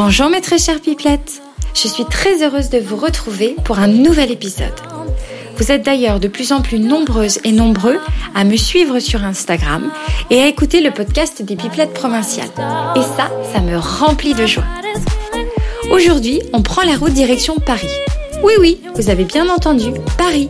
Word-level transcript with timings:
Bonjour 0.00 0.30
mes 0.30 0.40
très 0.40 0.58
chères 0.58 0.80
pipelettes 0.80 1.42
Je 1.74 1.88
suis 1.88 2.04
très 2.04 2.44
heureuse 2.44 2.70
de 2.70 2.78
vous 2.78 2.94
retrouver 2.94 3.56
pour 3.64 3.80
un 3.80 3.88
nouvel 3.88 4.30
épisode. 4.30 4.72
Vous 5.56 5.72
êtes 5.72 5.82
d'ailleurs 5.82 6.20
de 6.20 6.28
plus 6.28 6.52
en 6.52 6.62
plus 6.62 6.78
nombreuses 6.78 7.40
et 7.42 7.50
nombreux 7.50 7.98
à 8.32 8.44
me 8.44 8.56
suivre 8.56 9.00
sur 9.00 9.24
Instagram 9.24 9.90
et 10.30 10.40
à 10.40 10.46
écouter 10.46 10.82
le 10.82 10.92
podcast 10.92 11.42
des 11.42 11.56
pipelettes 11.56 11.94
provinciales. 11.94 12.46
Et 12.94 13.02
ça, 13.02 13.32
ça 13.52 13.60
me 13.60 13.76
remplit 13.76 14.34
de 14.34 14.46
joie. 14.46 14.62
Aujourd'hui, 15.90 16.42
on 16.52 16.62
prend 16.62 16.82
la 16.82 16.96
route 16.96 17.12
direction 17.12 17.56
Paris. 17.56 17.90
Oui, 18.44 18.52
oui, 18.60 18.80
vous 18.94 19.10
avez 19.10 19.24
bien 19.24 19.48
entendu, 19.48 19.90
Paris. 20.16 20.48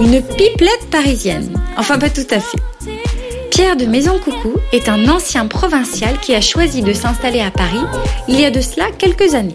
Une 0.00 0.22
pipelette 0.22 0.88
parisienne. 0.90 1.52
Enfin, 1.76 1.98
pas 1.98 2.08
tout 2.08 2.26
à 2.30 2.40
fait. 2.40 2.58
Pierre 3.50 3.76
de 3.76 3.86
Maison 3.86 4.18
Coucou 4.18 4.54
est 4.72 4.88
un 4.88 5.08
ancien 5.08 5.46
provincial 5.46 6.18
qui 6.20 6.34
a 6.34 6.40
choisi 6.40 6.82
de 6.82 6.92
s'installer 6.92 7.40
à 7.40 7.50
Paris 7.50 7.82
il 8.28 8.40
y 8.40 8.44
a 8.44 8.50
de 8.50 8.60
cela 8.60 8.86
quelques 8.98 9.34
années. 9.34 9.54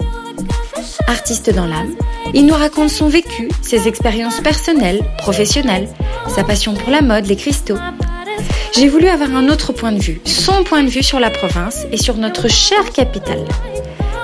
Artiste 1.07 1.53
dans 1.53 1.65
l'âme, 1.65 1.95
il 2.33 2.45
nous 2.45 2.53
raconte 2.53 2.89
son 2.89 3.07
vécu, 3.07 3.49
ses 3.61 3.87
expériences 3.87 4.39
personnelles, 4.39 5.01
professionnelles, 5.17 5.89
sa 6.27 6.43
passion 6.43 6.73
pour 6.73 6.91
la 6.91 7.01
mode, 7.01 7.27
les 7.27 7.35
cristaux. 7.35 7.77
J'ai 8.73 8.87
voulu 8.87 9.07
avoir 9.07 9.35
un 9.35 9.49
autre 9.49 9.73
point 9.73 9.91
de 9.91 9.99
vue, 9.99 10.21
son 10.25 10.63
point 10.63 10.83
de 10.83 10.89
vue 10.89 11.03
sur 11.03 11.19
la 11.19 11.29
province 11.29 11.85
et 11.91 11.97
sur 11.97 12.15
notre 12.17 12.47
chère 12.47 12.91
capitale. 12.91 13.45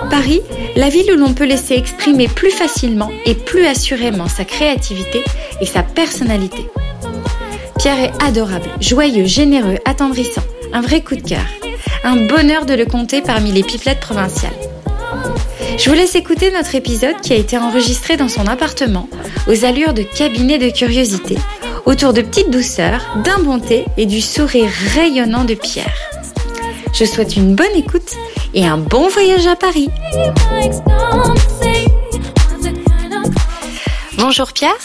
Paris, 0.09 0.41
la 0.75 0.89
ville 0.89 1.11
où 1.11 1.17
l'on 1.17 1.33
peut 1.33 1.45
laisser 1.45 1.75
exprimer 1.75 2.27
plus 2.27 2.51
facilement 2.51 3.11
et 3.25 3.35
plus 3.35 3.65
assurément 3.65 4.27
sa 4.27 4.45
créativité 4.45 5.21
et 5.59 5.65
sa 5.65 5.83
personnalité. 5.83 6.65
Pierre 7.87 8.03
est 8.03 8.21
adorable, 8.21 8.69
joyeux, 8.81 9.23
généreux, 9.23 9.77
attendrissant. 9.85 10.43
Un 10.73 10.81
vrai 10.81 10.99
coup 10.99 11.15
de 11.15 11.21
cœur. 11.21 11.45
Un 12.03 12.27
bonheur 12.27 12.65
de 12.65 12.73
le 12.73 12.85
compter 12.85 13.21
parmi 13.21 13.53
les 13.53 13.63
pipelettes 13.63 14.01
provinciales. 14.01 14.51
Je 15.77 15.89
vous 15.89 15.95
laisse 15.95 16.13
écouter 16.15 16.51
notre 16.51 16.75
épisode 16.75 17.15
qui 17.21 17.31
a 17.31 17.37
été 17.37 17.57
enregistré 17.57 18.17
dans 18.17 18.27
son 18.27 18.45
appartement, 18.45 19.07
aux 19.47 19.63
allures 19.63 19.93
de 19.93 20.01
cabinet 20.01 20.57
de 20.57 20.69
curiosité, 20.69 21.37
autour 21.85 22.11
de 22.11 22.21
petites 22.21 22.49
douceurs, 22.49 23.21
d'un 23.23 23.39
bon 23.39 23.57
thé 23.57 23.85
et 23.95 24.05
du 24.05 24.19
sourire 24.19 24.69
rayonnant 24.93 25.45
de 25.45 25.53
Pierre. 25.53 25.95
Je 26.93 27.05
souhaite 27.05 27.37
une 27.37 27.55
bonne 27.55 27.73
écoute 27.73 28.11
et 28.53 28.67
un 28.67 28.77
bon 28.77 29.07
voyage 29.07 29.47
à 29.47 29.55
Paris. 29.55 29.87
Bonjour 34.17 34.51
Pierre. 34.51 34.75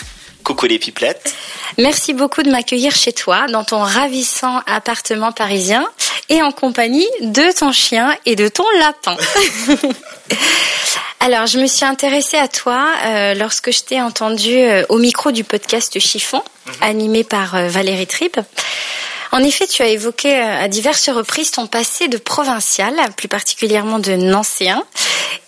Coucou 0.44 0.66
les 0.66 0.78
pipelettes. 0.78 1.34
Merci 1.78 2.12
beaucoup 2.12 2.42
de 2.42 2.50
m'accueillir 2.50 2.94
chez 2.94 3.12
toi, 3.12 3.46
dans 3.48 3.64
ton 3.64 3.80
ravissant 3.80 4.60
appartement 4.66 5.32
parisien, 5.32 5.86
et 6.28 6.42
en 6.42 6.52
compagnie 6.52 7.08
de 7.20 7.52
ton 7.56 7.72
chien 7.72 8.16
et 8.26 8.36
de 8.36 8.48
ton 8.48 8.64
lapin. 8.78 9.16
Alors, 11.20 11.46
je 11.46 11.58
me 11.58 11.66
suis 11.66 11.84
intéressée 11.84 12.36
à 12.36 12.48
toi 12.48 12.84
euh, 13.04 13.34
lorsque 13.34 13.70
je 13.70 13.80
t'ai 13.82 14.00
entendu 14.00 14.56
euh, 14.56 14.84
au 14.88 14.98
micro 14.98 15.30
du 15.30 15.44
podcast 15.44 15.98
Chiffon, 16.00 16.42
mhm. 16.66 16.72
animé 16.80 17.24
par 17.24 17.54
euh, 17.54 17.68
Valérie 17.68 18.06
Tripp. 18.06 18.40
En 19.30 19.38
effet, 19.38 19.66
tu 19.66 19.82
as 19.82 19.86
évoqué 19.86 20.34
à 20.34 20.68
diverses 20.68 21.08
reprises 21.08 21.52
ton 21.52 21.66
passé 21.66 22.08
de 22.08 22.18
provincial, 22.18 22.94
plus 23.16 23.28
particulièrement 23.28 23.98
de 23.98 24.12
nancéen, 24.12 24.84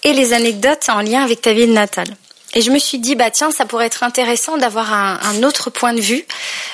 et 0.05 0.12
les 0.12 0.33
anecdotes 0.33 0.88
en 0.88 1.00
lien 1.00 1.22
avec 1.22 1.42
ta 1.42 1.53
ville 1.53 1.72
natale. 1.72 2.16
Et 2.55 2.62
je 2.62 2.70
me 2.70 2.78
suis 2.78 2.98
dit, 2.98 3.16
bah 3.16 3.30
tiens, 3.30 3.50
ça 3.50 3.66
pourrait 3.66 3.86
être 3.86 4.05
intéressant 4.05 4.56
d'avoir 4.56 4.92
un, 4.92 5.42
autre 5.42 5.70
point 5.70 5.92
de 5.92 6.00
vue 6.00 6.24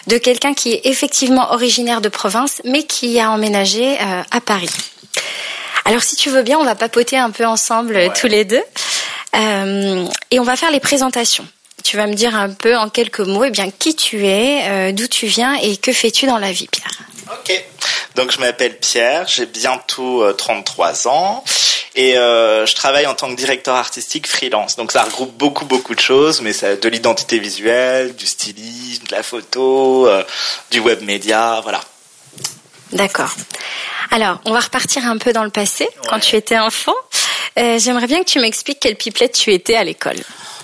de 0.06 0.18
quelqu'un 0.18 0.52
qui 0.52 0.72
est 0.72 0.82
effectivement 0.84 1.52
originaire 1.52 2.02
de 2.02 2.08
province, 2.10 2.60
mais 2.64 2.82
qui 2.82 3.18
a 3.18 3.30
emménagé 3.30 3.98
euh, 3.98 4.22
à 4.30 4.40
Paris. 4.40 4.70
Alors 5.86 6.02
si 6.02 6.16
tu 6.16 6.28
veux 6.28 6.42
bien, 6.42 6.58
on 6.58 6.64
va 6.64 6.74
papoter 6.74 7.16
un 7.16 7.30
peu 7.30 7.46
ensemble 7.46 7.96
euh, 7.96 8.08
tous 8.14 8.26
les 8.26 8.44
deux. 8.44 8.62
Euh, 9.34 10.06
et 10.30 10.38
on 10.38 10.44
va 10.44 10.56
faire 10.56 10.70
les 10.70 10.80
présentations. 10.80 11.46
Tu 11.82 11.96
vas 11.96 12.06
me 12.06 12.14
dire 12.14 12.36
un 12.36 12.50
peu 12.50 12.76
en 12.76 12.90
quelques 12.90 13.20
mots 13.20 13.44
eh 13.44 13.50
bien, 13.50 13.70
qui 13.70 13.96
tu 13.96 14.26
es, 14.26 14.92
d'où 14.92 15.06
tu 15.06 15.26
viens 15.26 15.54
et 15.54 15.78
que 15.78 15.92
fais-tu 15.92 16.26
dans 16.26 16.36
la 16.36 16.52
vie, 16.52 16.68
Pierre? 16.68 16.90
Ok. 17.32 17.64
Donc 18.16 18.32
je 18.32 18.38
m'appelle 18.38 18.76
Pierre, 18.76 19.26
j'ai 19.28 19.46
bientôt 19.46 20.30
33 20.30 21.08
ans. 21.08 21.42
Et 21.96 22.16
euh, 22.16 22.66
je 22.66 22.74
travaille 22.74 23.06
en 23.06 23.14
tant 23.14 23.28
que 23.28 23.34
directeur 23.34 23.74
artistique 23.74 24.28
freelance. 24.28 24.76
Donc 24.76 24.92
ça 24.92 25.02
regroupe 25.02 25.36
beaucoup 25.36 25.64
beaucoup 25.64 25.94
de 25.94 26.00
choses, 26.00 26.40
mais 26.40 26.52
ça 26.52 26.76
de 26.76 26.88
l'identité 26.88 27.38
visuelle, 27.38 28.14
du 28.14 28.26
stylisme, 28.26 29.06
de 29.06 29.14
la 29.14 29.22
photo, 29.22 30.06
euh, 30.06 30.22
du 30.70 30.80
web 30.80 31.02
média, 31.02 31.60
voilà. 31.62 31.80
D'accord. 32.92 33.30
Alors, 34.10 34.40
on 34.44 34.52
va 34.52 34.60
repartir 34.60 35.06
un 35.06 35.18
peu 35.18 35.32
dans 35.32 35.44
le 35.44 35.50
passé, 35.50 35.88
quand 36.08 36.18
tu 36.18 36.34
étais 36.34 36.58
enfant. 36.58 36.94
Euh, 37.58 37.78
J'aimerais 37.78 38.06
bien 38.06 38.20
que 38.20 38.30
tu 38.30 38.38
m'expliques 38.38 38.80
quelle 38.80 38.96
pipelette 38.96 39.32
tu 39.32 39.52
étais 39.52 39.76
à 39.76 39.84
l'école. 39.84 40.16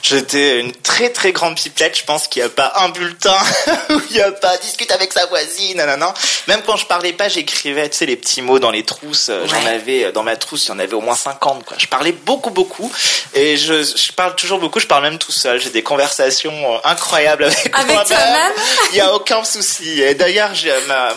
J'étais 0.02 0.60
une 0.60 0.72
très 0.72 1.08
très 1.10 1.32
grande 1.32 1.56
pipelette. 1.56 1.98
Je 1.98 2.04
pense 2.04 2.28
qu'il 2.28 2.42
n'y 2.42 2.46
a 2.46 2.50
pas 2.50 2.72
un 2.76 2.90
bulletin 2.90 3.36
où 3.90 4.00
il 4.10 4.16
n'y 4.16 4.22
a 4.22 4.30
pas 4.30 4.56
discute 4.58 4.92
avec 4.92 5.12
sa 5.12 5.26
voisine. 5.26 5.84
non. 5.98 6.12
Même 6.46 6.60
quand 6.64 6.76
je 6.76 6.86
parlais 6.86 7.12
pas, 7.12 7.28
j'écrivais, 7.28 7.88
tu 7.88 7.96
sais, 7.96 8.06
les 8.06 8.14
petits 8.16 8.40
mots 8.40 8.60
dans 8.60 8.70
les 8.70 8.84
trousses. 8.84 9.30
J'en 9.46 9.66
avais 9.66 10.12
dans 10.12 10.22
ma 10.22 10.36
trousse, 10.36 10.66
il 10.66 10.68
y 10.68 10.72
en 10.72 10.78
avait 10.78 10.94
au 10.94 11.00
moins 11.00 11.16
50. 11.16 11.64
Quoi. 11.64 11.76
Je 11.80 11.86
parlais 11.86 12.12
beaucoup 12.12 12.50
beaucoup 12.50 12.92
et 13.34 13.56
je, 13.56 13.82
je 13.82 14.12
parle 14.12 14.36
toujours 14.36 14.60
beaucoup. 14.60 14.78
Je 14.78 14.86
parle 14.86 15.02
même 15.02 15.18
tout 15.18 15.32
seul. 15.32 15.60
J'ai 15.60 15.70
des 15.70 15.82
conversations 15.82 16.74
euh, 16.74 16.78
incroyables 16.84 17.44
avec, 17.44 17.70
avec 17.74 18.04
toi-même. 18.06 18.52
Il 18.90 18.94
n'y 18.94 19.00
a 19.00 19.12
aucun 19.12 19.42
souci. 19.42 20.02
D'ailleurs, 20.14 20.50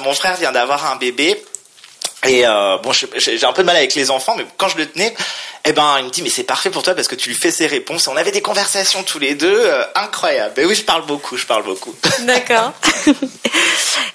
mon 0.03 0.13
frère 0.13 0.35
vient 0.35 0.51
d'avoir 0.51 0.91
un 0.91 0.95
bébé 0.95 1.39
et 2.25 2.45
euh, 2.45 2.77
bon, 2.83 2.91
j'ai 2.91 3.45
un 3.45 3.53
peu 3.53 3.61
de 3.61 3.67
mal 3.67 3.77
avec 3.77 3.95
les 3.95 4.11
enfants, 4.11 4.35
mais 4.37 4.45
quand 4.57 4.67
je 4.67 4.77
le 4.77 4.89
tenais, 4.89 5.13
eh 5.65 5.73
ben, 5.73 5.97
il 5.99 6.05
me 6.05 6.09
dit 6.09 6.21
mais 6.21 6.29
c'est 6.29 6.43
parfait 6.43 6.69
pour 6.69 6.83
toi 6.83 6.95
parce 6.95 7.07
que 7.07 7.15
tu 7.15 7.29
lui 7.29 7.35
fais 7.35 7.51
ses 7.51 7.67
réponses. 7.67 8.07
on 8.07 8.15
avait 8.15 8.31
des 8.31 8.41
conversations 8.41 9.03
tous 9.03 9.19
les 9.19 9.35
deux 9.35 9.61
euh, 9.65 9.83
incroyables. 9.95 10.59
Et 10.59 10.65
oui, 10.65 10.75
je 10.75 10.83
parle 10.83 11.05
beaucoup, 11.05 11.37
je 11.37 11.45
parle 11.45 11.63
beaucoup. 11.63 11.93
D'accord. 12.21 12.73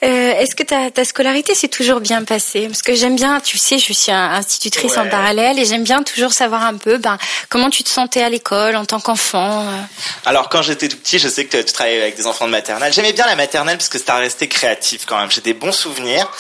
euh, 0.03 0.32
Est-ce 0.32 0.55
que 0.55 0.62
ta, 0.62 0.91
ta 0.91 1.05
scolarité 1.05 1.55
s'est 1.55 1.69
toujours 1.69 2.00
bien 2.00 2.25
passée? 2.25 2.66
Parce 2.66 2.82
que 2.82 2.94
j'aime 2.94 3.16
bien, 3.16 3.41
tu 3.41 3.59
sais, 3.59 3.78
je 3.78 3.93
suis 3.93 4.10
institutrice 4.10 4.97
en 4.97 5.09
parallèle 5.09 5.59
et 5.59 5.65
j'aime 5.65 5.84
bien 5.84 6.03
toujours 6.03 6.32
savoir 6.32 6.65
un 6.65 6.75
peu, 6.75 6.97
ben, 6.99 7.19
comment 7.49 7.71
tu 7.71 7.84
te 7.84 7.88
sentais 7.88 8.22
à 8.22 8.28
l'école 8.28 8.76
en 8.76 8.84
tant 8.84 9.00
qu'enfant. 9.00 9.61
Euh? 9.61 9.81
Alors 10.25 10.49
quand 10.49 10.62
j'étais 10.62 10.88
tout 10.88 10.97
petit, 10.97 11.19
je 11.19 11.28
sais 11.28 11.44
que 11.44 11.59
tu 11.59 11.72
travaillais 11.72 12.03
avec 12.03 12.16
des 12.16 12.26
enfants 12.26 12.47
de 12.47 12.50
maternelle. 12.50 12.93
J'aimais 12.93 13.12
bien 13.12 13.26
la 13.26 13.37
maternelle 13.37 13.76
parce 13.76 13.88
que 13.88 13.99
c'était 13.99 14.12
resté 14.12 14.49
créatif 14.49 15.05
quand 15.06 15.19
même. 15.19 15.31
J'ai 15.31 15.41
des 15.41 15.55
bons 15.55 15.72
souvenirs. 15.72 16.31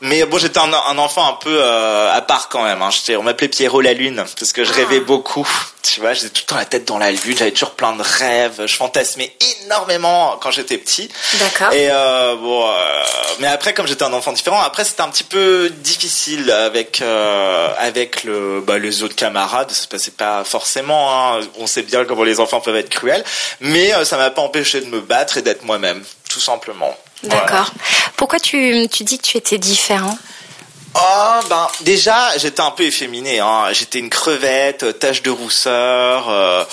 Mais 0.00 0.24
bon, 0.24 0.38
j'étais 0.38 0.58
un, 0.58 0.72
un, 0.72 0.98
enfant 0.98 1.26
un 1.26 1.34
peu 1.34 1.56
euh, 1.62 2.12
à 2.12 2.20
part 2.20 2.48
quand 2.48 2.62
même. 2.62 2.82
Hein. 2.82 2.90
On 3.18 3.22
m'appelait 3.22 3.48
Pierrot 3.48 3.80
la 3.80 3.92
Lune 3.92 4.24
parce 4.38 4.52
que 4.52 4.63
je 4.64 4.72
rêvais 4.72 5.00
ah. 5.00 5.06
beaucoup. 5.06 5.48
Tu 5.82 6.00
vois, 6.00 6.14
j'étais 6.14 6.30
tout 6.30 6.42
le 6.44 6.46
temps 6.46 6.56
la 6.56 6.64
tête 6.64 6.86
dans 6.86 6.96
la 6.96 7.12
lune, 7.12 7.36
j'avais 7.36 7.50
toujours 7.50 7.72
plein 7.72 7.94
de 7.94 8.02
rêves, 8.02 8.62
je 8.66 8.74
fantasmais 8.74 9.36
énormément 9.64 10.38
quand 10.40 10.50
j'étais 10.50 10.78
petit. 10.78 11.10
D'accord. 11.34 11.72
Et 11.72 11.90
euh, 11.90 12.36
bon, 12.36 12.66
euh, 12.66 12.72
mais 13.40 13.48
après, 13.48 13.74
comme 13.74 13.86
j'étais 13.86 14.02
un 14.02 14.12
enfant 14.14 14.32
différent, 14.32 14.60
après 14.62 14.84
c'était 14.84 15.02
un 15.02 15.10
petit 15.10 15.24
peu 15.24 15.70
difficile 15.70 16.50
avec 16.50 17.02
euh, 17.02 17.68
avec 17.78 18.24
le 18.24 18.62
bah, 18.66 18.78
les 18.78 19.02
autres 19.02 19.14
camarades. 19.14 19.70
Ça 19.70 19.82
se 19.82 19.88
passait 19.88 20.10
pas 20.12 20.42
forcément. 20.42 21.36
Hein. 21.36 21.40
On 21.58 21.66
sait 21.66 21.82
bien 21.82 22.06
comment 22.06 22.24
les 22.24 22.40
enfants 22.40 22.60
peuvent 22.60 22.76
être 22.76 22.88
cruels, 22.88 23.24
mais 23.60 23.92
ça 24.04 24.16
m'a 24.16 24.30
pas 24.30 24.42
empêché 24.42 24.80
de 24.80 24.86
me 24.86 25.00
battre 25.00 25.36
et 25.36 25.42
d'être 25.42 25.64
moi-même, 25.64 26.02
tout 26.30 26.40
simplement. 26.40 26.96
D'accord. 27.24 27.72
Pourquoi 28.16 28.40
tu 28.40 28.88
tu 28.90 29.04
dis 29.04 29.18
que 29.18 29.24
tu 29.24 29.36
étais 29.36 29.58
différent? 29.58 30.16
Oh 31.06 31.40
ben 31.50 31.68
déjà 31.82 32.38
j'étais 32.38 32.62
un 32.62 32.70
peu 32.70 32.84
efféminé 32.84 33.38
hein. 33.38 33.64
j'étais 33.72 33.98
une 33.98 34.08
crevette 34.08 34.98
tache 34.98 35.20
de 35.20 35.30
rousseur 35.30 36.30
euh, 36.30 36.64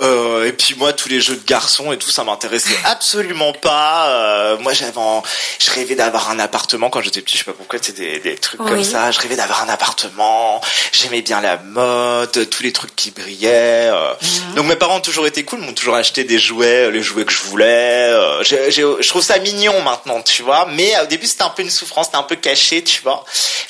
euh, 0.00 0.46
et 0.46 0.52
puis 0.52 0.74
moi 0.76 0.92
tous 0.92 1.08
les 1.08 1.20
jeux 1.20 1.36
de 1.36 1.46
garçons 1.46 1.92
et 1.92 1.98
tout 1.98 2.10
ça 2.10 2.24
m'intéressait 2.24 2.76
absolument 2.84 3.52
pas. 3.52 4.08
Euh, 4.08 4.58
moi 4.58 4.72
j'avais 4.72 4.92
je 5.58 5.70
rêvais 5.70 5.94
d'avoir 5.94 6.30
un 6.30 6.38
appartement 6.38 6.90
quand 6.90 7.00
j'étais 7.00 7.20
petit 7.20 7.34
je 7.36 7.44
sais 7.44 7.50
pas 7.50 7.56
pourquoi 7.56 7.78
c'était 7.82 8.18
des, 8.18 8.20
des, 8.20 8.36
trucs 8.36 8.60
comme 8.60 8.84
ça. 8.84 9.10
Je 9.10 9.20
rêvais 9.20 9.36
d'avoir 9.36 9.62
un 9.62 9.68
appartement. 9.68 10.60
J'aimais 10.92 11.22
bien 11.22 11.40
la 11.40 11.56
mode 11.58 12.48
tous 12.50 12.62
les 12.62 12.72
trucs 12.72 12.94
qui 12.96 13.10
brillaient 13.10 13.90
euh. 13.92 14.12
Donc 14.56 14.66
mes 14.66 14.76
parents 14.76 14.96
ont 14.96 15.00
toujours 15.00 15.26
été 15.26 15.44
cool 15.44 15.60
m'ont 15.60 15.72
toujours 15.72 15.94
acheté 15.94 16.24
des 16.24 16.38
jouets 16.38 16.90
les 16.90 17.02
jouets 17.02 17.24
que 17.24 17.32
je 17.32 17.42
voulais 17.42 18.12
je 18.42 19.08
trouve 19.08 19.22
ça 19.22 19.38
mignon 19.38 19.80
maintenant 19.82 20.20
tu 20.22 20.42
vois. 20.42 20.66
Mais 20.72 20.94
au 21.02 21.06
début 21.06 21.26
c'était 21.26 21.42
un 21.42 21.50
peu 21.50 21.62
une 21.62 21.70
souffrance 21.70 22.06
c'était 22.06 22.18
un 22.18 22.22
peu 22.22 22.36
caché 22.36 22.82
tu 22.82 23.02
vois. 23.02 23.24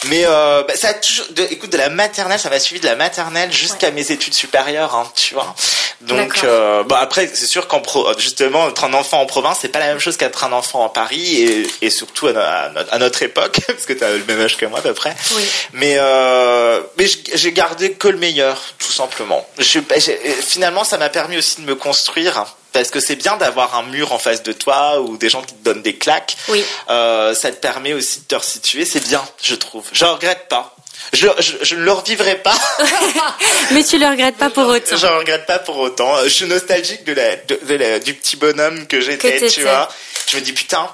Mais 0.09 0.25
bah, 0.25 0.75
ça 0.75 0.89
a 0.89 0.95
toujours, 0.95 1.27
de, 1.31 1.43
écoute, 1.51 1.71
de 1.71 1.77
la 1.77 1.89
maternelle, 1.89 2.39
ça 2.39 2.51
m'a 2.51 2.59
suivi 2.59 2.81
de 2.81 2.87
la 2.87 2.97
maternelle 2.97 3.53
jusqu'à 3.53 3.91
mes 3.91 4.11
études 4.11 4.35
supérieures, 4.35 4.95
hein, 4.95 5.11
tu 5.15 5.35
vois. 5.35 5.55
Donc, 6.03 6.12
euh, 6.45 6.83
bah 6.85 6.99
après, 7.01 7.31
c'est 7.33 7.47
sûr 7.47 7.69
qu'en 7.69 7.83
justement, 8.19 8.69
être 8.69 8.85
un 8.85 8.93
enfant 8.95 9.21
en 9.21 9.27
province, 9.27 9.59
c'est 9.61 9.69
pas 9.69 9.79
la 9.79 9.87
même 9.87 9.99
chose 9.99 10.17
qu'être 10.17 10.45
un 10.45 10.53
enfant 10.53 10.85
en 10.85 10.89
Paris 10.89 11.43
et, 11.43 11.67
et 11.83 11.91
surtout 11.91 12.29
à, 12.29 12.33
à, 12.91 12.99
notre 12.99 13.23
époque, 13.23 13.61
parce 13.67 13.87
que 13.87 13.93
tu 13.93 14.05
as 14.05 14.11
le 14.11 14.25
même 14.25 14.41
âge 14.41 14.57
que 14.57 14.67
moi 14.67 14.81
à 14.81 14.83
peu 14.83 14.95
près. 14.95 15.15
Oui. 15.35 15.43
Mais, 15.73 15.97
euh, 15.99 16.81
mais 16.99 17.07
j'ai 17.35 17.53
gardé 17.53 17.93
que 17.93 18.09
le 18.09 18.19
meilleur, 18.19 18.61
tout 18.79 18.93
simplement. 18.93 19.47
Je, 19.59 19.81
finalement, 20.43 20.85
ça 20.85 20.99
m'a 20.99 21.09
permis 21.09 21.39
aussi 21.39 21.61
de 21.61 21.67
me 21.67 21.75
construire 21.75 22.45
parce 22.73 22.91
que 22.91 23.01
c'est 23.01 23.17
bien 23.17 23.37
d'avoir 23.37 23.77
un 23.77 23.83
mur 23.85 24.13
en 24.13 24.19
face 24.19 24.43
de 24.43 24.53
toi 24.53 25.01
ou 25.01 25.17
des 25.17 25.29
gens 25.29 25.43
qui 25.43 25.55
te 25.55 25.63
donnent 25.63 25.83
des 25.83 25.97
claques. 25.97 26.37
Oui. 26.49 26.65
Euh, 26.91 27.35
ça 27.35 27.51
te 27.51 27.57
permet 27.57 27.93
aussi 27.93 28.21
de 28.21 28.25
te 28.25 28.35
resituer. 28.35 28.85
C'est 28.85 29.07
bien, 29.07 29.23
je 29.43 29.55
trouve. 29.55 29.85
Je 29.93 30.05
regrette 30.05 30.49
pas. 30.49 30.75
Je, 31.13 31.29
je, 31.63 31.75
ne 31.75 31.85
le 31.85 31.93
revivrai 31.93 32.37
pas. 32.37 32.57
Mais 33.73 33.85
tu 33.85 33.99
le 33.99 34.07
regrettes 34.07 34.37
pas 34.37 34.51
pour 34.51 34.67
autant. 34.67 34.97
Je 34.97 35.07
le 35.07 35.17
regrette 35.17 35.47
pas 35.47 35.59
pour 35.59 35.79
autant. 35.79 36.23
Je 36.25 36.29
suis 36.29 36.47
nostalgique 36.47 37.05
de 37.05 37.13
la, 37.13 37.37
de, 37.37 38.05
du 38.05 38.15
petit 38.15 38.37
bonhomme 38.37 38.87
que 38.87 39.01
j'étais, 39.01 39.49
tu 39.49 39.63
vois. 39.63 39.89
Je 40.29 40.37
me 40.37 40.43
dis 40.43 40.53
putain, 40.53 40.89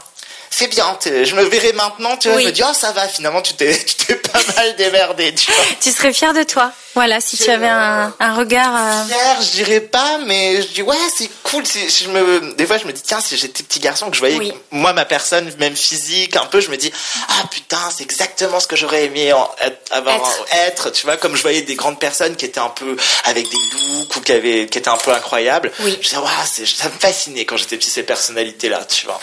c'est 0.50 0.68
bien. 0.68 0.98
Je 1.04 1.34
me 1.34 1.44
verrai 1.44 1.72
maintenant, 1.72 2.16
tu 2.16 2.28
vois, 2.28 2.40
je 2.40 2.46
me 2.46 2.52
dis, 2.52 2.62
oh, 2.64 2.74
ça 2.74 2.92
va, 2.92 3.06
finalement, 3.08 3.42
tu 3.42 3.54
t'es, 3.54 3.76
tu 3.86 3.94
t'es 3.94 4.16
pas 4.16 4.40
mal 4.56 4.76
démerdé, 4.76 5.34
tu 5.34 5.52
vois. 5.52 5.64
Tu 5.80 5.90
serais 5.90 6.12
fier 6.12 6.32
de 6.32 6.42
toi. 6.42 6.72
Voilà, 6.94 7.20
si 7.20 7.36
tu 7.36 7.48
avais 7.48 7.68
un, 7.68 8.12
un 8.18 8.34
regard. 8.34 8.74
Euh... 8.74 9.04
Fier, 9.06 9.42
je 9.42 9.50
dirais 9.62 9.80
pas, 9.80 10.18
mais 10.26 10.62
je 10.62 10.68
dis, 10.68 10.82
ouais, 10.82 10.96
c'est 11.16 11.30
cool. 11.44 11.64
Si, 11.64 11.88
je 11.88 12.08
me, 12.08 12.54
des 12.54 12.66
fois, 12.66 12.78
je 12.78 12.86
me 12.86 12.92
dis, 12.92 13.02
tiens, 13.02 13.20
si 13.20 13.36
j'étais 13.36 13.62
petit 13.62 13.78
garçon, 13.78 14.10
que 14.10 14.16
je 14.16 14.20
voyais, 14.20 14.52
moi, 14.72 14.92
ma 14.92 15.04
personne, 15.04 15.48
même 15.58 15.76
physique, 15.76 16.34
un 16.34 16.46
peu, 16.46 16.60
je 16.60 16.70
me 16.70 16.76
dis, 16.76 16.90
ah, 17.28 17.46
putain, 17.50 17.78
c'est 17.96 18.02
exactement 18.02 18.58
ce 18.58 18.66
que 18.66 18.74
j'aurais 18.74 19.04
aimé 19.04 19.32
avoir, 19.92 20.34
être. 20.66 20.90
tu 20.90 21.06
vois, 21.06 21.16
comme 21.16 21.36
je 21.36 21.42
voyais 21.42 21.62
des 21.62 21.76
grandes 21.76 22.00
personnes 22.00 22.34
qui 22.34 22.46
étaient 22.46 22.58
un 22.58 22.70
peu 22.70 22.96
avec 23.24 23.48
des 23.48 23.56
looks 23.56 24.16
ou 24.16 24.20
qui 24.20 24.32
avaient, 24.32 24.66
qui 24.66 24.78
étaient 24.78 24.88
un 24.88 24.96
peu 24.96 25.12
incroyables. 25.12 25.70
Oui. 25.80 25.96
Je 26.00 26.08
disais, 26.08 26.16
ouais, 26.16 26.66
ça 26.66 26.88
me 26.88 26.98
fascinait 26.98 27.44
quand 27.44 27.56
j'étais 27.56 27.76
petit, 27.76 27.90
ces 27.90 28.02
personnalités-là, 28.02 28.84
tu 28.86 29.06
vois. 29.06 29.20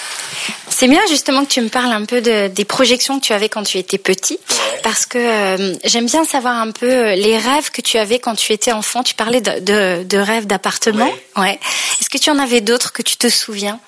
C'est 0.70 0.88
bien, 0.88 1.02
justement, 1.16 1.44
que 1.46 1.50
tu 1.50 1.62
me 1.62 1.70
parles 1.70 1.92
un 1.92 2.06
peu 2.06 2.22
de, 2.22 2.48
des 2.48 2.66
projections 2.66 3.20
que 3.20 3.26
tu 3.26 3.34
avais 3.34 3.50
quand 3.50 3.64
tu 3.64 3.78
étais 3.78 3.98
petit, 3.98 4.38
parce 4.84 5.06
que 5.06 5.18
euh, 5.18 5.76
j'aime 5.84 6.06
bien 6.06 6.26
savoir 6.26 6.56
un 6.56 6.72
peu 6.72 6.90
euh, 6.90 7.16
les 7.16 7.38
rêves 7.38 7.72
que 7.72 7.82
tu 7.82 7.98
avais 7.98 8.20
quand 8.20 8.36
tu 8.36 8.54
étais 8.54 8.72
enfant. 8.72 9.02
Tu 9.04 9.16
parlais 9.16 9.42
de, 9.42 9.60
de, 9.60 10.04
de 10.04 10.18
rêves 10.18 10.46
d'appartement. 10.46 11.12
Ouais. 11.36 11.60
Est-ce 12.00 12.10
que 12.10 12.18
tu 12.18 12.30
en 12.30 12.40
avais 12.40 12.62
d'autres 12.62 12.92
que 12.92 13.02
tu 13.02 13.18
te 13.18 13.30
souviens? 13.30 13.80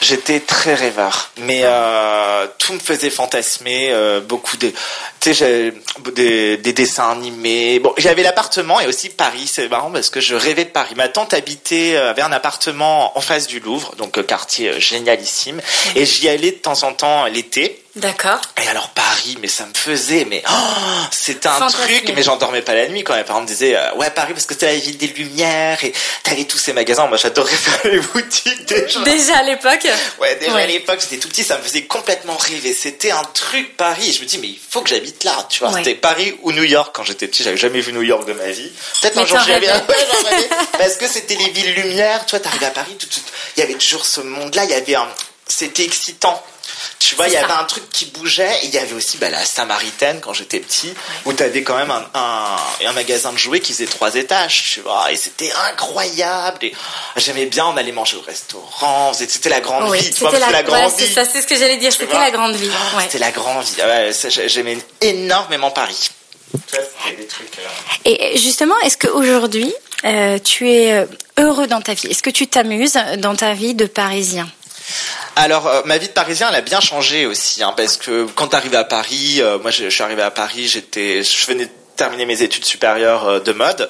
J'étais 0.00 0.40
très 0.40 0.74
rêveur, 0.74 1.30
mais 1.38 1.62
euh, 1.64 2.46
tout 2.58 2.72
me 2.72 2.78
faisait 2.78 3.10
fantasmer. 3.10 3.90
Euh, 3.90 4.20
beaucoup 4.20 4.56
de, 4.56 4.72
tu 5.20 5.34
sais, 5.34 5.74
des, 6.14 6.56
des, 6.56 6.72
dessins 6.72 7.10
animés. 7.10 7.80
Bon, 7.80 7.92
j'avais 7.96 8.22
l'appartement 8.22 8.80
et 8.80 8.86
aussi 8.86 9.08
Paris. 9.08 9.46
C'est 9.46 9.68
marrant 9.68 9.90
parce 9.90 10.10
que 10.10 10.20
je 10.20 10.36
rêvais 10.36 10.64
de 10.64 10.70
Paris. 10.70 10.94
Ma 10.96 11.08
tante 11.08 11.34
habitait 11.34 11.96
euh, 11.96 12.10
avait 12.10 12.22
un 12.22 12.32
appartement 12.32 13.16
en 13.18 13.20
face 13.20 13.48
du 13.48 13.58
Louvre, 13.58 13.94
donc 13.96 14.24
quartier 14.24 14.80
génialissime, 14.80 15.60
et 15.96 16.06
j'y 16.06 16.28
allais 16.28 16.52
de 16.52 16.58
temps 16.58 16.84
en 16.84 16.92
temps 16.92 17.24
l'été. 17.26 17.82
D'accord. 17.96 18.40
Et 18.62 18.68
alors 18.68 18.90
Paris, 18.90 19.38
mais 19.40 19.48
ça 19.48 19.64
me 19.66 19.74
faisait, 19.74 20.24
mais 20.26 20.42
oh, 20.48 20.52
c'était 21.10 21.48
un 21.48 21.66
truc, 21.66 22.12
mais 22.14 22.22
j'en 22.22 22.36
dormais 22.36 22.62
pas 22.62 22.74
la 22.74 22.86
nuit 22.88 23.02
quand 23.02 23.16
mes 23.16 23.24
parents 23.24 23.40
me 23.40 23.46
disaient 23.46 23.76
ouais 23.96 24.10
Paris 24.10 24.34
parce 24.34 24.46
que 24.46 24.54
c'était 24.54 24.66
la 24.66 24.76
ville 24.76 24.98
des 24.98 25.08
lumières 25.08 25.82
et 25.84 25.92
t'avais 26.22 26.44
tous 26.44 26.58
ces 26.58 26.72
magasins. 26.72 27.06
Moi 27.06 27.16
j'adorais 27.16 27.50
faire 27.56 27.90
les 27.90 28.00
boutiques 28.00 28.66
déjà. 28.66 29.00
Déjà 29.00 29.38
à 29.38 29.42
l'époque. 29.42 29.86
Ouais, 30.20 30.36
déjà 30.36 30.56
à 30.56 30.66
l'époque 30.66 31.00
j'étais 31.00 31.16
tout 31.16 31.28
petit, 31.28 31.44
ça 31.44 31.56
me 31.58 31.62
faisait 31.62 31.84
complètement 31.84 32.36
rêver. 32.36 32.72
C'était 32.72 33.10
un 33.10 33.24
truc 33.24 33.76
Paris. 33.76 34.10
Et 34.10 34.12
je 34.12 34.20
me 34.20 34.26
dis 34.26 34.38
mais 34.38 34.48
il 34.48 34.60
faut 34.70 34.82
que 34.82 34.90
j'habite 34.90 35.24
là, 35.24 35.46
tu 35.48 35.60
vois. 35.60 35.72
C'était 35.72 35.94
Paris 35.94 36.36
ou 36.42 36.52
New 36.52 36.64
York 36.64 36.94
quand 36.94 37.04
j'étais 37.04 37.26
petit. 37.26 37.42
J'avais 37.42 37.56
jamais 37.56 37.80
vu 37.80 37.92
New 37.92 38.02
York 38.02 38.26
de 38.26 38.34
ma 38.34 38.50
vie. 38.50 38.70
Peut-être 39.00 39.18
un 39.18 39.26
jour 39.26 39.38
j'y 39.40 39.58
bien. 39.60 39.84
parce 40.78 40.96
que 40.96 41.08
c'était 41.08 41.36
les 41.36 41.50
villes 41.50 41.74
lumières. 41.74 42.26
Tu 42.26 42.30
vois, 42.30 42.40
t'arrivais 42.40 42.66
à 42.66 42.70
Paris, 42.70 42.96
tout, 42.98 43.08
il 43.56 43.60
y 43.60 43.62
avait 43.62 43.74
toujours 43.74 44.04
ce 44.04 44.20
monde-là. 44.20 44.64
Il 44.64 44.70
y 44.70 44.74
avait 44.74 44.94
un, 44.94 45.08
c'était 45.46 45.84
excitant. 45.84 46.42
Tu 46.98 47.14
vois, 47.14 47.28
il 47.28 47.34
y 47.34 47.36
avait 47.36 47.52
un 47.52 47.64
truc 47.64 47.88
qui 47.90 48.06
bougeait. 48.06 48.52
Et 48.62 48.66
il 48.66 48.70
y 48.74 48.78
avait 48.78 48.94
aussi 48.94 49.18
bah, 49.18 49.30
la 49.30 49.44
Samaritaine 49.44 50.20
quand 50.20 50.32
j'étais 50.32 50.60
petit, 50.60 50.92
où 51.24 51.32
tu 51.32 51.42
avais 51.42 51.62
quand 51.62 51.76
même 51.76 51.90
un, 51.90 52.06
un, 52.14 52.92
magasin 52.92 53.32
de 53.32 53.38
jouets 53.38 53.60
qui 53.60 53.72
faisait 53.72 53.86
trois 53.86 54.14
étages, 54.14 54.72
tu 54.72 54.80
vois. 54.80 55.10
Et 55.12 55.16
c'était 55.16 55.52
incroyable. 55.70 56.64
Et 56.64 56.74
j'aimais 57.16 57.46
bien, 57.46 57.66
on 57.66 57.76
allait 57.76 57.92
manger 57.92 58.16
au 58.16 58.22
restaurant. 58.22 59.12
C'était 59.12 59.48
la 59.48 59.60
grande 59.60 59.92
vie. 59.92 60.02
C'était 60.02 60.38
la, 60.38 60.62
grande 60.62 60.92
vie. 60.96 61.06
C'est 61.14 61.42
ce 61.42 61.46
que 61.46 61.56
j'allais 61.56 61.76
dire. 61.76 61.92
C'était 61.92 62.18
la 62.18 62.30
grande 62.30 62.56
vie. 62.56 62.70
C'était 63.02 63.18
la 63.18 63.30
grande 63.30 63.64
vie. 63.64 64.48
J'aimais 64.48 64.78
énormément 65.00 65.70
Paris. 65.70 66.10
Euh, 66.54 66.80
et 68.04 68.38
justement, 68.38 68.74
est-ce 68.84 68.96
qu'aujourd'hui, 68.96 69.72
euh, 70.04 70.38
tu 70.38 70.70
es 70.70 70.92
euh, 70.92 71.06
heureux 71.38 71.66
dans 71.66 71.80
ta 71.80 71.94
vie? 71.94 72.08
Est-ce 72.08 72.22
que 72.22 72.30
tu 72.30 72.46
t'amuses 72.46 72.98
dans 73.18 73.34
ta 73.34 73.54
vie 73.54 73.74
de 73.74 73.86
Parisien? 73.86 74.48
Alors, 75.38 75.68
euh, 75.68 75.82
ma 75.84 75.98
vie 75.98 76.08
de 76.08 76.12
Parisien, 76.12 76.48
elle 76.48 76.56
a 76.56 76.60
bien 76.62 76.80
changé 76.80 77.24
aussi, 77.24 77.62
hein, 77.62 77.72
parce 77.76 77.96
que 77.96 78.26
quand 78.34 78.54
arrivé 78.54 78.76
à 78.76 78.82
Paris, 78.82 79.36
euh, 79.38 79.60
moi, 79.60 79.70
je, 79.70 79.88
suis 79.88 80.02
arrivé 80.02 80.20
à 80.20 80.32
Paris, 80.32 80.66
j'étais, 80.66 81.22
je 81.22 81.46
venais 81.46 81.66
de 81.66 81.70
terminer 81.94 82.26
mes 82.26 82.42
études 82.42 82.64
supérieures 82.64 83.28
euh, 83.28 83.40
de 83.40 83.52
mode. 83.52 83.88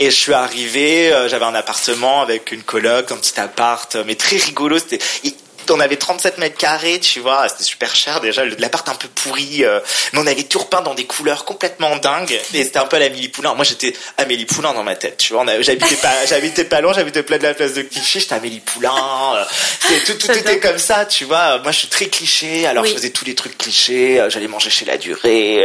Et 0.00 0.06
je 0.06 0.16
suis 0.16 0.32
arrivé 0.32 1.12
j'avais 1.28 1.44
un 1.44 1.56
appartement 1.56 2.22
avec 2.22 2.52
une 2.52 2.62
coloc 2.62 3.10
un 3.10 3.16
petit 3.16 3.40
appart 3.40 3.96
mais 4.06 4.14
très 4.14 4.36
rigolo 4.36 4.78
c'était 4.78 5.00
on 5.70 5.80
avait 5.80 5.96
37 5.96 6.38
mètres 6.38 6.56
carrés, 6.56 7.00
tu 7.00 7.20
vois, 7.20 7.48
c'était 7.48 7.64
super 7.64 7.94
cher 7.94 8.20
déjà, 8.20 8.44
l'appart 8.44 8.88
un 8.88 8.94
peu 8.94 9.08
pourri, 9.08 9.64
euh, 9.64 9.80
mais 10.12 10.20
on 10.20 10.26
avait 10.26 10.44
tout 10.44 10.58
repeint 10.58 10.82
dans 10.82 10.94
des 10.94 11.04
couleurs 11.04 11.44
complètement 11.44 11.96
dingues, 11.96 12.38
et 12.54 12.64
c'était 12.64 12.78
un 12.78 12.86
peu 12.86 12.98
l'Amélie 12.98 13.28
Poulain. 13.28 13.54
Moi, 13.54 13.64
j'étais 13.64 13.94
Amélie 14.16 14.46
Poulain 14.46 14.72
dans 14.72 14.82
ma 14.82 14.96
tête, 14.96 15.16
tu 15.18 15.32
vois, 15.32 15.44
j'habitais 15.60 15.96
pas, 15.96 16.14
j'habitais 16.28 16.64
pas 16.64 16.80
loin, 16.80 16.92
j'habitais 16.92 17.22
plein 17.22 17.38
de 17.38 17.42
la 17.44 17.54
place 17.54 17.74
de 17.74 17.82
Clichy, 17.82 18.20
j'étais 18.20 18.34
Amélie 18.34 18.60
Poulain, 18.60 19.36
euh, 19.36 19.44
tout, 20.06 20.14
tout 20.14 20.32
était 20.32 20.58
comme 20.58 20.78
ça, 20.78 21.06
tu 21.06 21.24
vois. 21.24 21.58
Moi, 21.58 21.72
je 21.72 21.78
suis 21.78 21.88
très 21.88 22.06
cliché, 22.06 22.66
alors 22.66 22.84
je 22.84 22.94
faisais 22.94 23.10
tous 23.10 23.24
les 23.24 23.34
trucs 23.34 23.56
clichés, 23.58 24.20
euh, 24.20 24.30
j'allais 24.30 24.48
manger 24.48 24.70
chez 24.70 24.84
la 24.84 24.96
durée, 24.96 25.64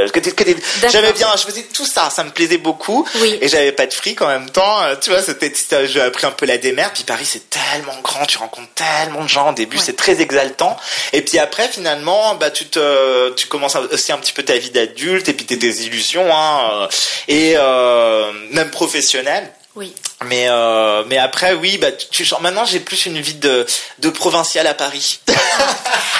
j'aimais 0.89 1.13
bien, 1.13 1.29
je 1.37 1.43
faisais 1.43 1.63
tout 1.73 1.85
ça, 1.85 2.09
ça 2.09 2.23
me 2.23 2.31
plaisait 2.31 2.57
beaucoup, 2.57 3.07
et 3.41 3.47
j'avais 3.47 3.71
pas 3.71 3.85
de 3.85 3.93
fric 3.93 4.21
en 4.21 4.27
même 4.27 4.49
temps, 4.49 4.81
tu 5.01 5.09
vois, 5.09 5.21
c'était, 5.21 5.53
j'ai 5.85 6.01
appris 6.01 6.25
un 6.25 6.31
peu 6.31 6.45
la 6.45 6.57
démerde, 6.57 6.91
puis 6.93 7.03
Paris, 7.03 7.25
c'est 7.25 7.49
tellement 7.49 7.99
grand, 8.01 8.25
tu 8.25 8.37
rencontres 8.37 8.73
tellement 8.75 9.23
de 9.23 9.29
gens, 9.29 9.51
au 9.51 9.53
début, 9.53 9.77
très 9.95 10.21
exaltant. 10.21 10.77
Et 11.13 11.21
puis 11.21 11.39
après, 11.39 11.67
finalement, 11.67 12.35
bah, 12.35 12.51
tu 12.51 12.65
te, 12.65 13.31
tu 13.31 13.47
commences 13.47 13.75
aussi 13.91 14.11
un 14.11 14.17
petit 14.17 14.33
peu 14.33 14.43
ta 14.43 14.57
vie 14.57 14.71
d'adulte 14.71 15.29
et 15.29 15.33
puis 15.33 15.45
tes 15.45 15.55
illusions, 15.55 16.27
hein, 16.33 16.87
et 17.27 17.53
euh, 17.57 18.31
même 18.51 18.71
professionnelle. 18.71 19.51
Oui. 19.75 19.91
Mais 20.25 20.45
euh, 20.49 21.03
mais 21.07 21.17
après 21.17 21.53
oui 21.53 21.79
bah 21.79 21.91
tu 21.91 22.25
maintenant 22.41 22.63
j'ai 22.63 22.79
plus 22.79 23.07
une 23.07 23.19
vie 23.19 23.33
de 23.33 23.65
de 23.99 24.09
provincial 24.09 24.67
à 24.67 24.75
Paris. 24.75 25.19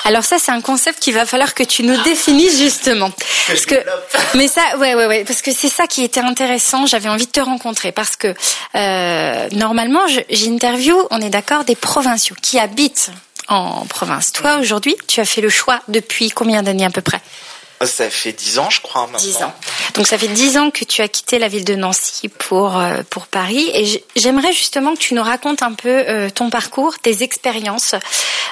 Alors 0.06 0.24
ça 0.24 0.38
c'est 0.40 0.52
un 0.52 0.60
concept 0.60 1.00
qu'il 1.00 1.14
va 1.14 1.28
falloir 1.28 1.54
que 1.54 1.64
tu 1.64 1.84
nous 1.84 2.02
définisses 2.02 2.58
justement. 2.58 3.12
Parce 3.48 3.68
que 3.68 3.76
mais 4.34 4.48
ça 4.48 4.62
ouais 4.78 4.96
ouais 4.96 5.06
ouais 5.06 5.24
parce 5.24 5.44
que 5.44 5.54
c'est 5.54 5.70
ça 5.70 5.86
qui 5.86 6.04
était 6.04 6.20
intéressant, 6.20 6.88
j'avais 6.88 7.10
envie 7.10 7.28
de 7.28 7.32
te 7.32 7.40
rencontrer 7.42 7.92
parce 7.92 8.16
que 8.16 8.34
euh, 8.76 9.50
normalement 9.52 10.02
j'interview, 10.30 10.98
on 11.12 11.22
est 11.22 11.30
d'accord 11.30 11.64
des 11.64 11.76
provinciaux 11.76 12.36
qui 12.42 12.58
habitent 12.58 13.12
en 13.48 13.86
province. 13.86 14.32
Toi, 14.32 14.58
aujourd'hui, 14.58 14.96
tu 15.08 15.20
as 15.20 15.26
fait 15.26 15.42
le 15.42 15.50
choix 15.50 15.80
depuis 15.88 16.30
combien 16.30 16.64
d'années 16.64 16.86
à 16.86 16.90
peu 16.90 17.02
près 17.02 17.22
ça 17.86 18.10
fait 18.10 18.32
dix 18.32 18.60
ans, 18.60 18.70
je 18.70 18.82
crois, 18.82 19.04
maintenant. 19.04 19.20
Dix 19.20 19.44
ans. 19.44 19.54
Donc 19.96 20.08
ça 20.08 20.18
fait 20.18 20.28
dix 20.28 20.58
ans 20.58 20.72
que 20.72 20.86
tu 20.86 21.02
as 21.02 21.08
quitté 21.08 21.40
la 21.40 21.48
ville 21.48 21.66
de 21.66 21.76
Nancy 21.76 22.30
pour 22.30 22.78
euh, 22.78 23.02
pour 23.10 23.28
Paris. 23.28 23.70
Et 23.74 24.04
j'aimerais 24.16 24.54
justement 24.54 24.94
que 24.94 25.00
tu 25.00 25.14
nous 25.14 25.24
racontes 25.24 25.64
un 25.64 25.74
peu 25.74 25.90
euh, 25.90 26.30
ton 26.30 26.50
parcours, 26.50 27.00
tes 27.00 27.24
expériences 27.24 27.96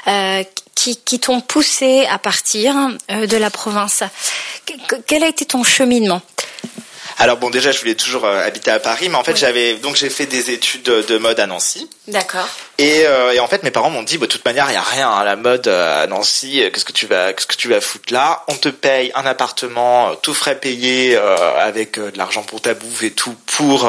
euh, 0.08 0.44
qui, 0.76 0.98
qui 0.98 1.20
t'ont 1.20 1.42
poussé 1.42 2.06
à 2.08 2.18
partir 2.18 2.74
de 3.10 3.38
la 3.38 3.50
province. 3.50 4.04
Quel 5.08 5.24
a 5.24 5.28
été 5.28 5.46
ton 5.46 5.64
cheminement? 5.64 6.22
Alors 7.22 7.38
bon, 7.38 7.52
déjà, 7.52 7.72
je 7.72 7.78
voulais 7.80 7.94
toujours 7.94 8.26
euh, 8.26 8.44
habiter 8.44 8.72
à 8.72 8.80
Paris, 8.80 9.08
mais 9.08 9.16
en 9.16 9.24
fait, 9.24 9.38
j'avais 9.38 9.76
donc 9.76 9.96
j'ai 9.96 10.10
fait 10.10 10.26
des 10.26 10.50
études 10.50 10.82
de 10.82 11.18
mode 11.20 11.40
à 11.40 11.46
Nancy. 11.46 11.88
D'accord. 12.08 12.48
Et, 12.80 13.06
euh, 13.06 13.34
et, 13.34 13.40
en 13.40 13.48
fait, 13.48 13.62
mes 13.62 13.70
parents 13.70 13.92
m'ont 13.92 14.02
dit, 14.02 14.18
bah, 14.18 14.26
de 14.26 14.32
toute 14.32 14.44
manière, 14.44 14.72
il 14.72 14.74
y 14.74 14.78
a 14.78 14.82
rien 14.82 15.08
à 15.12 15.24
la 15.24 15.36
mode 15.36 15.68
euh, 15.68 16.04
à 16.04 16.08
Nancy. 16.08 16.64
Qu'est-ce 16.74 16.84
que 16.84 16.92
tu 16.92 17.06
vas, 17.06 17.32
qu'est-ce 17.34 17.46
que 17.46 17.56
tu 17.56 17.68
vas 17.68 17.80
foutre 17.80 18.12
là? 18.12 18.44
On 18.48 18.56
te 18.56 18.70
paye 18.70 19.12
un 19.14 19.28
appartement, 19.28 20.16
tout 20.16 20.34
frais 20.34 20.60
payé, 20.60 21.16
avec 21.16 22.00
de 22.00 22.18
l'argent 22.18 22.42
pour 22.42 22.60
ta 22.60 22.74
bouffe 22.74 23.04
et 23.04 23.12
tout 23.12 23.36
pour 23.46 23.88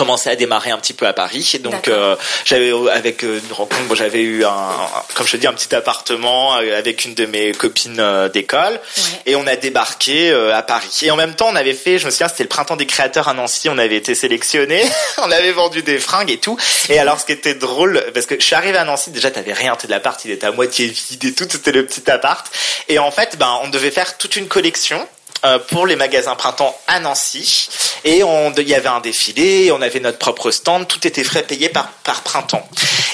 commencé 0.00 0.30
à 0.30 0.36
démarrer 0.36 0.70
un 0.70 0.78
petit 0.78 0.94
peu 0.94 1.06
à 1.06 1.12
Paris. 1.12 1.60
Donc 1.62 1.88
euh, 1.88 2.16
j'avais 2.46 2.72
avec 2.90 3.22
euh, 3.22 3.38
une 3.38 3.52
rencontre, 3.52 3.94
j'avais 3.94 4.22
eu 4.22 4.46
un, 4.46 4.70
comme 5.14 5.26
je 5.26 5.32
te 5.32 5.36
dis, 5.36 5.46
un 5.46 5.52
petit 5.52 5.74
appartement 5.74 6.56
euh, 6.56 6.78
avec 6.78 7.04
une 7.04 7.12
de 7.12 7.26
mes 7.26 7.52
copines 7.52 8.02
d'école, 8.32 8.80
et 9.26 9.36
on 9.36 9.46
a 9.46 9.56
débarqué 9.56 10.32
à 10.32 10.62
Paris. 10.62 11.00
Et 11.02 11.10
en 11.10 11.16
même 11.16 11.34
temps, 11.34 11.48
on 11.50 11.56
avait 11.56 11.74
fait, 11.74 11.98
je 11.98 12.06
me 12.06 12.10
souviens, 12.10 12.28
c'était 12.28 12.44
le 12.44 12.48
printemps 12.48 12.76
des 12.76 12.86
créateurs 12.86 13.28
à 13.28 13.34
Nancy, 13.34 13.68
on 13.68 13.76
avait 13.76 13.96
été 13.96 14.14
sélectionnés, 14.14 14.84
on 15.18 15.30
avait 15.30 15.52
vendu 15.52 15.82
des 15.82 15.98
fringues 15.98 16.30
et 16.30 16.38
tout. 16.38 16.56
Et 16.88 16.98
alors, 16.98 17.20
ce 17.20 17.26
qui 17.26 17.32
était 17.32 17.54
drôle, 17.54 18.02
parce 18.14 18.24
que 18.24 18.36
je 18.40 18.44
suis 18.44 18.54
arrivé 18.54 18.78
à 18.78 18.84
Nancy, 18.84 19.10
déjà 19.10 19.30
t'avais 19.30 19.52
rien, 19.52 19.76
de 19.82 19.90
l'appart, 19.90 20.18
il 20.24 20.30
était 20.30 20.46
à 20.46 20.52
moitié 20.52 20.86
vide 20.86 21.24
et 21.26 21.34
tout, 21.34 21.46
c'était 21.50 21.72
le 21.72 21.84
petit 21.84 22.10
appart. 22.10 22.46
Et 22.88 22.98
en 22.98 23.10
fait, 23.10 23.36
ben, 23.36 23.60
on 23.64 23.68
devait 23.68 23.90
faire 23.90 24.16
toute 24.16 24.36
une 24.36 24.48
collection 24.48 25.00
euh, 25.00 25.19
pour 25.68 25.86
les 25.86 25.96
magasins 25.96 26.34
printemps 26.34 26.76
à 26.86 27.00
Nancy 27.00 27.68
et 28.04 28.22
on 28.22 28.52
il 28.52 28.68
y 28.68 28.74
avait 28.74 28.88
un 28.88 29.00
défilé, 29.00 29.70
on 29.72 29.80
avait 29.82 30.00
notre 30.00 30.18
propre 30.18 30.50
stand, 30.50 30.86
tout 30.86 31.06
était 31.06 31.24
frais 31.24 31.42
payé 31.42 31.68
par 31.68 31.88
par 32.04 32.22
printemps. 32.22 32.66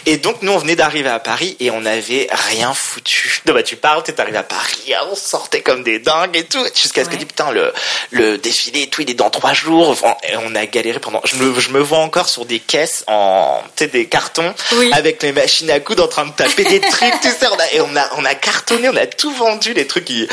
Et 0.06 0.18
donc 0.18 0.42
nous 0.42 0.52
on 0.52 0.58
venait 0.58 0.76
d'arriver 0.76 1.08
à 1.08 1.18
Paris 1.18 1.56
et 1.60 1.70
on 1.70 1.80
n'avait 1.80 2.28
rien 2.30 2.72
foutu. 2.74 3.42
Donc 3.46 3.56
bah 3.56 3.62
tu 3.62 3.76
parles, 3.76 4.02
t'es 4.02 4.20
arrivé 4.20 4.38
à 4.38 4.42
Paris, 4.42 4.92
on 5.10 5.14
sortait 5.14 5.62
comme 5.62 5.82
des 5.82 5.98
dingues 5.98 6.36
et 6.36 6.44
tout 6.44 6.64
jusqu'à 6.74 7.04
ce 7.04 7.10
que 7.10 7.16
dit 7.16 7.26
putain 7.26 7.50
le 7.50 7.72
le 8.10 8.38
défilé 8.38 8.82
et 8.82 8.86
tout 8.88 9.02
il 9.02 9.10
est 9.10 9.14
dans 9.14 9.30
trois 9.30 9.52
jours. 9.52 9.96
Et 10.28 10.36
on 10.36 10.54
a 10.54 10.66
galéré 10.66 11.00
pendant. 11.00 11.20
Je 11.24 11.36
me 11.36 11.58
je 11.58 11.70
me 11.70 11.80
vois 11.80 11.98
encore 11.98 12.28
sur 12.28 12.44
des 12.44 12.60
caisses 12.60 13.04
en 13.06 13.62
tu 13.76 13.86
des 13.88 14.06
cartons 14.06 14.54
avec 14.92 15.22
les 15.22 15.32
machines 15.32 15.70
à 15.70 15.80
coudre 15.80 16.04
en 16.04 16.08
train 16.08 16.26
de 16.26 16.32
taper 16.32 16.64
des 16.64 16.80
trucs 16.90 17.20
tout 17.20 17.28
ça. 17.38 17.48
et 17.72 17.80
on 17.80 17.96
a 17.96 18.08
on 18.16 18.24
a 18.24 18.34
cartonné, 18.34 18.88
on 18.88 18.96
a 18.96 19.06
tout 19.06 19.32
vendu 19.32 19.74
les 19.74 19.86
trucs 19.86 20.04
qui 20.04 20.28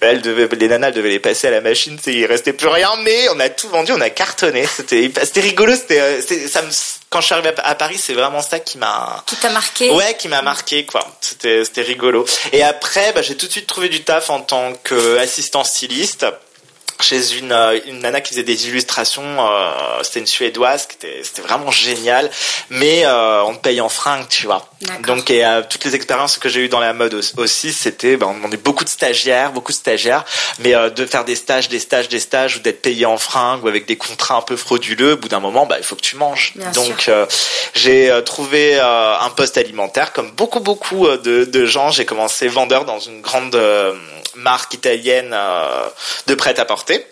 elles 0.00 0.22
devaient 0.22 0.48
les 0.56 0.68
nanas 0.68 0.90
devaient 0.90 1.10
les 1.10 1.18
passé 1.28 1.48
à 1.48 1.50
la 1.50 1.60
machine, 1.60 1.98
il 2.06 2.24
restait 2.24 2.54
plus 2.54 2.68
rien, 2.68 2.90
mais 3.02 3.28
on 3.34 3.38
a 3.38 3.50
tout 3.50 3.68
vendu, 3.68 3.92
on 3.92 4.00
a 4.00 4.08
cartonné. 4.08 4.66
C'était, 4.66 5.10
c'était 5.22 5.40
rigolo. 5.40 5.74
C'était, 5.74 6.48
ça 6.48 6.62
me, 6.62 6.70
quand 7.10 7.20
je 7.20 7.26
suis 7.26 7.34
arrivé 7.34 7.50
à 7.62 7.74
Paris, 7.74 7.98
c'est 7.98 8.14
vraiment 8.14 8.40
ça 8.40 8.60
qui 8.60 8.78
m'a. 8.78 9.22
Qui 9.26 9.36
t'a 9.36 9.50
marqué? 9.50 9.90
Ouais, 9.90 10.16
qui 10.16 10.28
m'a 10.28 10.40
marqué 10.40 10.86
quoi. 10.86 11.06
C'était, 11.20 11.64
c'était 11.66 11.82
rigolo. 11.82 12.24
Et 12.52 12.62
après, 12.62 13.12
bah, 13.12 13.20
j'ai 13.20 13.36
tout 13.36 13.46
de 13.46 13.52
suite 13.52 13.66
trouvé 13.66 13.90
du 13.90 14.02
taf 14.04 14.30
en 14.30 14.40
tant 14.40 14.72
qu'assistant 14.84 15.64
styliste 15.64 16.24
chez 17.00 17.36
une, 17.36 17.52
euh, 17.52 17.78
une 17.86 18.00
nana 18.00 18.20
qui 18.20 18.30
faisait 18.30 18.42
des 18.42 18.68
illustrations. 18.68 19.22
Euh, 19.22 20.02
c'était 20.02 20.20
une 20.20 20.26
suédoise, 20.26 20.86
qui 20.86 20.96
était, 20.96 21.20
c'était 21.22 21.42
vraiment 21.42 21.70
génial. 21.70 22.30
Mais 22.70 23.04
euh, 23.04 23.42
on 23.44 23.54
te 23.54 23.60
paye 23.60 23.80
en 23.80 23.88
fringues, 23.88 24.26
tu 24.28 24.46
vois. 24.46 24.68
Donc 25.06 25.30
et 25.30 25.44
euh, 25.44 25.62
toutes 25.68 25.84
les 25.84 25.94
expériences 25.94 26.38
que 26.38 26.48
j'ai 26.48 26.60
eues 26.60 26.68
dans 26.68 26.80
la 26.80 26.92
mode 26.92 27.14
aussi, 27.14 27.72
c'était, 27.72 28.16
ben, 28.16 28.26
on 28.26 28.34
demandait 28.34 28.56
beaucoup 28.56 28.84
de 28.84 28.88
stagiaires, 28.88 29.52
beaucoup 29.52 29.72
de 29.72 29.76
stagiaires, 29.76 30.24
mais 30.60 30.74
euh, 30.74 30.90
de 30.90 31.06
faire 31.06 31.24
des 31.24 31.36
stages, 31.36 31.68
des 31.68 31.80
stages, 31.80 32.08
des 32.08 32.20
stages, 32.20 32.56
ou 32.56 32.60
d'être 32.60 32.82
payé 32.82 33.06
en 33.06 33.18
fringues 33.18 33.64
ou 33.64 33.68
avec 33.68 33.86
des 33.86 33.96
contrats 33.96 34.36
un 34.36 34.42
peu 34.42 34.56
frauduleux. 34.56 35.12
Au 35.12 35.16
bout 35.16 35.28
d'un 35.28 35.40
moment, 35.40 35.66
bah, 35.66 35.76
il 35.78 35.84
faut 35.84 35.96
que 35.96 36.00
tu 36.00 36.16
manges. 36.16 36.54
Donc 36.74 37.10
j'ai 37.74 38.12
trouvé 38.24 38.78
un 38.80 39.30
poste 39.30 39.56
alimentaire, 39.58 40.12
comme 40.12 40.30
beaucoup 40.32 40.60
beaucoup 40.60 41.06
de, 41.08 41.44
de 41.44 41.66
gens. 41.66 41.90
J'ai 41.90 42.04
commencé 42.04 42.48
vendeur 42.48 42.84
dans 42.84 43.00
une 43.00 43.20
grande 43.20 43.56
marque 44.38 44.74
italienne 44.74 45.36
de 46.26 46.34
prêt-à-porter. 46.34 47.06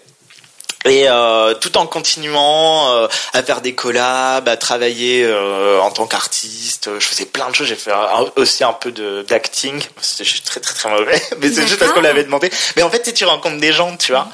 Et 0.86 1.08
euh, 1.08 1.54
tout 1.54 1.76
en 1.78 1.86
continuant 1.86 2.92
euh, 2.92 3.08
à 3.32 3.42
faire 3.42 3.60
des 3.60 3.74
collabs, 3.74 4.48
à 4.48 4.56
travailler 4.56 5.24
euh, 5.24 5.80
en 5.80 5.90
tant 5.90 6.06
qu'artiste, 6.06 6.90
je 6.98 7.04
faisais 7.04 7.24
plein 7.24 7.50
de 7.50 7.54
choses. 7.54 7.66
J'ai 7.66 7.74
fait 7.74 7.92
aussi 8.36 8.62
un 8.62 8.72
peu 8.72 8.92
d'acting. 9.24 9.82
Je 10.00 10.22
suis 10.22 10.42
très 10.42 10.60
très 10.60 10.74
très 10.74 10.90
mauvais, 10.90 11.20
mais 11.40 11.50
c'est 11.50 11.66
juste 11.66 11.80
parce 11.80 11.92
qu'on 11.92 12.02
l'avait 12.02 12.24
demandé. 12.24 12.50
Mais 12.76 12.82
en 12.82 12.90
fait, 12.90 13.12
tu 13.12 13.24
rencontres 13.24 13.58
des 13.58 13.72
gens, 13.72 13.96
tu 13.96 14.12
vois. 14.12 14.28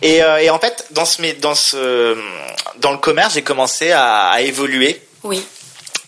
Et, 0.00 0.16
et 0.16 0.50
en 0.50 0.58
fait, 0.58 0.86
dans 0.90 1.04
ce 1.04 1.22
dans 1.40 1.54
ce 1.54 2.18
dans 2.78 2.90
le 2.90 2.98
commerce, 2.98 3.34
j'ai 3.34 3.42
commencé 3.42 3.92
à, 3.92 4.30
à 4.30 4.40
évoluer. 4.40 5.00
Oui 5.22 5.46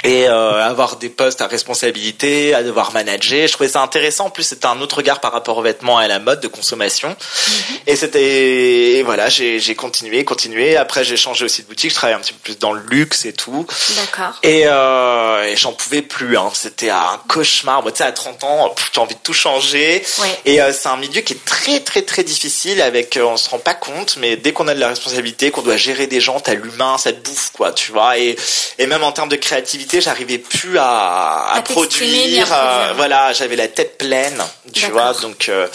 et 0.04 0.28
euh, 0.28 0.62
avoir 0.62 0.96
des 0.96 1.08
postes 1.08 1.40
à 1.40 1.46
responsabilité, 1.46 2.54
à 2.54 2.62
devoir 2.62 2.92
manager. 2.92 3.48
Je 3.48 3.52
trouvais 3.54 3.70
ça 3.70 3.80
intéressant. 3.80 4.26
En 4.26 4.30
plus, 4.30 4.42
c'était 4.42 4.66
un 4.66 4.80
autre 4.82 4.98
regard 4.98 5.20
par 5.20 5.32
rapport 5.32 5.56
aux 5.56 5.62
vêtements 5.62 6.00
et 6.00 6.04
à 6.04 6.08
la 6.08 6.18
mode 6.18 6.40
de 6.40 6.48
consommation. 6.48 7.08
Mhm. 7.08 7.76
Et 7.86 7.96
c'était 7.96 9.02
voilà, 9.04 9.30
j'ai 9.30 9.74
continué, 9.74 10.24
continué. 10.24 10.76
Après, 10.76 11.04
j'ai 11.04 11.16
changé 11.16 11.46
aussi 11.46 11.62
de 11.62 11.68
boutique. 11.68 11.90
Je 11.90 11.94
travaillais 11.94 12.18
un 12.18 12.20
petit 12.20 12.34
peu 12.34 12.40
plus 12.42 12.58
dans 12.58 12.74
le 12.74 12.82
luxe 12.82 13.24
et 13.24 13.32
tout. 13.32 13.66
D'accord. 13.96 14.38
Et, 14.42 14.64
euh, 14.66 15.44
et 15.44 15.56
j'en 15.56 15.72
pouvais 15.72 16.02
plus. 16.02 16.36
Hein. 16.36 16.50
C'était 16.52 16.90
un 16.90 17.20
cauchemar. 17.26 17.82
Moi, 17.82 17.90
tu 17.90 17.98
sais, 17.98 18.04
à 18.04 18.12
30 18.12 18.44
ans, 18.44 18.74
as 18.96 19.00
envie 19.00 19.14
de 19.14 19.20
tout 19.20 19.32
changer. 19.32 20.04
Et 20.44 20.60
euh, 20.60 20.72
c'est 20.72 20.88
un 20.88 20.98
milieu 20.98 21.22
qui 21.22 21.32
est 21.32 21.44
très 21.46 21.80
très 21.80 22.02
très 22.02 22.24
difficile. 22.24 22.82
Avec, 22.82 23.16
euh, 23.16 23.24
on 23.24 23.38
se 23.38 23.48
rend 23.48 23.58
pas 23.58 23.74
compte, 23.74 24.18
mais 24.18 24.36
dès 24.36 24.52
qu'on 24.52 24.68
a 24.68 24.74
de 24.74 24.80
la 24.80 24.88
responsabilité, 24.88 25.50
qu'on 25.50 25.62
doit 25.62 25.78
gérer 25.78 26.06
des 26.06 26.20
gens, 26.20 26.40
t'as 26.40 26.54
l'humain, 26.54 26.98
ça 26.98 27.10
te 27.10 27.26
bouffe, 27.26 27.50
quoi. 27.52 27.72
Tu 27.72 27.90
vois. 27.92 28.18
Et 28.18 28.36
et 28.78 28.86
même 28.86 29.02
en 29.02 29.12
termes 29.12 29.30
de 29.30 29.36
créativité 29.36 29.93
j'arrivais 30.00 30.38
plus 30.38 30.78
à, 30.78 31.52
à, 31.52 31.62
produire. 31.62 32.46
Euh, 32.52 32.92
voilà, 32.96 33.32
j'avais 33.32 33.56
la 33.56 33.68
tête 33.68 33.98
pleine, 33.98 34.42
tu 34.72 34.86
vois. 34.90 35.12
Donc, 35.14 35.48
euh, 35.48 35.66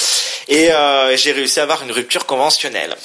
et 0.48 0.72
euh, 0.72 1.16
j'ai 1.18 1.32
réussi 1.32 1.60
à 1.60 1.64
avoir 1.64 1.84
une 1.84 1.92
rupture 1.92 2.26
conventionnelle. 2.26 2.96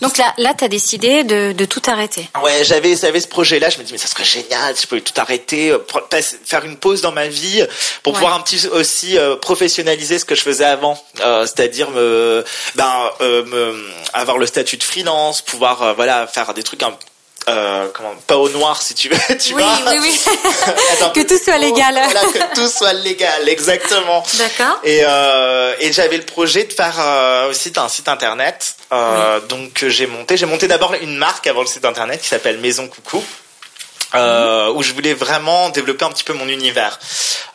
Donc 0.00 0.16
là, 0.16 0.32
là, 0.38 0.54
t'as 0.56 0.68
décidé 0.68 1.24
de, 1.24 1.52
de, 1.52 1.64
tout 1.66 1.82
arrêter. 1.86 2.28
Ouais, 2.42 2.64
j'avais, 2.64 2.96
j'avais 2.96 3.20
ce 3.20 3.28
projet-là. 3.28 3.68
Je 3.68 3.78
me 3.78 3.84
dis, 3.84 3.92
mais 3.92 3.98
ça 3.98 4.08
serait 4.08 4.24
génial 4.24 4.74
si 4.74 4.82
je 4.82 4.86
pouvais 4.88 5.00
tout 5.00 5.18
arrêter, 5.18 5.72
faire 6.44 6.64
une 6.64 6.76
pause 6.76 7.00
dans 7.00 7.12
ma 7.12 7.28
vie 7.28 7.64
pour 8.02 8.14
pouvoir 8.14 8.34
un 8.34 8.40
petit 8.40 8.66
aussi 8.68 9.16
professionnaliser 9.40 10.18
ce 10.18 10.24
que 10.24 10.34
je 10.34 10.42
faisais 10.42 10.64
avant, 10.64 11.02
c'est-à-dire 11.16 11.90
me, 11.90 12.44
ben, 12.74 13.10
me, 13.20 13.90
avoir 14.12 14.38
le 14.38 14.46
statut 14.46 14.78
de 14.78 14.82
freelance, 14.82 15.42
pouvoir, 15.42 15.94
voilà, 15.94 16.26
faire 16.26 16.54
des 16.54 16.62
trucs 16.62 16.82
un 16.82 16.96
euh, 17.48 17.88
comment, 17.92 18.14
pas 18.26 18.36
au 18.36 18.48
noir 18.48 18.80
si 18.82 18.94
tu 18.94 19.08
veux, 19.08 19.36
tu 19.38 19.54
oui, 19.54 19.62
vois. 19.62 19.92
Oui, 19.92 19.98
oui, 20.00 20.20
que 21.14 21.20
tout 21.26 21.42
soit 21.42 21.58
légal. 21.58 21.94
Voilà, 21.94 22.20
que 22.20 22.54
tout 22.54 22.68
soit 22.68 22.92
légal, 22.92 23.48
exactement. 23.48 24.24
D'accord. 24.34 24.80
Et, 24.84 25.00
euh, 25.06 25.74
et 25.80 25.92
j'avais 25.92 26.16
le 26.16 26.24
projet 26.24 26.64
de 26.64 26.72
faire 26.72 26.96
euh, 26.98 27.50
aussi 27.50 27.72
un 27.76 27.88
site 27.88 28.08
internet. 28.08 28.76
Euh, 28.92 29.40
Donc 29.40 29.84
j'ai 29.86 30.06
monté, 30.06 30.36
j'ai 30.36 30.46
monté 30.46 30.68
d'abord 30.68 30.94
une 31.00 31.16
marque 31.16 31.46
avant 31.46 31.60
le 31.60 31.66
site 31.66 31.84
internet 31.84 32.20
qui 32.20 32.28
s'appelle 32.28 32.58
Maison 32.58 32.88
Coucou 32.88 33.22
euh, 34.14 34.72
où 34.72 34.82
je 34.82 34.92
voulais 34.92 35.14
vraiment 35.14 35.70
développer 35.70 36.04
un 36.04 36.10
petit 36.10 36.24
peu 36.24 36.32
mon 36.32 36.48
univers. 36.48 36.98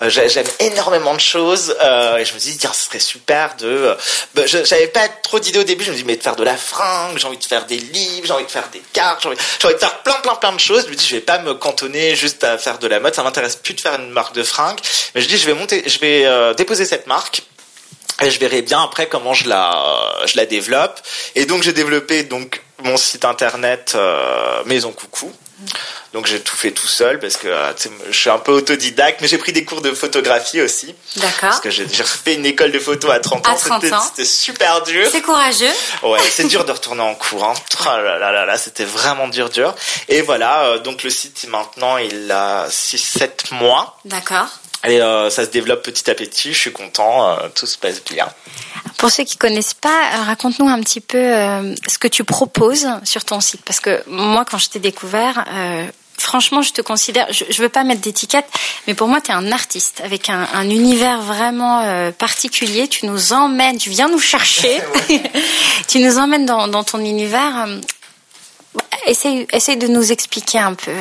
Euh, 0.01 0.10
J'aime 0.10 0.48
énormément 0.60 1.13
de 1.13 1.20
choses 1.20 1.75
euh, 1.82 2.18
et 2.18 2.25
je 2.25 2.34
me 2.34 2.39
dis 2.39 2.58
tiens 2.58 2.74
ce 2.74 2.86
serait 2.86 3.00
super 3.00 3.56
de. 3.58 3.96
Bah, 4.36 4.44
J'avais 4.46 4.88
pas 4.88 5.08
trop 5.08 5.39
d'idées 5.39 5.60
au 5.60 5.63
début. 5.63 5.84
Je 5.84 5.92
me 5.92 5.96
dis 5.96 6.04
mais 6.04 6.16
de 6.16 6.24
faire 6.24 6.36
de 6.36 6.44
la 6.44 6.58
fringue, 6.58 7.18
j'ai 7.18 7.28
envie 7.28 7.38
de 7.38 7.44
faire 7.44 7.66
des 7.66 7.78
livres, 7.78 8.25
j'ai 8.25 8.34
envie 8.34 8.46
de 8.46 8.51
faire 8.51 8.70
des 8.72 8.82
cartes, 8.94 9.22
j'ai 9.22 9.30
envie, 9.30 9.38
envie, 9.63 9.74
de 9.74 9.80
faire 9.80 10.00
plein 10.00 10.20
plein 10.22 10.36
plein 10.36 10.54
de 10.54 10.60
choses. 10.60 10.86
Je 10.86 10.89
me 10.89 10.96
dis 10.96 11.06
je 11.06 11.16
vais 11.16 11.22
pas 11.22 11.39
me 11.39 11.54
cantonner 11.54 12.16
juste 12.16 12.44
à 12.44 12.58
faire 12.58 12.80
de 12.80 12.88
la 12.88 13.00
mode. 13.00 13.16
Ça 13.16 13.24
m'intéresse 13.24 13.56
plus 13.56 13.74
de 13.74 13.82
faire 13.82 13.96
une 13.96 14.10
marque 14.10 14.36
de 14.36 14.44
fringues. 14.44 14.80
Mais 15.16 15.22
je 15.22 15.28
dis 15.28 15.38
je 15.38 15.46
vais 15.46 15.54
monter, 15.54 15.84
je 15.88 16.00
vais 16.00 16.25
euh, 16.25 16.54
déposer 16.54 16.86
cette 16.86 17.08
marque 17.08 17.42
et 18.22 18.32
je 18.32 18.39
verrai 18.39 18.62
bien 18.62 18.84
après 18.84 19.08
comment 19.08 19.34
je 19.34 19.48
la 19.48 20.13
je 20.25 20.36
la 20.36 20.46
développe 20.46 21.00
et 21.36 21.46
donc 21.46 21.63
j'ai 21.63 21.72
développé 21.72 22.24
donc 22.24 22.62
mon 22.80 22.98
site 22.98 23.24
internet 23.24 23.98
Maison 24.66 24.92
Coucou 24.92 25.34
donc 26.13 26.25
j'ai 26.25 26.39
tout 26.39 26.56
fait 26.56 26.72
tout 26.72 26.88
seul 26.88 27.20
parce 27.20 27.38
que 27.38 27.48
euh, 27.48 27.74
je 28.10 28.18
suis 28.18 28.30
un 28.30 28.39
peu 28.39 28.51
autodidacte, 28.51 29.22
mais 29.22 29.28
j'ai 29.28 29.38
pris 29.38 29.54
des 29.54 29.63
cours 29.63 29.82
de 29.82 29.92
photographie 29.92 30.62
aussi. 30.62 30.96
D'accord. 31.18 31.50
Parce 31.50 31.60
que 31.60 31.70
j'ai 31.70 31.88
fait 31.88 32.36
une 32.36 32.46
école 32.46 32.72
de 32.72 32.80
photo 32.80 33.12
à 33.12 33.20
30 33.20 33.48
ans. 33.48 33.51
À 33.51 33.56
30 33.56 33.84
ans. 33.94 34.01
C'était 34.01 34.25
super 34.25 34.84
dur. 34.84 35.08
C'est 35.12 35.22
courageux. 35.22 35.72
Ouais, 36.04 36.20
c'est 36.32 36.48
dur 36.48 36.66
de 36.66 36.72
retourner 36.72 37.01
en 37.01 37.16
cours. 37.16 37.44
Hein. 37.44 37.54
Oh 37.82 37.86
là 37.86 38.18
là 38.18 38.32
là 38.32 38.46
là, 38.46 38.58
c'était 38.58 38.86
vraiment 38.86 39.28
dur 39.28 39.50
dur. 39.50 39.75
Et 40.08 40.22
voilà, 40.22 40.63
euh, 40.63 40.80
donc 40.80 41.04
le 41.04 41.10
site 41.10 41.48
maintenant 41.50 41.98
il 41.98 42.32
a 42.32 42.68
6-7 42.70 43.54
mois. 43.54 43.98
D'accord. 44.06 44.48
Et 44.88 45.01
euh, 45.01 45.29
ça 45.29 45.45
se 45.45 45.50
développe 45.50 45.83
petit 45.83 46.09
à 46.09 46.15
petit. 46.15 46.53
Je 46.53 46.59
suis 46.59 46.71
content, 46.71 47.29
euh, 47.29 47.50
tout 47.53 47.65
se 47.65 47.77
passe 47.77 48.03
bien. 48.03 48.27
Pour 48.98 49.12
ceux 49.12 49.24
qui 49.24 49.38
connaissent 49.38 49.74
pas, 49.74 49.89
euh, 49.89 50.24
raconte-nous 50.24 50.67
un 50.67 50.79
petit 50.81 51.01
peu 51.01 51.17
euh, 51.17 51.75
ce 51.88 51.98
que 51.98 52.07
tu 52.07 52.24
proposes 52.24 52.88
sur 53.03 53.25
ton 53.25 53.41
site, 53.41 53.62
parce 53.65 53.79
que 53.79 54.03
moi, 54.07 54.45
quand 54.50 54.57
je 54.57 54.69
t'ai 54.69 54.79
découvert, 54.79 55.45
franchement, 56.19 56.62
je 56.62 56.74
te 56.74 56.81
considère, 56.81 57.31
je, 57.31 57.45
je 57.50 57.62
veux 57.62 57.69
pas 57.69 57.83
mettre 57.83 58.01
d'étiquette, 58.01 58.45
mais 58.88 58.93
pour 58.93 59.07
moi, 59.07 59.21
tu 59.21 59.31
es 59.31 59.33
un 59.33 59.51
artiste 59.51 60.01
avec 60.03 60.29
un, 60.29 60.48
un 60.53 60.69
univers 60.69 61.21
vraiment 61.21 61.81
euh, 61.81 62.12
particulier. 62.12 62.88
Tu 62.88 63.05
nous 63.05 63.33
emmènes, 63.33 63.77
tu 63.77 63.89
viens 63.89 64.09
nous 64.09 64.19
chercher, 64.19 64.79
tu 65.88 66.00
nous 66.00 66.17
emmènes 66.17 66.45
dans, 66.45 66.67
dans 66.67 66.83
ton 66.83 67.00
univers. 67.00 67.67
Essaye, 69.05 69.47
essaye 69.51 69.77
de 69.77 69.88
nous 69.88 70.11
expliquer 70.11 70.59
un 70.59 70.73
peu. 70.73 70.91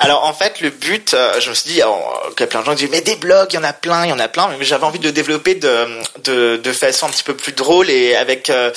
Alors 0.00 0.24
en 0.24 0.34
fait, 0.34 0.60
le 0.60 0.70
but, 0.70 1.14
euh, 1.14 1.40
je 1.40 1.50
me 1.50 1.54
suis 1.54 1.70
dit, 1.70 1.80
oh, 1.86 1.96
qu'il 2.30 2.40
y 2.40 2.42
a 2.42 2.46
plein 2.48 2.60
de 2.60 2.64
gens 2.64 2.72
qui 2.72 2.78
disent, 2.78 2.90
mais 2.90 3.00
des 3.00 3.14
blogs, 3.14 3.46
il 3.52 3.56
y 3.56 3.58
en 3.58 3.64
a 3.64 3.72
plein, 3.72 4.04
il 4.04 4.10
y 4.10 4.12
en 4.12 4.18
a 4.18 4.26
plein, 4.26 4.48
mais 4.58 4.64
j'avais 4.64 4.84
envie 4.84 4.98
de 4.98 5.04
le 5.04 5.12
développer 5.12 5.54
de, 5.54 5.86
de, 6.24 6.56
de, 6.56 6.72
façon 6.72 7.06
un 7.06 7.10
petit 7.10 7.22
peu 7.22 7.34
plus 7.34 7.52
drôle 7.52 7.88
et 7.90 8.16
avec 8.16 8.50
euh, 8.50 8.72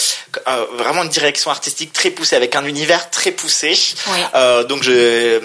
euh, 0.47 0.65
vraiment 0.77 1.03
une 1.03 1.09
direction 1.09 1.49
artistique 1.49 1.91
très 1.91 2.11
poussée, 2.11 2.35
avec 2.35 2.55
un 2.55 2.65
univers 2.65 3.09
très 3.09 3.31
poussé. 3.31 3.73
Oui. 4.07 4.19
Euh, 4.35 4.63
donc 4.63 4.83
je, 4.83 5.41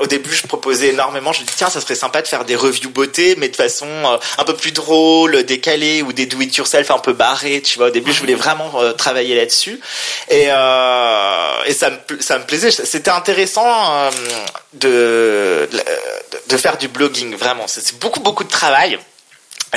au 0.00 0.06
début, 0.06 0.34
je 0.34 0.46
proposais 0.46 0.88
énormément, 0.88 1.32
je 1.32 1.40
me 1.40 1.46
dis, 1.46 1.54
tiens, 1.56 1.70
ça 1.70 1.80
serait 1.80 1.94
sympa 1.94 2.20
de 2.20 2.28
faire 2.28 2.44
des 2.44 2.56
reviews 2.56 2.90
beauté, 2.90 3.36
mais 3.38 3.48
de 3.48 3.56
façon 3.56 3.86
euh, 3.88 4.18
un 4.36 4.44
peu 4.44 4.54
plus 4.54 4.72
drôle, 4.72 5.44
décalée, 5.44 6.02
ou 6.02 6.12
des 6.12 6.26
do-it-yourself 6.26 6.90
un 6.90 6.98
peu 6.98 7.14
barrés, 7.14 7.62
tu 7.62 7.78
vois. 7.78 7.86
Au 7.86 7.90
début, 7.90 8.12
je 8.12 8.20
voulais 8.20 8.34
vraiment 8.34 8.72
travailler 8.98 9.34
là-dessus. 9.34 9.80
Et, 10.28 10.42
et 10.44 11.74
ça, 11.74 11.90
me, 11.90 12.20
ça 12.26 12.38
me 12.38 12.44
plaisait, 12.44 12.72
c'était 12.72 13.10
intéressant 13.10 14.10
de 14.72 15.68
de, 15.70 15.70
de 16.48 16.56
faire 16.56 16.76
du 16.76 16.88
blogging, 16.88 17.36
vraiment. 17.36 17.68
C'est 17.68 17.98
beaucoup, 17.98 18.20
beaucoup 18.20 18.42
de 18.42 18.50
travail. 18.50 18.98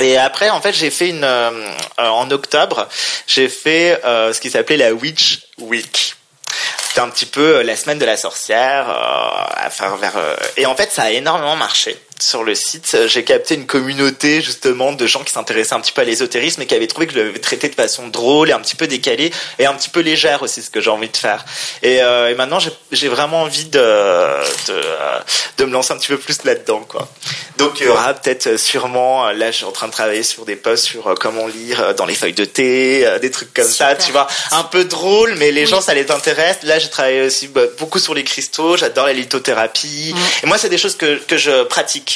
Et 0.00 0.16
après, 0.16 0.50
en 0.50 0.60
fait, 0.60 0.72
j'ai 0.72 0.90
fait 0.90 1.10
une 1.10 1.24
euh, 1.24 1.66
en 1.98 2.28
octobre, 2.30 2.88
j'ai 3.26 3.48
fait 3.48 4.00
euh, 4.04 4.32
ce 4.32 4.40
qui 4.40 4.50
s'appelait 4.50 4.76
la 4.76 4.92
Witch 4.92 5.40
Week. 5.58 6.14
C'était 6.88 7.00
un 7.00 7.10
petit 7.10 7.26
peu 7.26 7.62
la 7.62 7.76
semaine 7.76 7.98
de 7.98 8.04
la 8.04 8.16
sorcière, 8.16 8.88
euh, 8.90 9.96
vers. 9.96 10.18
et 10.56 10.66
en 10.66 10.74
fait, 10.74 10.90
ça 10.90 11.04
a 11.04 11.10
énormément 11.10 11.54
marché 11.54 11.96
sur 12.22 12.44
le 12.44 12.54
site, 12.54 12.96
j'ai 13.06 13.24
capté 13.24 13.54
une 13.54 13.66
communauté 13.66 14.40
justement 14.40 14.92
de 14.92 15.06
gens 15.06 15.22
qui 15.24 15.32
s'intéressaient 15.32 15.74
un 15.74 15.80
petit 15.80 15.92
peu 15.92 16.02
à 16.02 16.04
l'ésotérisme 16.04 16.62
et 16.62 16.66
qui 16.66 16.74
avaient 16.74 16.86
trouvé 16.86 17.06
que 17.06 17.14
je 17.14 17.18
l'avais 17.18 17.38
traité 17.38 17.68
de 17.68 17.74
façon 17.74 18.08
drôle 18.08 18.50
et 18.50 18.52
un 18.52 18.60
petit 18.60 18.76
peu 18.76 18.86
décalée 18.86 19.32
et 19.58 19.66
un 19.66 19.74
petit 19.74 19.88
peu 19.88 20.00
légère 20.00 20.42
aussi, 20.42 20.62
ce 20.62 20.70
que 20.70 20.80
j'ai 20.80 20.90
envie 20.90 21.08
de 21.08 21.16
faire. 21.16 21.44
Et, 21.82 22.02
euh, 22.02 22.30
et 22.30 22.34
maintenant, 22.34 22.58
j'ai 22.92 23.08
vraiment 23.08 23.42
envie 23.42 23.66
de, 23.66 23.78
de, 23.78 24.80
de, 25.58 25.64
me 25.64 25.72
lancer 25.72 25.92
un 25.92 25.98
petit 25.98 26.08
peu 26.08 26.18
plus 26.18 26.44
là-dedans, 26.44 26.84
quoi. 26.88 27.08
Donc 27.58 27.80
il 27.80 27.86
y 27.86 27.88
aura 27.88 28.14
peut-être 28.14 28.58
sûrement, 28.58 29.30
là, 29.30 29.50
je 29.50 29.56
suis 29.56 29.64
en 29.66 29.72
train 29.72 29.86
de 29.86 29.92
travailler 29.92 30.22
sur 30.22 30.44
des 30.44 30.56
posts 30.56 30.84
sur 30.84 31.06
euh, 31.08 31.14
comment 31.14 31.46
lire 31.46 31.94
dans 31.94 32.06
les 32.06 32.14
feuilles 32.14 32.32
de 32.32 32.44
thé, 32.44 33.06
euh, 33.06 33.18
des 33.18 33.30
trucs 33.30 33.52
comme 33.52 33.68
Super. 33.68 33.90
ça, 33.90 33.96
tu 33.96 34.12
vois, 34.12 34.26
un 34.52 34.64
peu 34.64 34.84
drôle, 34.84 35.34
mais 35.36 35.50
les 35.50 35.62
oui. 35.62 35.66
gens 35.68 35.80
ça 35.80 35.94
les 35.94 36.10
intéresse. 36.10 36.58
Là, 36.62 36.78
j'ai 36.78 36.88
travaillé 36.88 37.22
aussi 37.22 37.48
bah, 37.48 37.62
beaucoup 37.78 37.98
sur 37.98 38.14
les 38.14 38.24
cristaux. 38.24 38.76
J'adore 38.76 39.06
la 39.06 39.12
lithothérapie. 39.12 40.14
Mmh. 40.14 40.44
Et 40.44 40.46
moi, 40.46 40.58
c'est 40.58 40.68
des 40.68 40.78
choses 40.78 40.96
que 40.96 41.16
que 41.26 41.36
je 41.36 41.64
pratique 41.64 42.09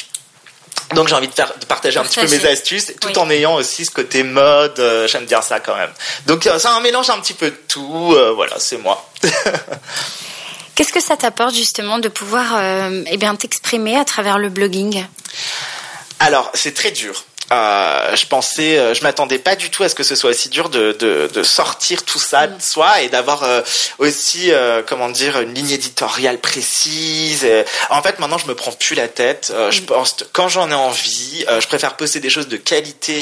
Donc 0.93 1.07
j'ai 1.07 1.15
envie 1.15 1.27
de, 1.27 1.33
faire, 1.33 1.51
de 1.59 1.65
partager 1.65 1.97
un 1.99 2.03
petit 2.03 2.19
peu 2.19 2.27
mes 2.27 2.45
astuces, 2.45 2.93
tout 3.01 3.17
en 3.17 3.29
ayant 3.29 3.55
aussi 3.55 3.85
ce 3.85 3.91
côté 3.91 4.23
mode. 4.23 4.79
Euh, 4.79 5.07
j'aime 5.07 5.25
bien 5.25 5.41
ça 5.41 5.59
quand 5.59 5.75
même. 5.75 5.91
Donc 6.27 6.43
c'est 6.43 6.67
un 6.67 6.79
mélange 6.79 7.09
un 7.09 7.19
petit 7.19 7.33
peu 7.33 7.49
de 7.49 7.59
tout. 7.67 8.13
Euh, 8.13 8.31
voilà, 8.33 8.55
c'est 8.59 8.77
moi. 8.77 9.09
Qu'est-ce 10.75 10.91
que 10.91 11.01
ça 11.01 11.17
t'apporte 11.17 11.55
justement 11.55 11.99
de 11.99 12.09
pouvoir 12.09 12.61
eh 13.07 13.17
bien 13.17 13.35
t'exprimer 13.35 13.97
à 13.97 14.03
travers 14.03 14.37
le 14.37 14.49
blogging? 14.49 15.05
Alors 16.19 16.51
c'est 16.53 16.73
très 16.73 16.91
dur. 16.91 17.23
Euh, 17.51 18.15
je 18.15 18.25
pensais, 18.25 18.77
euh, 18.77 18.93
je 18.93 19.03
m'attendais 19.03 19.37
pas 19.37 19.55
du 19.55 19.69
tout 19.69 19.83
à 19.83 19.89
ce 19.89 19.95
que 19.95 20.03
ce 20.03 20.15
soit 20.15 20.31
aussi 20.31 20.49
dur 20.49 20.69
de, 20.69 20.93
de, 20.93 21.29
de 21.31 21.43
sortir 21.43 22.03
tout 22.03 22.19
ça 22.19 22.47
de 22.47 22.61
soi 22.61 23.01
et 23.01 23.09
d'avoir 23.09 23.43
euh, 23.43 23.61
aussi, 23.99 24.51
euh, 24.51 24.81
comment 24.85 25.09
dire, 25.09 25.39
une 25.39 25.53
ligne 25.53 25.71
éditoriale 25.71 26.39
précise. 26.39 27.45
En 27.89 28.01
fait, 28.01 28.19
maintenant, 28.19 28.37
je 28.37 28.47
me 28.47 28.55
prends 28.55 28.71
plus 28.71 28.95
la 28.95 29.07
tête. 29.07 29.53
Je 29.69 29.81
mm. 29.81 29.85
pense 29.85 30.15
quand 30.33 30.47
j'en 30.47 30.71
ai 30.71 30.73
envie, 30.73 31.45
je 31.59 31.67
préfère 31.67 31.95
poster 31.95 32.19
des 32.19 32.29
choses 32.29 32.47
de 32.47 32.57
qualité. 32.57 33.21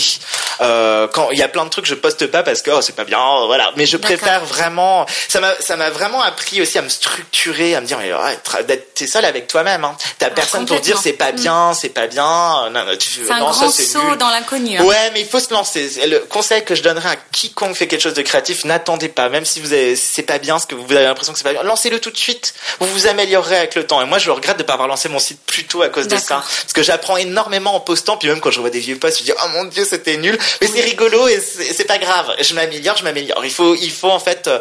quand 0.60 1.30
il 1.32 1.38
y 1.38 1.44
a 1.44 1.48
plein 1.50 1.66
de 1.66 1.70
trucs, 1.70 1.86
je 1.86 1.96
poste 1.96 2.28
pas 2.28 2.44
parce 2.44 2.62
que 2.62 2.72
oh, 2.72 2.82
c'est 2.82 2.96
pas 2.96 3.04
bien, 3.04 3.46
voilà. 3.46 3.72
Mais 3.76 3.86
je 3.86 3.98
préfère 3.98 4.46
vraiment. 4.46 5.06
Ça 5.28 5.40
m'a, 5.40 5.54
ça 5.60 5.76
m'a 5.76 5.90
vraiment 5.90 6.22
appris 6.22 6.62
aussi 6.62 6.78
à 6.78 6.82
me 6.82 6.90
structurer, 6.90 7.76
à 7.76 7.82
me 7.82 7.86
dire, 7.86 7.98
mais 8.00 8.14
ouais, 8.14 8.64
d'être 8.64 9.06
seul 9.06 9.26
avec 9.26 9.48
toi-même. 9.48 9.84
Hein. 9.84 9.98
T'as 10.20 10.30
personne 10.30 10.66
pour 10.66 10.80
dire 10.80 10.98
c'est 10.98 11.14
pas 11.14 11.32
mm. 11.32 11.36
bien, 11.36 11.74
c'est 11.74 11.90
pas 11.90 12.08
bien. 12.08 12.70
Non, 12.70 12.86
non, 12.86 12.98
tu, 12.98 13.22
non 13.22 13.52
ça 13.52 13.70
c'est 13.70 13.98
nul 13.98 14.13
dans 14.16 14.30
l'inconnu. 14.30 14.78
Hein. 14.78 14.84
Ouais, 14.84 15.12
mais 15.14 15.22
il 15.22 15.28
faut 15.28 15.40
se 15.40 15.54
lancer. 15.54 15.90
Le 16.08 16.20
conseil 16.20 16.64
que 16.64 16.76
je 16.76 16.84
donnerais 16.84 17.10
à 17.10 17.16
quiconque 17.16 17.76
fait 17.76 17.88
quelque 17.88 18.02
chose 18.02 18.14
de 18.14 18.22
créatif, 18.22 18.66
n'attendez 18.66 19.10
pas. 19.10 19.30
Même 19.30 19.46
si 19.46 19.60
vous 19.60 19.74
avez, 19.74 19.96
c'est 19.96 20.24
pas 20.24 20.38
bien, 20.38 20.60
ce 20.60 20.66
que 20.66 20.76
vous 20.76 20.92
avez 20.92 21.06
l'impression 21.06 21.34
que 21.34 21.40
c'est 21.40 21.44
pas 21.44 21.54
bien, 21.54 21.64
lancez-le 21.64 22.00
tout 22.00 22.12
de 22.12 22.18
suite. 22.18 22.54
Vous 22.80 22.88
vous 22.88 23.08
améliorerez 23.08 23.58
avec 23.58 23.76
le 23.76 23.86
temps. 23.86 24.02
Et 24.02 24.06
moi, 24.06 24.20
je 24.20 24.30
regrette 24.32 24.58
de 24.58 24.64
pas 24.64 24.74
avoir 24.74 24.88
lancé 24.88 25.10
mon 25.10 25.20
site 25.20 25.40
plus 25.46 25.66
tôt 25.66 25.82
à 25.82 25.90
cause 25.90 26.08
de 26.08 26.18
ça. 26.18 26.44
Parce 26.62 26.74
que 26.74 26.84
j'apprends 26.84 27.18
énormément 27.18 27.76
en 27.76 27.80
postant. 27.80 28.18
Puis 28.18 28.30
même 28.30 28.40
quand 28.40 28.52
je 28.52 28.60
vois 28.60 28.70
des 28.70 28.80
vieux 28.80 28.98
posts, 28.98 29.20
je 29.20 29.24
dis, 29.24 29.34
oh 29.34 29.48
mon 29.54 29.66
dieu, 29.66 29.86
c'était 29.86 30.18
nul. 30.18 30.38
Mais 30.62 30.68
c'est 30.68 30.82
rigolo 30.82 31.28
et 31.28 31.40
c'est 31.40 31.86
pas 31.86 31.98
grave. 31.98 32.34
Je 32.40 32.54
m'améliore, 32.54 32.98
je 32.98 33.04
m'améliore. 33.04 33.44
Il 33.46 33.52
faut, 33.52 33.76
il 33.76 33.92
faut 33.92 34.10
en 34.10 34.20
fait, 34.20 34.48
euh, 34.48 34.60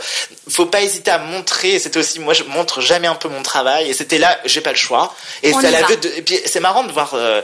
faut 0.48 0.66
pas 0.66 0.82
hésiter 0.82 1.10
à 1.10 1.18
montrer. 1.18 1.78
C'était 1.78 1.98
aussi, 1.98 2.18
moi, 2.18 2.34
je 2.34 2.44
montre 2.44 2.80
jamais 2.80 3.08
un 3.08 3.14
peu 3.14 3.28
mon 3.28 3.42
travail. 3.42 3.90
Et 3.90 3.94
c'était 3.94 4.18
là, 4.18 4.38
j'ai 4.44 4.60
pas 4.60 4.70
le 4.70 4.76
choix. 4.76 5.14
Et 5.42 5.52
c'est 5.52 5.70
la 5.70 5.82
de, 5.82 6.08
et 6.16 6.22
puis 6.22 6.38
c'est 6.44 6.60
marrant 6.60 6.84
de 6.84 6.92
voir, 6.92 7.14
euh, 7.14 7.42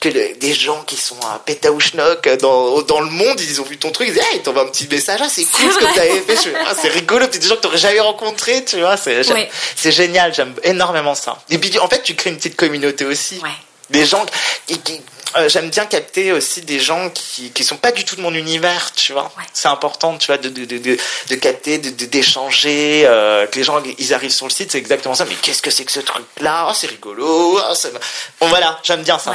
que 0.00 0.08
des 0.08 0.54
gens 0.54 0.82
qui 0.84 0.96
sont 0.96 1.18
à 1.22 1.40
Pétaouchnok 1.44 2.28
dans, 2.38 2.82
dans 2.82 3.00
le 3.00 3.10
monde, 3.10 3.40
ils 3.40 3.60
ont 3.60 3.64
vu 3.64 3.78
ton 3.78 3.90
truc, 3.90 4.08
ils 4.08 4.14
disent, 4.14 4.22
hey, 4.32 4.42
t'envoies 4.42 4.62
un 4.62 4.66
petit 4.66 4.86
message, 4.88 5.20
ah, 5.22 5.28
c'est 5.28 5.44
cool 5.44 5.72
ce 5.72 5.78
que 5.78 5.94
t'avais 5.94 6.20
fait, 6.20 6.54
ah, 6.66 6.74
c'est 6.80 6.88
rigolo, 6.88 7.26
des 7.26 7.40
gens 7.40 7.56
que 7.56 7.62
t'aurais 7.62 7.78
jamais 7.78 8.00
rencontrés, 8.00 8.64
tu 8.64 8.78
vois, 8.78 8.96
c'est, 8.96 9.22
génial, 9.90 10.32
j'aime 10.32 10.54
énormément 10.62 11.14
ça. 11.14 11.38
Et 11.50 11.58
puis, 11.58 11.78
en 11.78 11.88
fait, 11.88 12.02
tu 12.02 12.14
crées 12.14 12.30
une 12.30 12.36
petite 12.36 12.56
communauté 12.56 13.04
aussi. 13.04 13.38
Ouais. 13.38 13.50
Des 13.90 14.04
gens 14.04 14.24
qui, 14.66 14.78
qui 14.80 15.00
euh, 15.36 15.48
j'aime 15.48 15.68
bien 15.68 15.84
capter 15.84 16.32
aussi 16.32 16.62
des 16.62 16.78
gens 16.78 17.10
qui 17.10 17.50
qui 17.50 17.64
sont 17.64 17.76
pas 17.76 17.92
du 17.92 18.04
tout 18.04 18.16
de 18.16 18.22
mon 18.22 18.32
univers, 18.32 18.92
tu 18.94 19.12
vois. 19.12 19.30
C'est 19.52 19.68
important, 19.68 20.16
tu 20.16 20.26
vois, 20.26 20.38
de 20.38 20.48
de 20.48 20.64
de 20.64 20.78
de, 20.78 21.34
capter, 21.36 21.78
de 21.78 21.90
d'échanger, 22.06 23.02
euh, 23.06 23.46
que 23.46 23.56
les 23.56 23.64
gens 23.64 23.82
ils 23.98 24.14
arrivent 24.14 24.32
sur 24.32 24.46
le 24.46 24.52
site, 24.52 24.72
c'est 24.72 24.78
exactement 24.78 25.14
ça. 25.14 25.26
Mais 25.26 25.34
qu'est-ce 25.34 25.62
que 25.62 25.70
c'est 25.70 25.84
que 25.84 25.92
ce 25.92 26.00
truc 26.00 26.24
là 26.40 26.68
oh, 26.70 26.74
C'est 26.74 26.86
rigolo. 26.86 27.58
Oh, 27.58 27.74
bon 28.40 28.48
voilà, 28.48 28.78
j'aime 28.82 29.02
bien 29.02 29.18
ça. 29.18 29.34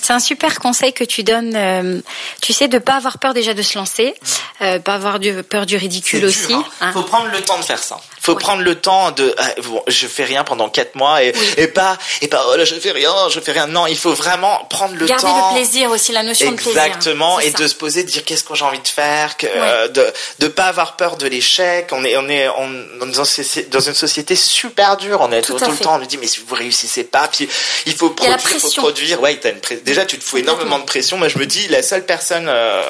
C'est 0.00 0.12
un 0.12 0.20
super 0.20 0.58
conseil 0.58 0.92
que 0.92 1.04
tu 1.04 1.22
donnes. 1.22 1.54
Euh, 1.54 2.00
tu 2.40 2.52
sais, 2.52 2.68
de 2.68 2.78
pas 2.78 2.94
avoir 2.94 3.18
peur 3.18 3.34
déjà 3.34 3.54
de 3.54 3.62
se 3.62 3.78
lancer, 3.78 4.14
euh, 4.60 4.78
pas 4.78 4.94
avoir 4.94 5.18
du, 5.18 5.42
peur 5.42 5.66
du 5.66 5.76
ridicule 5.76 6.24
aussi. 6.24 6.46
Il 6.50 6.54
hein. 6.54 6.64
hein. 6.80 6.92
Faut 6.92 7.02
prendre 7.02 7.26
le 7.26 7.40
temps 7.40 7.58
de 7.58 7.64
faire 7.64 7.82
ça. 7.82 7.98
Faut 8.20 8.36
prendre 8.36 8.62
le 8.62 8.76
temps 8.76 9.10
de. 9.10 9.24
Euh, 9.24 9.62
bon, 9.64 9.82
je 9.88 10.06
fais 10.06 10.24
rien 10.24 10.44
pendant 10.44 10.68
quatre 10.68 10.94
mois 10.94 11.24
et, 11.24 11.32
et 11.56 11.66
pas 11.66 11.98
et 12.20 12.28
pas 12.28 12.44
oh 12.48 12.56
là 12.56 12.64
je 12.64 12.74
fais 12.76 12.92
rien, 12.92 13.12
je 13.30 13.40
fais 13.40 13.52
rien. 13.52 13.66
Non, 13.66 13.86
il 13.86 13.96
faut 13.96 14.14
vraiment 14.14 14.64
prendre 14.70 14.94
le 14.94 15.06
temps. 15.06 15.16
Garder 15.16 15.28
le 15.28 15.54
plaisir 15.56 15.90
aussi, 15.90 16.12
la 16.12 16.22
notion 16.22 16.52
de 16.52 16.56
plaisir. 16.56 16.82
Exactement, 16.82 17.40
et 17.40 17.50
de 17.50 17.66
se 17.66 17.74
poser, 17.74 18.04
de 18.04 18.08
dire 18.08 18.24
qu'est-ce 18.24 18.44
que 18.44 18.54
j'ai 18.54 18.64
envie 18.64 18.80
de 18.80 18.88
faire, 18.88 19.36
que, 19.36 19.46
euh, 19.48 19.88
de 19.88 20.12
de 20.38 20.48
pas 20.48 20.66
avoir 20.66 20.96
peur 20.96 21.16
de 21.16 21.26
l'échec. 21.26 21.88
On 21.92 22.04
est 22.04 22.16
on 22.16 22.28
est 22.28 22.48
on, 22.48 22.70
dans 23.06 23.80
une 23.80 23.94
société 23.94 24.36
super 24.36 24.96
dure. 24.96 25.20
On 25.20 25.32
est 25.32 25.42
tout, 25.42 25.54
le 25.54 25.76
temps 25.76 25.96
on 25.96 25.98
nous 25.98 26.06
dit 26.06 26.18
mais 26.18 26.28
si 26.28 26.40
vous 26.46 26.54
réussissez 26.54 27.04
pas, 27.04 27.28
puis 27.28 27.48
il 27.86 27.94
faut 27.94 28.10
produire, 28.10 28.38
il 28.54 28.60
faut 28.60 28.70
produire. 28.70 29.20
Ouais, 29.20 29.36
t'as 29.36 29.50
une 29.50 29.60
déjà 29.76 30.04
tu 30.04 30.18
te 30.18 30.24
fous 30.24 30.38
énormément 30.38 30.78
de 30.78 30.84
pression. 30.84 31.18
Moi 31.18 31.28
je 31.28 31.38
me 31.38 31.46
dis 31.46 31.68
la 31.68 31.82
seule 31.82 32.04
personne 32.04 32.46
euh, 32.48 32.82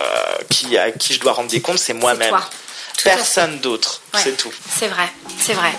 qui 0.50 0.76
à 0.76 0.90
qui 0.90 1.14
je 1.14 1.20
dois 1.20 1.32
rendre 1.32 1.50
des 1.50 1.60
comptes 1.60 1.78
c'est 1.78 1.94
moi-même. 1.94 2.34
Personne 3.04 3.58
d'autre, 3.58 4.00
c'est 4.14 4.36
tout. 4.36 4.52
C'est 4.68 4.86
vrai, 4.86 5.08
c'est 5.40 5.54
vrai. 5.54 5.72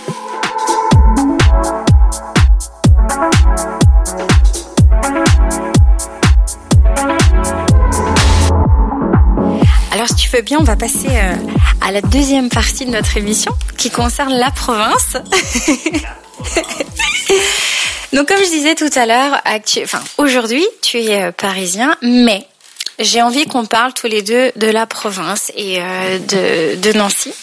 Alors 9.92 10.08
si 10.08 10.16
tu 10.16 10.30
veux 10.36 10.42
bien, 10.42 10.58
on 10.60 10.64
va 10.64 10.76
passer 10.76 11.08
euh, 11.08 11.36
à 11.80 11.92
la 11.92 12.02
deuxième 12.02 12.50
partie 12.50 12.86
de 12.86 12.92
notre 12.92 13.16
émission 13.16 13.54
qui 13.78 13.90
concerne 13.90 14.34
la 14.34 14.52
province. 14.52 15.18
Donc 18.14 18.28
comme 18.28 18.38
je 18.38 18.50
disais 18.50 18.76
tout 18.76 18.92
à 18.96 19.06
l'heure, 19.06 19.42
enfin 19.84 20.02
aujourd'hui 20.18 20.66
tu 20.82 21.00
es 21.00 21.24
euh, 21.24 21.32
parisien, 21.32 21.96
mais 22.02 22.46
j'ai 23.00 23.24
envie 23.24 23.46
qu'on 23.46 23.66
parle 23.66 23.94
tous 23.94 24.08
les 24.08 24.22
deux 24.22 24.52
de 24.56 24.68
la 24.68 24.86
province 24.86 25.52
et 25.56 25.80
euh, 25.82 26.20
de, 26.78 26.94
Nancy. 26.94 27.34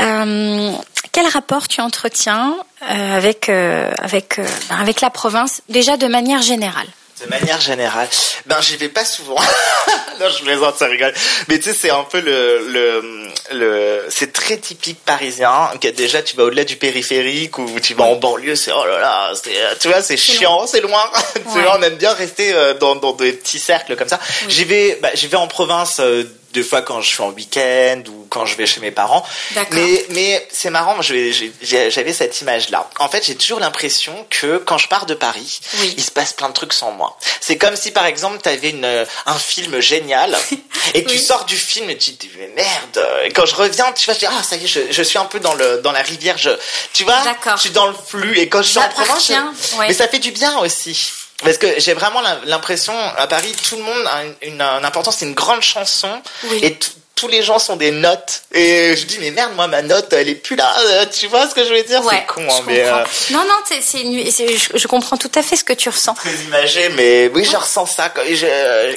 Euh, 0.00 0.70
quel 1.10 1.26
rapport 1.26 1.66
tu 1.66 1.80
entretiens 1.80 2.56
avec 2.80 3.48
avec 3.48 4.40
avec 4.70 5.00
la 5.00 5.10
province 5.10 5.62
déjà 5.68 5.96
de 5.96 6.06
manière 6.06 6.42
générale? 6.42 6.86
De 7.22 7.28
manière 7.28 7.60
générale, 7.60 8.08
ben 8.46 8.60
j'y 8.60 8.76
vais 8.76 8.88
pas 8.88 9.04
souvent. 9.04 9.36
non, 10.20 10.26
je 10.36 10.42
plaisante, 10.42 10.76
ça 10.76 10.86
rigole. 10.86 11.14
Mais 11.48 11.58
tu 11.58 11.64
sais, 11.70 11.74
c'est 11.74 11.90
un 11.90 12.02
peu 12.04 12.20
le 12.20 12.66
le 12.68 13.30
le, 13.52 14.06
c'est 14.08 14.32
très 14.32 14.56
typique 14.56 14.98
parisien. 15.04 15.70
Que 15.80 15.88
déjà, 15.88 16.22
tu 16.22 16.34
vas 16.36 16.44
au-delà 16.44 16.64
du 16.64 16.76
périphérique 16.76 17.58
ou 17.58 17.78
tu 17.80 17.94
vas 17.94 18.04
en 18.04 18.16
banlieue, 18.16 18.56
c'est 18.56 18.72
oh 18.72 18.84
là 18.84 18.98
là, 18.98 19.32
c'est 19.40 19.78
tu 19.80 19.88
vois, 19.88 20.02
c'est 20.02 20.16
chiant, 20.16 20.66
c'est 20.66 20.80
loin. 20.80 21.04
tu 21.34 21.60
vois, 21.60 21.78
on 21.78 21.82
aime 21.82 21.96
bien 21.96 22.12
rester 22.12 22.52
euh, 22.52 22.74
dans 22.74 22.96
dans 22.96 23.12
des 23.12 23.32
petits 23.32 23.60
cercles 23.60 23.96
comme 23.96 24.08
ça. 24.08 24.18
J'y 24.48 24.64
vais, 24.64 24.98
bah, 25.00 25.10
j'y 25.14 25.28
vais 25.28 25.36
en 25.36 25.48
province. 25.48 26.00
Euh, 26.00 26.24
deux 26.54 26.62
fois 26.62 26.82
quand 26.82 27.00
je 27.00 27.08
suis 27.08 27.22
en 27.22 27.30
week-end 27.30 28.02
ou 28.08 28.26
quand 28.30 28.46
je 28.46 28.56
vais 28.56 28.64
chez 28.64 28.80
mes 28.80 28.92
parents. 28.92 29.26
Mais, 29.72 30.06
mais 30.10 30.48
c'est 30.50 30.70
marrant, 30.70 30.96
j'avais 31.02 32.12
cette 32.12 32.40
image-là. 32.40 32.88
En 33.00 33.08
fait, 33.08 33.26
j'ai 33.26 33.34
toujours 33.34 33.60
l'impression 33.60 34.26
que 34.30 34.58
quand 34.58 34.78
je 34.78 34.88
pars 34.88 35.04
de 35.04 35.14
Paris, 35.14 35.60
il 35.96 36.02
se 36.02 36.12
passe 36.12 36.32
plein 36.32 36.48
de 36.48 36.54
trucs 36.54 36.72
sans 36.72 36.92
moi. 36.92 37.18
C'est 37.40 37.58
comme 37.58 37.76
si, 37.76 37.90
par 37.90 38.06
exemple, 38.06 38.38
tu 38.42 38.48
avais 38.48 38.70
une, 38.70 39.06
un 39.26 39.38
film 39.38 39.80
génial 39.80 40.38
et 40.94 41.04
tu 41.04 41.18
sors 41.18 41.44
du 41.44 41.56
film 41.56 41.90
et 41.90 41.98
tu 41.98 42.12
te 42.14 42.26
dis, 42.26 42.30
mais 42.38 42.50
merde. 42.54 43.06
Et 43.24 43.32
quand 43.32 43.46
je 43.46 43.56
reviens, 43.56 43.92
tu 43.92 44.06
vas 44.06 44.14
te 44.14 44.20
dire, 44.20 44.32
ah, 44.32 44.42
ça 44.42 44.56
y 44.56 44.64
est, 44.64 44.68
je, 44.68 44.80
je, 44.90 45.02
suis 45.02 45.18
un 45.18 45.24
peu 45.24 45.40
dans, 45.40 45.54
le, 45.54 45.80
dans 45.82 45.92
la 45.92 46.02
rivière. 46.02 46.38
Je, 46.38 46.50
tu 46.92 47.02
vois, 47.02 47.20
je 47.56 47.60
suis 47.60 47.70
dans 47.70 47.86
le 47.86 47.94
flux. 47.94 48.38
Et 48.38 48.48
quand 48.48 48.62
je 48.62 48.70
suis 48.70 48.78
en 48.78 48.88
province, 48.88 49.32
mais 49.80 49.92
ça 49.92 50.06
fait 50.08 50.20
du 50.20 50.30
bien 50.30 50.58
aussi. 50.58 51.10
Parce 51.42 51.58
que 51.58 51.80
j'ai 51.80 51.94
vraiment 51.94 52.20
l'impression, 52.46 52.94
à 53.16 53.26
Paris, 53.26 53.52
tout 53.68 53.76
le 53.76 53.82
monde 53.82 54.06
a 54.06 54.24
une, 54.24 54.54
une, 54.54 54.62
importance, 54.62 55.16
c'est 55.18 55.26
une 55.26 55.34
grande 55.34 55.62
chanson. 55.62 56.22
Et 56.62 56.76
tous 57.14 57.28
les 57.28 57.42
gens 57.42 57.58
sont 57.58 57.76
des 57.76 57.90
notes. 57.90 58.42
Et 58.52 58.96
je 58.96 59.06
dis 59.06 59.18
mais 59.20 59.30
merde 59.30 59.52
moi 59.54 59.68
ma 59.68 59.82
note 59.82 60.12
elle 60.12 60.28
est 60.28 60.34
plus 60.34 60.56
là 60.56 60.72
euh, 60.80 61.06
tu 61.06 61.28
vois 61.28 61.48
ce 61.48 61.54
que 61.54 61.64
je 61.64 61.72
veux 61.72 61.82
dire? 61.82 62.02
C'est 62.08 62.26
con 62.26 62.42
hein, 62.42 62.62
mais 62.66 62.80
euh, 62.80 63.04
non 63.30 63.40
non 63.40 63.54
c'est 63.64 63.80
je, 63.80 64.78
je, 64.78 64.86
comprends 64.88 65.16
tout 65.16 65.30
à 65.34 65.42
fait 65.42 65.56
ce 65.56 65.64
que 65.64 65.72
tu 65.72 65.88
ressens. 65.88 66.14
Très 66.14 66.34
imagé 66.46 66.88
mais 66.90 67.30
oui 67.32 67.46
je 67.50 67.56
ressens 67.56 67.86
ça. 67.86 68.12
Et, 68.26 68.34
je, 68.34 68.46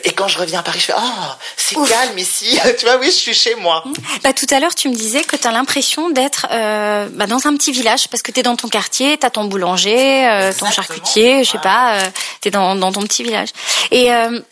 et 0.03 0.11
quand 0.13 0.27
je 0.27 0.39
reviens 0.39 0.59
à 0.59 0.63
Paris 0.63 0.79
je 0.79 0.85
fais 0.85 0.93
oh 0.97 1.31
c'est 1.55 1.75
calme 1.75 2.17
ici. 2.17 2.59
Tu 2.77 2.85
vois 2.85 2.97
oui 2.97 3.07
je 3.07 3.11
suis 3.11 3.33
chez 3.33 3.55
moi. 3.55 3.83
Mmh. 3.85 3.93
bah 4.23 4.33
tout 4.33 4.45
à 4.51 4.59
l'heure 4.59 4.73
tu 4.73 4.89
me 4.89 4.95
disais 4.95 5.23
que 5.23 5.35
tu 5.35 5.47
as 5.47 5.51
l'impression 5.51 6.09
d'être 6.09 6.47
euh, 6.51 7.07
bah, 7.11 7.27
dans 7.27 7.45
un 7.47 7.55
petit 7.55 7.71
village 7.71 8.07
parce 8.09 8.23
que 8.23 8.31
tu 8.31 8.39
es 8.39 8.43
dans 8.43 8.55
ton 8.55 8.67
quartier 8.67 9.17
tu 9.17 9.25
as 9.25 9.29
ton 9.29 9.45
boulanger 9.45 10.27
euh, 10.27 10.51
ton 10.57 10.69
charcutier 10.71 11.43
je 11.43 11.51
sais 11.51 11.57
pas 11.59 11.99
tu 12.41 12.47
es 12.47 12.51
dans, 12.51 12.75
dans 12.75 12.91
ton 12.91 13.01
petit 13.01 13.23
village. 13.23 13.49
Et 13.91 14.09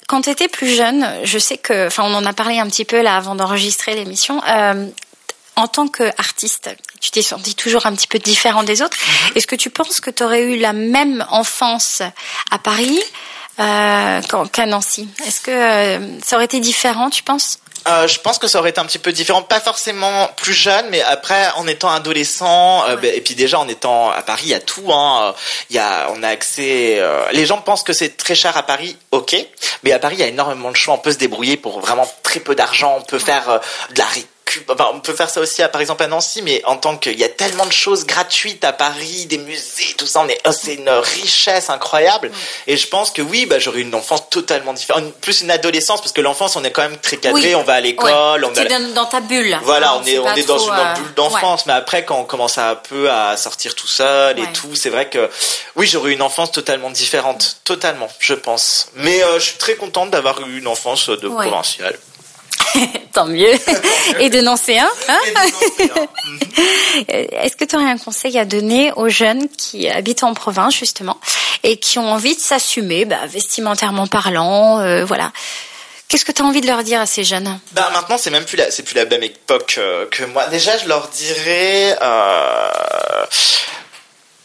quand 0.08 0.22
tu 0.22 0.30
étais 0.30 0.48
plus 0.48 0.74
jeune 0.74 1.08
je 1.24 1.40
sais 1.40 1.58
que 1.58 1.88
enfin 1.88 2.04
on 2.06 2.14
en 2.14 2.26
a 2.26 2.34
parlé 2.34 2.60
un 2.60 2.68
petit 2.68 2.86
peu 2.86 3.02
là 3.02 3.18
avant 3.18 3.36
d'enregistrer 3.36 3.55
enregistrer 3.56 3.96
l'émission. 3.96 4.42
Euh, 4.48 4.88
en 5.56 5.68
tant 5.68 5.88
qu'artiste, 5.88 6.70
tu 7.00 7.12
t'es 7.12 7.22
senti 7.22 7.56
toujours 7.56 7.86
un 7.86 7.96
petit 7.96 8.08
peu 8.08 8.20
différent 8.20 8.64
des 8.64 8.82
autres. 8.82 8.98
Mhm. 8.98 9.32
Est-ce 9.36 9.48
que 9.48 9.56
tu 9.56 9.70
penses 9.70 10.02
que 10.02 10.10
tu 10.10 10.24
aurais 10.24 10.44
eu 10.44 10.58
la 10.60 10.74
même 10.74 11.26
enfance 11.30 12.02
à 12.52 12.60
Paris 12.60 13.00
euh, 13.60 14.22
qu'à 14.52 14.66
Nancy? 14.66 15.08
Est-ce 15.26 15.40
que 15.40 15.52
euh, 15.52 16.20
ça 16.22 16.36
aurait 16.36 16.46
été 16.46 16.60
différent, 16.60 17.10
tu 17.10 17.24
penses? 17.24 17.60
Euh, 17.88 18.08
je 18.08 18.20
pense 18.20 18.40
que 18.40 18.48
ça 18.48 18.60
aurait 18.60 18.72
été 18.72 18.80
un 18.80 18.86
petit 18.86 19.00
peu 19.00 19.12
différent, 19.12 19.44
pas 19.44 19.60
forcément 19.60 20.28
plus 20.38 20.54
jeune, 20.54 20.86
mais 20.90 21.02
après 21.04 21.50
en 21.56 21.68
étant 21.68 21.90
adolescent, 21.90 22.88
euh, 22.90 22.96
ben, 22.96 23.14
et 23.14 23.22
puis 23.22 23.36
déjà 23.36 23.60
en 23.60 23.68
étant 23.68 24.10
à 24.10 24.22
Paris, 24.24 24.44
il 24.46 24.50
y 24.50 24.54
a 24.56 24.60
tout. 24.60 24.92
Hein, 24.92 25.36
il 25.70 25.76
y 25.76 25.80
a, 25.80 26.10
on 26.16 26.24
a 26.24 26.30
accès. 26.30 26.96
Euh, 27.00 27.24
les 27.32 27.46
gens 27.46 27.60
pensent 27.62 27.84
que 27.84 27.94
c'est 27.94 28.18
très 28.18 28.34
cher 28.34 28.58
à 28.58 28.64
Paris, 28.64 28.98
ok, 29.12 29.36
mais 29.84 29.92
à 29.92 30.00
Paris 30.00 30.16
il 30.18 30.22
y 30.22 30.24
a 30.24 30.28
énormément 30.28 30.72
de 30.72 30.76
choix. 30.76 30.96
On 30.96 31.00
peut 31.00 31.12
se 31.12 31.18
débrouiller 31.18 31.58
pour 31.58 31.80
vraiment 31.80 32.12
très 32.24 32.40
peu 32.40 32.56
d'argent. 32.56 32.98
On 33.00 33.04
peut 33.04 33.20
faire 33.20 33.62
de 33.92 34.00
la 34.00 34.06
on 34.94 35.00
peut 35.00 35.14
faire 35.14 35.30
ça 35.30 35.42
aussi, 35.42 35.62
à, 35.62 35.70
par 35.70 35.82
exemple 35.82 36.04
à 36.04 36.08
Nancy, 36.08 36.42
mais 36.42 36.62
en 36.66 36.78
tant 36.78 36.98
qu'il 36.98 37.18
y 37.20 37.24
a 37.24 37.30
tellement 37.30 37.66
de 37.66 37.72
choses 37.72 38.06
gratuites 38.06 38.64
à 38.64 38.74
Paris, 38.74 39.26
des 39.26 39.38
musées, 39.38 39.94
tout 39.98 40.06
ça, 40.06 40.22
on 40.22 40.28
est, 40.28 40.40
oh, 40.48 40.52
c'est 40.52 40.76
une 40.76 40.90
richesse 40.90 41.70
incroyable. 41.70 42.32
Et 42.68 42.78
je 42.78 42.88
pense 42.88 43.12
que 43.12 43.22
oui, 43.22 43.46
bah, 43.46 43.60
j'aurais 43.60 43.82
une 43.82 43.94
enfance 43.96 44.30
totalement 44.30 44.74
différente, 44.74 45.14
plus 45.22 45.42
une 45.42 45.52
adolescence, 45.52 46.02
parce 46.02 46.12
que 46.12 46.22
l'enfance, 46.22 46.56
on 46.56 46.64
est 46.64 46.72
quand 46.72 46.84
même 46.84 46.98
très 46.98 47.18
cadré, 47.18 47.56
on 47.56 47.64
va 47.64 47.74
à 47.74 47.82
l'école, 47.82 48.46
on 48.46 48.52
va 48.52 48.66
dans, 48.94 49.06
ta 49.06 49.20
bulle. 49.20 49.58
Voilà, 49.64 49.92
hein, 49.92 50.02
on 50.02 50.06
est, 50.06 50.20
on 50.20 50.34
est 50.34 50.48
dans 50.48 50.60
une 50.60 50.74
euh, 50.74 50.94
bulle 50.96 51.14
d'enfance, 51.16 51.66
mais 51.66 51.74
après, 51.74 52.06
quand 52.06 52.20
on 52.20 52.26
commence 52.26 52.58
un 52.58 52.76
peu 52.76 53.10
à 53.10 53.38
sortir 53.38 53.76
tout 53.76 53.88
seul 53.88 54.40
et 54.40 54.52
tout, 54.54 54.76
c'est 54.76 54.90
vrai 54.90 55.10
que 55.10 55.30
oui, 55.76 55.88
j'aurais 55.88 56.14
une 56.14 56.22
enfance 56.22 56.52
totalement 56.52 56.90
différente, 56.90 57.58
totalement, 57.64 58.10
je 58.20 58.34
pense. 58.34 58.90
Mais 58.96 59.24
euh, 59.24 59.40
je 59.40 59.46
suis 59.46 59.58
très 59.58 59.76
contente 59.76 60.12
d'avoir 60.12 60.40
eu 60.48 60.60
une 60.60 60.68
enfance 60.68 61.10
de 61.10 61.28
provinciale. 61.28 61.98
Tant 63.14 63.26
mieux. 63.26 63.54
Et 64.20 64.30
de 64.30 64.42
Nancéen. 64.42 64.88
Hein 65.08 65.20
Est-ce 67.08 67.56
que 67.56 67.66
tu 67.66 67.76
aurais 67.76 67.90
un 67.90 67.98
conseil 67.98 68.38
à 68.38 68.46
donner 68.46 68.92
aux 68.94 69.10
jeunes 69.10 69.48
qui 69.50 69.88
habitent 69.88 70.24
en 70.24 70.34
province, 70.34 70.76
justement, 70.76 71.20
et 71.64 71.78
qui 71.78 72.00
ont 72.00 72.12
envie 72.12 72.36
de 72.36 72.40
s'assumer, 72.40 73.06
bah, 73.06 73.26
vestimentairement 73.28 74.08
parlant, 74.08 74.80
euh, 74.80 75.06
voilà 75.06 75.32
Qu'est-ce 76.08 76.24
que 76.24 76.32
tu 76.32 76.44
as 76.44 76.46
envie 76.46 76.62
de 76.62 76.68
leur 76.68 76.84
dire 76.84 77.02
à 77.02 77.08
ces 77.08 77.24
jeunes? 77.24 77.60
Bah, 77.72 77.90
Maintenant, 77.92 78.18
c'est 78.20 78.30
même 78.30 78.46
plus 78.46 78.58
la, 78.58 78.70
c'est 78.70 78.84
plus 78.84 78.96
la 78.96 79.06
même 79.06 79.24
époque 79.24 79.76
euh, 79.80 80.06
que 80.12 80.24
moi. 80.26 80.46
Déjà, 80.48 80.78
je 80.78 80.88
leur 80.88 81.08
dirais... 81.08 81.98
Euh 82.02 83.26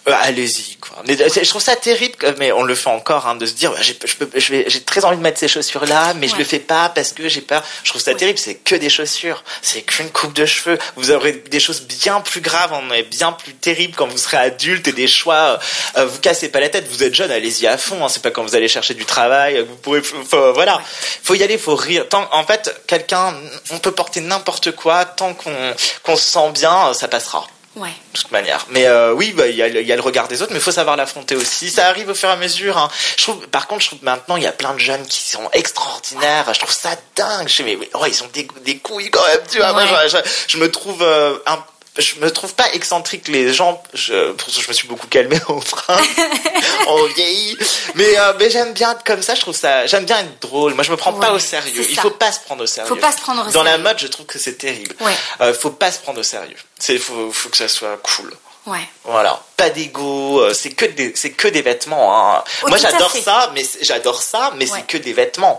euh, 0.09 0.13
allez-y 0.23 0.77
quoi. 0.77 1.03
Mais 1.07 1.17
je 1.17 1.49
trouve 1.49 1.61
ça 1.61 1.77
terrible, 1.77 2.17
mais 2.39 2.53
on 2.53 2.63
le 2.63 2.75
fait 2.75 2.89
encore, 2.89 3.27
hein, 3.27 3.35
de 3.35 3.45
se 3.45 3.53
dire, 3.53 3.75
j'ai, 3.81 4.65
j'ai 4.69 4.81
très 4.81 5.05
envie 5.05 5.19
de 5.19 5.23
mettre 5.23 5.39
ces 5.39 5.49
chaussures 5.49 5.85
là, 5.85 6.15
mais 6.15 6.27
je 6.27 6.37
le 6.37 6.45
fais 6.45 6.59
pas 6.59 6.89
parce 6.89 7.13
que 7.13 7.29
j'ai 7.29 7.43
peur. 7.43 7.63
Je 7.85 7.91
trouve 7.91 8.01
ça 8.01 8.15
terrible. 8.15 8.39
C'est 8.39 8.55
que 8.55 8.75
des 8.75 8.89
chaussures, 8.89 9.45
c'est 9.61 9.83
qu'une 9.83 10.11
coupe 10.11 10.33
de 10.33 10.47
cheveux. 10.47 10.79
Vous 10.97 11.11
aurez 11.11 11.33
des 11.33 11.61
choses 11.61 11.83
bien 11.83 12.23
plus 12.23 12.41
graves, 12.41 12.73
on 12.73 12.91
est 12.93 13.03
bien 13.03 13.33
plus 13.33 13.53
terribles 13.53 13.95
quand 13.95 14.07
vous 14.07 14.17
serez 14.17 14.39
adulte 14.39 14.89
et 14.89 14.93
des 14.93 15.09
choix. 15.09 15.59
Euh, 15.97 16.07
vous 16.07 16.19
cassez 16.19 16.49
pas 16.49 16.61
la 16.61 16.71
tête. 16.71 16.89
Vous 16.91 17.03
êtes 17.03 17.15
jeune, 17.15 17.31
allez-y 17.31 17.67
à 17.67 17.77
fond. 17.77 18.03
Hein, 18.03 18.09
c'est 18.09 18.23
pas 18.23 18.31
quand 18.31 18.43
vous 18.43 18.55
allez 18.55 18.69
chercher 18.69 18.95
du 18.95 19.05
travail. 19.05 19.61
Vous 19.61 19.77
pourrez, 19.77 20.01
faut, 20.03 20.53
voilà, 20.55 20.81
faut 21.23 21.35
y 21.35 21.43
aller, 21.43 21.59
faut 21.59 21.77
rire. 21.77 22.09
Tant, 22.09 22.27
en 22.33 22.45
fait, 22.45 22.75
quelqu'un, 22.87 23.35
on 23.71 23.79
peut 23.79 23.93
porter 23.93 24.21
n'importe 24.21 24.73
quoi 24.73 25.05
tant 25.05 25.35
qu'on 25.35 25.75
qu'on 26.03 26.17
se 26.17 26.33
sent 26.33 26.51
bien, 26.53 26.95
ça 26.95 27.07
passera. 27.07 27.47
Ouais. 27.81 27.89
De 28.13 28.21
toute 28.21 28.31
manière. 28.31 28.67
Mais 28.69 28.87
euh, 28.87 29.15
oui, 29.15 29.33
bah, 29.33 29.47
il 29.47 29.57
y, 29.57 29.63
a, 29.63 29.69
y, 29.69 29.93
a, 29.93 29.97
le 29.97 30.03
regard 30.03 30.29
des 30.29 30.43
autres, 30.43 30.53
mais 30.53 30.59
il 30.59 30.63
faut 30.63 30.71
savoir 30.71 30.97
l'affronter 30.97 31.35
aussi. 31.35 31.71
Ça 31.71 31.87
arrive 31.87 32.11
au 32.11 32.15
fur 32.15 32.29
et 32.29 32.33
à 32.33 32.37
mesure. 32.37 32.77
Hein. 32.77 32.91
Je 33.17 33.23
trouve, 33.23 33.49
par 33.49 33.67
contre, 33.67 33.81
je 33.81 33.87
trouve 33.87 34.05
maintenant, 34.05 34.37
il 34.37 34.43
y 34.43 34.47
a 34.47 34.53
plein 34.53 34.75
de 34.75 34.79
jeunes 34.79 35.07
qui 35.07 35.23
sont 35.23 35.49
extraordinaires. 35.55 36.53
Je 36.53 36.59
trouve 36.59 36.75
ça 36.75 36.91
dingue. 37.17 37.49
Je 37.49 37.63
mais, 37.63 37.79
oh, 37.95 38.05
ils 38.07 38.23
ont 38.23 38.29
des, 38.35 38.47
des 38.67 38.77
couilles 38.77 39.11
quand 39.11 39.27
même. 39.27 39.41
Tu 39.51 39.57
vois, 39.57 39.73
moi, 39.73 39.85
je, 40.07 40.19
je, 40.47 40.59
me 40.59 40.71
trouve 40.71 41.03
euh, 41.03 41.39
un 41.47 41.59
je 41.99 42.15
me 42.21 42.31
trouve 42.31 42.55
pas 42.55 42.73
excentrique. 42.73 43.29
Les 43.29 43.53
gens 43.53 43.83
je, 43.95 44.33
pour 44.33 44.51
ça 44.51 44.61
je 44.63 44.69
me 44.69 44.73
suis 44.73 44.89
beaucoup 44.89 45.07
calmé 45.09 45.39
au 45.49 45.61
train. 45.75 45.97
On 46.89 47.05
vieillit. 47.07 47.57
Mais 47.95 48.19
euh, 48.19 48.33
mais 48.39 48.51
j'aime 48.51 48.73
bien 48.73 48.93
être 48.93 49.05
comme 49.05 49.23
ça 49.23 49.35
je 49.35 49.41
trouve 49.41 49.57
ça 49.57 49.87
j'aime 49.87 50.05
bien 50.05 50.19
être 50.21 50.41
drôle. 50.41 50.75
Moi 50.75 50.85
je 50.85 50.91
me 50.91 50.97
prends 50.97 51.13
pas 51.13 51.33
au 51.33 51.39
sérieux. 51.39 51.85
il 51.89 51.99
faut 51.99 52.11
pas 52.11 52.33
se 52.33 52.41
prendre 52.41 52.63
au 52.63 52.67
sérieux. 52.67 52.89
Faut 52.89 52.97
pas 52.97 53.13
se 53.13 53.19
prendre 53.19 53.43
au 53.43 53.45
dans 53.47 53.65
sérieux. 53.65 53.71
la 53.71 53.79
mode 53.79 53.99
je 53.99 54.07
trouve 54.07 54.27
que 54.27 54.39
c'est 54.39 54.55
terrible. 54.55 54.95
Ouais. 55.01 55.13
euh, 55.41 55.55
faut 55.55 55.71
pas 55.71 55.91
se 55.93 55.99
prendre 55.99 56.21
au 56.21 56.25
sérieux. 56.25 56.57
C'est 56.79 56.99
faut 56.99 57.33
faut 57.33 57.49
que 57.49 57.57
ça 57.57 57.69
soit 57.69 57.99
cool 58.03 58.33
Ouais. 58.67 58.87
Voilà, 59.05 59.41
pas 59.57 59.71
d'ego, 59.71 60.41
euh, 60.41 60.53
c'est 60.53 60.71
que 60.71 60.85
des 60.85 61.13
c'est 61.17 61.31
que 61.31 61.49
des 61.49 61.63
vêtements. 61.63 62.15
Hein. 62.37 62.45
Oh, 62.63 62.69
Moi 62.69 62.77
j'adore 62.77 63.11
ça, 63.11 63.51
mais 63.55 63.65
j'adore 63.81 64.21
ça, 64.23 64.53
mais 64.57 64.67
c'est 64.67 64.87
que 64.87 64.99
des 64.99 65.13
vêtements. 65.15 65.59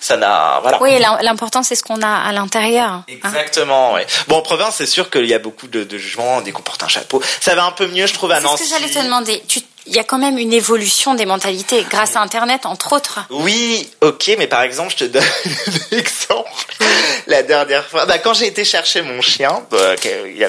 Ça 0.00 0.16
n'a 0.16 0.60
voilà. 0.60 0.80
Oui, 0.82 0.98
l'important 1.22 1.62
c'est 1.62 1.74
ce 1.74 1.82
qu'on 1.82 2.02
a 2.02 2.08
à 2.08 2.32
l'intérieur. 2.32 2.90
Hein. 2.90 3.04
Exactement. 3.08 3.94
Ouais. 3.94 4.06
Bon, 4.28 4.36
en 4.36 4.42
province, 4.42 4.76
c'est 4.76 4.86
sûr 4.86 5.08
qu'il 5.10 5.26
y 5.26 5.34
a 5.34 5.38
beaucoup 5.38 5.66
de, 5.66 5.84
de 5.84 5.98
gens, 5.98 6.42
des 6.42 6.52
qu'on 6.52 6.62
portent 6.62 6.82
un 6.82 6.88
chapeau. 6.88 7.22
Ça 7.40 7.54
va 7.54 7.64
un 7.64 7.72
peu 7.72 7.86
mieux, 7.86 8.06
je 8.06 8.14
trouve, 8.14 8.32
à 8.32 8.40
Nancy. 8.40 8.64
C'est 8.64 8.68
ce 8.68 8.74
que 8.74 8.80
j'allais 8.80 8.92
te 8.92 9.04
demander. 9.04 9.42
Tu 9.48 9.60
il 9.86 9.94
y 9.94 9.98
a 9.98 10.04
quand 10.04 10.18
même 10.18 10.38
une 10.38 10.52
évolution 10.52 11.14
des 11.14 11.26
mentalités 11.26 11.84
grâce 11.90 12.16
à 12.16 12.20
Internet, 12.20 12.66
entre 12.66 12.92
autres. 12.92 13.20
Oui, 13.30 13.88
ok, 14.00 14.32
mais 14.38 14.46
par 14.46 14.62
exemple, 14.62 14.92
je 14.92 14.96
te 14.96 15.04
donne 15.04 15.22
un 15.92 15.96
exemple. 15.96 16.50
La 17.26 17.42
dernière 17.42 17.86
fois, 17.86 18.06
bah, 18.06 18.18
quand 18.18 18.34
j'ai 18.34 18.46
été 18.46 18.64
chercher 18.64 19.02
mon 19.02 19.20
chien, 19.20 19.62
bah, 19.70 19.94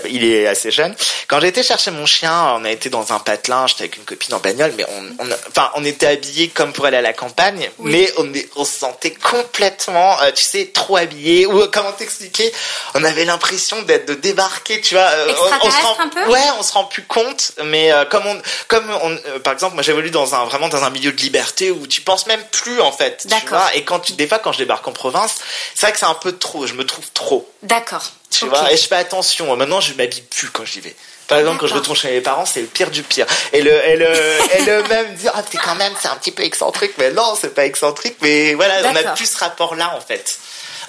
il 0.10 0.24
est 0.24 0.48
assez 0.48 0.72
jeune. 0.72 0.96
Quand 1.28 1.40
j'ai 1.40 1.48
été 1.48 1.64
chercher 1.64 1.92
mon 1.92 2.06
chien, 2.06 2.56
on 2.56 2.66
a 2.66 2.72
été 2.72 2.90
dans 2.90 3.12
un 3.14 3.20
patelin, 3.20 3.68
j'étais 3.68 3.84
avec 3.84 3.98
une 3.98 4.04
copine 4.04 4.34
en 4.36 4.40
bagnole, 4.40 4.74
mais 4.78 4.86
on, 4.90 5.24
on, 5.24 5.30
enfin, 5.50 5.72
on 5.76 5.84
était 5.84 6.08
habillés 6.08 6.50
comme 6.50 6.72
pour 6.72 6.86
aller 6.86 6.98
à 6.98 7.02
la 7.02 7.14
campagne, 7.14 7.70
mais 7.80 8.12
on, 8.18 8.32
on 8.56 8.66
se 8.66 8.80
sentait 8.80 9.14
complètement, 9.14 10.20
euh, 10.22 10.32
tu 10.32 10.44
sais, 10.44 10.72
trop 10.74 10.98
habillés. 10.98 11.46
Ou 11.46 11.66
comment 11.72 11.92
t'expliquer? 11.92 12.52
On 12.94 13.04
avait 13.04 13.26
l'impression 13.26 13.82
d'être 13.84 14.08
de 14.08 14.14
débarquer, 14.14 14.82
tu 14.82 14.94
vois. 14.96 15.04
Euh, 15.04 15.34
on, 15.62 15.72
se 15.72 15.82
rend, 15.82 15.98
un 16.00 16.08
peu? 16.08 16.32
Ouais, 16.32 16.40
on 16.60 16.64
se 16.64 16.74
rend 16.74 16.86
plus 16.86 17.04
compte, 17.04 17.54
mais 17.66 17.92
euh, 17.92 18.06
comme 18.06 18.26
on, 18.26 18.42
comme 18.68 18.90
on 19.02 19.12
euh, 19.12 19.23
par 19.44 19.54
exemple, 19.54 19.74
moi 19.74 19.84
j'évolue 19.84 20.12
dans 20.12 20.36
un 20.36 20.46
vraiment 20.46 20.70
dans 20.70 20.84
un 20.84 20.90
milieu 20.90 21.12
de 21.12 21.22
liberté 21.22 21.72
où 21.72 21.88
tu 21.88 22.02
penses 22.02 22.28
même 22.28 22.44
plus 22.52 22.82
en 22.82 22.92
fait. 22.92 23.26
D'accord. 23.28 23.68
Et 23.74 23.84
quand 23.84 24.00
tu 24.00 24.14
des 24.14 24.28
fois 24.28 24.40
quand 24.40 24.52
je 24.52 24.60
débarque 24.60 24.88
en 24.88 24.92
province, 24.92 25.38
c'est 25.76 25.82
vrai 25.82 25.92
que 25.94 26.00
c'est 26.00 26.06
un 26.06 26.14
peu 26.14 26.38
trop. 26.38 26.68
Je 26.68 26.74
me 26.74 26.86
trouve 26.86 27.06
trop. 27.14 27.50
D'accord. 27.62 28.04
Tu 28.30 28.46
vois. 28.46 28.72
Et 28.72 28.78
je 28.78 28.88
fais 28.88 28.96
attention. 28.96 29.56
Maintenant, 29.56 29.80
je 29.80 29.94
m'habille 29.94 30.22
plus 30.22 30.50
quand 30.50 30.66
j'y 30.66 30.82
vais. 30.82 30.96
Par 31.28 31.40
exemple, 31.40 31.60
quand 31.60 31.68
je 31.68 31.74
retourne 31.74 31.96
chez 31.96 32.12
mes 32.12 32.22
parents, 32.22 32.46
c'est 32.46 32.62
le 32.62 32.68
pire 32.68 32.92
du 32.92 33.02
pire. 33.02 33.26
Et 33.54 33.62
le, 33.62 33.72
et 33.72 33.96
le, 33.96 34.08
et 34.08 34.66
le 34.66 34.84
même 34.90 35.16
dire, 35.16 35.32
ah, 35.34 35.44
t'es 35.44 35.58
quand 35.58 35.76
même, 35.76 35.94
c'est 36.00 36.10
un 36.10 36.16
petit 36.16 36.32
peu 36.32 36.44
excentrique. 36.44 36.94
Mais 36.98 37.12
non, 37.12 37.36
c'est 37.40 37.54
pas 37.54 37.66
excentrique. 37.66 38.18
Mais 38.22 38.54
voilà, 38.56 38.82
on 38.92 38.96
a 38.96 39.04
plus 39.14 39.32
ce 39.32 39.38
rapport-là, 39.38 39.96
en 39.96 40.02
fait. 40.02 40.38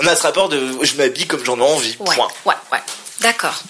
On 0.00 0.06
a 0.06 0.16
ce 0.16 0.22
rapport 0.22 0.48
de, 0.48 0.78
je 0.82 0.94
m'habille 0.96 1.26
comme 1.26 1.44
j'en 1.44 1.58
ai 1.58 1.62
envie. 1.62 1.96
Ouais, 2.00 2.16
point. 2.16 2.28
Ouais, 2.44 2.54
ouais. 2.72 2.80
D'accord. 3.20 3.62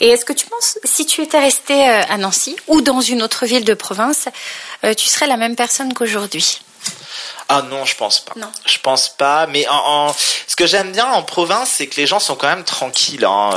Et 0.00 0.08
est-ce 0.08 0.24
que 0.24 0.32
tu 0.32 0.46
penses, 0.46 0.78
si 0.84 1.06
tu 1.06 1.22
étais 1.22 1.40
resté 1.40 1.88
euh, 1.88 2.02
à 2.08 2.18
Nancy 2.18 2.56
ou 2.68 2.80
dans 2.80 3.00
une 3.00 3.22
autre 3.22 3.46
ville 3.46 3.64
de 3.64 3.74
province, 3.74 4.28
euh, 4.84 4.94
tu 4.94 5.08
serais 5.08 5.26
la 5.26 5.36
même 5.36 5.56
personne 5.56 5.94
qu'aujourd'hui? 5.94 6.60
Ah 7.48 7.62
non, 7.62 7.84
je 7.84 7.96
pense 7.96 8.20
pas. 8.20 8.32
Non. 8.36 8.50
Pense 8.82 9.08
pas. 9.08 9.46
Mais 9.46 9.66
en, 9.68 10.14
ce 10.46 10.56
que 10.56 10.66
j'aime 10.66 10.92
bien 10.92 11.06
en 11.06 11.22
province, 11.22 11.70
c'est 11.76 11.86
que 11.86 12.00
les 12.00 12.06
gens 12.06 12.18
sont 12.18 12.34
quand 12.34 12.48
même 12.48 12.64
tranquilles. 12.64 13.24
Hein. 13.24 13.50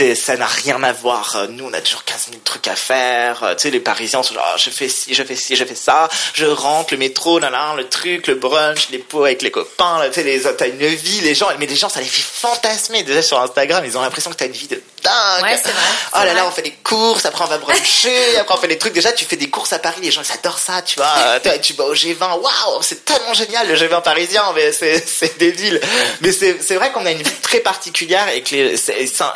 Euh, 0.00 0.14
ça 0.14 0.36
n'a 0.36 0.46
rien 0.46 0.82
à 0.82 0.92
voir. 0.92 1.46
Nous, 1.50 1.64
on 1.64 1.72
a 1.72 1.80
toujours 1.80 2.04
15 2.04 2.28
000 2.30 2.40
trucs 2.44 2.68
à 2.68 2.76
faire. 2.76 3.54
Tu 3.56 3.62
sais, 3.62 3.70
les 3.70 3.80
Parisiens 3.80 4.22
sont 4.22 4.34
genre, 4.34 4.46
ah, 4.46 4.56
je 4.56 4.70
fais 4.70 4.88
ci, 4.88 5.14
je 5.14 5.22
fais 5.22 5.36
ci, 5.36 5.56
je 5.56 5.64
fais 5.64 5.74
ça. 5.74 6.08
Je 6.34 6.46
rentre, 6.46 6.92
le 6.92 6.98
métro, 6.98 7.38
là, 7.38 7.50
là, 7.50 7.74
le 7.76 7.88
truc, 7.88 8.26
le 8.26 8.34
brunch, 8.34 8.90
les 8.90 8.98
pots 8.98 9.24
avec 9.24 9.42
les 9.42 9.50
copains. 9.50 10.02
tu 10.08 10.14
sais, 10.14 10.22
les, 10.22 10.42
t'as 10.42 10.68
une 10.68 10.86
vie, 10.86 11.20
les 11.22 11.34
gens. 11.34 11.48
Mais 11.58 11.66
les 11.66 11.76
gens, 11.76 11.88
ça 11.88 12.00
les 12.00 12.06
fait 12.06 12.22
fantasmer. 12.22 13.02
Déjà 13.02 13.22
sur 13.22 13.40
Instagram, 13.40 13.84
ils 13.84 13.96
ont 13.96 14.02
l'impression 14.02 14.30
que 14.30 14.36
t'as 14.36 14.46
une 14.46 14.52
vie 14.52 14.68
de 14.68 14.82
dingue. 15.02 15.42
Ouais, 15.42 15.58
c'est 15.62 15.70
vrai. 15.70 15.82
Oh 16.14 16.24
là 16.24 16.34
là, 16.34 16.46
on 16.46 16.50
fait 16.50 16.62
des 16.62 16.76
courses, 16.82 17.24
après 17.26 17.44
on 17.44 17.48
va 17.48 17.58
bruncher, 17.58 18.36
après 18.40 18.54
on 18.54 18.58
fait 18.58 18.68
des 18.68 18.78
trucs. 18.78 18.92
Déjà, 18.92 19.12
tu 19.12 19.24
fais 19.24 19.36
des 19.36 19.50
courses 19.50 19.72
à 19.72 19.78
Paris, 19.78 20.00
les 20.02 20.10
gens, 20.10 20.22
ils 20.22 20.32
adorent 20.32 20.58
ça, 20.58 20.82
tu 20.82 20.98
vois. 20.98 21.40
tu 21.62 21.72
vas 21.74 21.84
au 21.84 21.94
G20, 21.94 22.40
waouh, 22.40 22.82
c'est 22.82 23.04
tellement 23.04 23.34
génial 23.34 23.68
le 23.68 23.74
G20 23.74 24.02
parisien, 24.02 24.42
mais 24.54 24.72
c'est 24.72 25.38
des 25.38 25.50
villes. 25.50 25.80
Mais 26.20 26.32
c'est 26.32 26.74
vrai 26.74 26.90
qu'on 26.92 27.06
a 27.06 27.10
une 27.10 27.22
vie 27.22 27.40
très 27.42 27.60
particulière 27.60 28.28
et 28.28 28.42
que 28.42 28.54
les, 28.54 28.76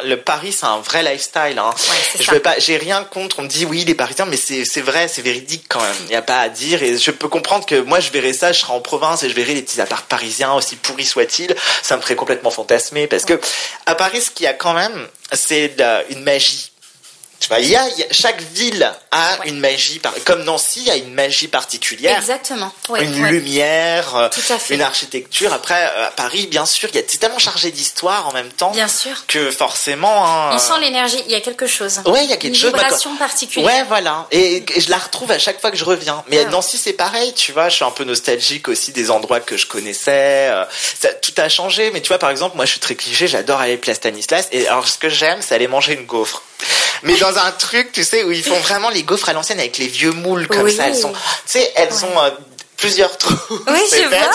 le 0.05 0.16
Paris, 0.16 0.53
c'est 0.53 0.66
un 0.66 0.79
vrai 0.79 1.03
lifestyle. 1.03 1.59
Hein. 1.59 1.70
Ouais, 1.70 2.20
je 2.20 2.31
veux 2.31 2.40
pas, 2.40 2.59
j'ai 2.59 2.77
rien 2.77 3.05
contre. 3.05 3.38
On 3.38 3.42
me 3.42 3.48
dit 3.48 3.64
oui, 3.64 3.85
les 3.85 3.94
Parisiens, 3.94 4.27
mais 4.27 4.37
c'est 4.37 4.81
vrai, 4.81 5.09
c'est 5.09 5.22
véridique 5.22 5.64
quand 5.68 5.81
même. 5.81 5.96
Il 6.03 6.09
n'y 6.09 6.16
a 6.16 6.22
pas 6.22 6.40
à 6.40 6.48
dire. 6.48 6.83
Et 6.83 6.98
je 6.98 7.11
peux 7.11 7.29
comprendre 7.29 7.66
que 7.66 7.77
moi, 7.77 8.01
je 8.01 8.11
verrais 8.11 8.33
ça, 8.33 8.53
je 8.53 8.61
serais 8.61 8.72
en 8.72 8.81
province 8.81 9.22
et 9.22 9.29
je 9.29 9.35
verrais 9.35 9.55
les 9.55 9.62
petits 9.62 9.81
apparts 9.81 10.03
parisiens, 10.03 10.53
aussi 10.53 10.77
pourris 10.77 11.07
soient-ils. 11.07 11.55
Ça 11.83 11.96
me 11.96 12.03
ferait 12.03 12.16
complètement 12.16 12.51
fantasmer 12.51 13.07
parce 13.07 13.25
que 13.25 13.38
à 13.87 13.94
Paris, 13.94 14.20
ce 14.20 14.31
qu'il 14.31 14.44
y 14.44 14.48
a 14.48 14.55
quand 14.55 14.75
même, 14.75 15.09
c'est 15.32 15.76
une 16.10 16.22
magie 16.22 16.71
tu 17.42 17.48
vois, 17.48 17.59
il 17.59 17.68
y 17.68 17.74
a, 17.74 17.85
chaque 18.12 18.40
ville 18.40 18.88
a 19.11 19.38
une 19.46 19.59
magie, 19.59 20.00
comme 20.24 20.44
Nancy 20.44 20.88
a 20.88 20.94
une 20.94 21.12
magie 21.12 21.48
particulière. 21.48 22.16
Exactement. 22.16 22.70
une 23.00 23.26
lumière, 23.26 24.14
euh, 24.14 24.28
une 24.70 24.81
architecture. 24.81 25.52
Après, 25.52 25.74
euh, 25.74 26.07
à 26.07 26.11
Paris, 26.12 26.46
bien 26.46 26.66
sûr, 26.66 26.88
il 26.90 26.94
y 26.94 27.00
a 27.00 27.02
tellement 27.02 27.40
chargé 27.40 27.72
d'histoire 27.72 28.28
en 28.28 28.33
même 28.33 28.50
temps. 28.50 28.70
Bien 28.70 28.87
sûr. 28.87 29.26
Que 29.26 29.50
forcément. 29.50 30.24
Hein, 30.24 30.50
On 30.55 30.59
sent 30.59 30.81
l'énergie. 30.83 31.20
Il 31.26 31.33
y 31.33 31.35
a 31.35 31.40
quelque 31.40 31.66
chose. 31.66 32.00
Ouais, 32.07 32.22
il 32.22 32.31
y 32.31 32.33
a 32.33 32.37
quelque 32.37 32.55
une 32.55 32.55
chose. 32.55 32.70
Une 32.70 32.78
vibration 32.78 33.16
particulière. 33.16 33.68
Ouais, 33.68 33.83
voilà. 33.88 34.28
Et, 34.31 34.64
je 34.78 34.88
la 34.88 34.98
retrouve 34.98 35.33
à 35.33 35.40
chaque 35.40 35.61
fois 35.61 35.72
que 35.72 35.76
je 35.76 35.85
reviens. 35.85 36.22
Mais 36.28 36.44
Nancy, 36.44 36.78
c'est 36.78 36.92
pareil. 36.92 37.33
Tu 37.35 37.50
vois, 37.50 37.68
je 37.70 37.74
suis 37.74 37.85
un 37.85 37.90
peu 37.90 38.05
nostalgique 38.05 38.68
aussi 38.68 38.92
des 38.92 39.11
endroits 39.11 39.40
que 39.40 39.57
je 39.57 39.66
connaissais. 39.66 40.48
Euh, 40.48 40.64
ça, 41.00 41.09
tout 41.09 41.35
a 41.38 41.48
changé. 41.48 41.90
Mais 41.90 42.02
tu 42.02 42.07
vois, 42.07 42.18
par 42.18 42.31
exemple, 42.31 42.55
moi, 42.55 42.66
je 42.66 42.70
suis 42.70 42.81
très 42.81 42.94
cliché. 42.94 43.26
J'adore 43.26 43.59
aller 43.59 43.78
place 43.78 43.96
Stanislas. 43.96 44.46
Et 44.52 44.68
alors, 44.68 44.87
ce 44.87 44.96
que 44.96 45.09
j'aime, 45.09 45.42
c'est 45.42 45.57
aller 45.57 45.66
manger 45.66 45.94
une 45.94 46.07
gaufre 46.07 46.44
mais 47.03 47.16
dans 47.16 47.37
un 47.38 47.51
truc, 47.53 47.92
tu 47.92 48.05
sais, 48.05 48.25
où 48.25 48.33
ils 48.33 48.42
font 48.42 48.59
vraiment 48.61 48.90
les 48.90 49.03
gaufres 49.03 49.29
à 49.29 49.33
l'ancienne 49.33 49.59
avec 49.59 49.79
les 49.79 49.88
vieux 49.88 50.12
moules 50.12 50.46
comme 50.46 50.70
ça. 50.70 50.88
Elles 50.88 50.96
sont, 50.96 51.12
tu 51.12 51.18
sais, 51.46 51.72
elles 51.75 52.05
ont 52.05 52.22
euh, 52.22 52.31
plusieurs 52.82 53.16
trous. 53.16 53.36
Oui, 53.68 53.78
je 53.92 54.08
vois. 54.08 54.30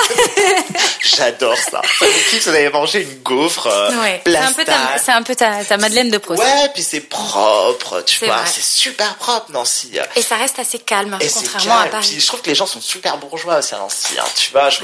J'adore 1.04 1.58
ça. 1.58 1.82
Si 2.30 2.40
vous 2.40 2.50
avez 2.50 2.70
mangé 2.70 3.02
une 3.02 3.20
gaufre 3.20 3.68
euh, 3.68 3.92
ouais. 4.02 4.22
C'est 4.26 4.38
un 4.38 4.54
peu 4.54 4.64
ta, 4.64 4.98
c'est 4.98 5.12
un 5.12 5.22
peu 5.22 5.36
ta, 5.36 5.66
ta 5.66 5.78
Madeleine 5.78 6.10
de 6.10 6.18
Proust. 6.18 6.42
Ouais, 6.42 6.70
puis 6.74 6.82
c'est 6.82 7.02
propre, 7.02 8.02
tu 8.06 8.26
vois, 8.26 8.46
c'est 8.46 8.64
super 8.64 9.16
propre 9.16 9.52
Nancy. 9.52 9.92
Et 10.16 10.22
ça 10.22 10.38
reste 10.38 10.60
assez 10.60 10.80
calme, 10.80 11.18
Et 11.20 11.28
contrairement 11.28 11.80
à 11.80 11.86
Paris. 11.88 12.08
Puis 12.10 12.22
je 12.22 12.28
trouve 12.28 12.42
que 12.42 12.50
les 12.50 12.56
gens 12.56 12.68
sont 12.68 12.82
super 12.82 13.18
bourgeois 13.18 13.58
aussi 13.58 13.76
à 13.76 13.80
Nancy, 13.80 14.18
hein, 14.18 14.26
tu 14.36 14.52
vois. 14.52 14.70
Je, 14.70 14.80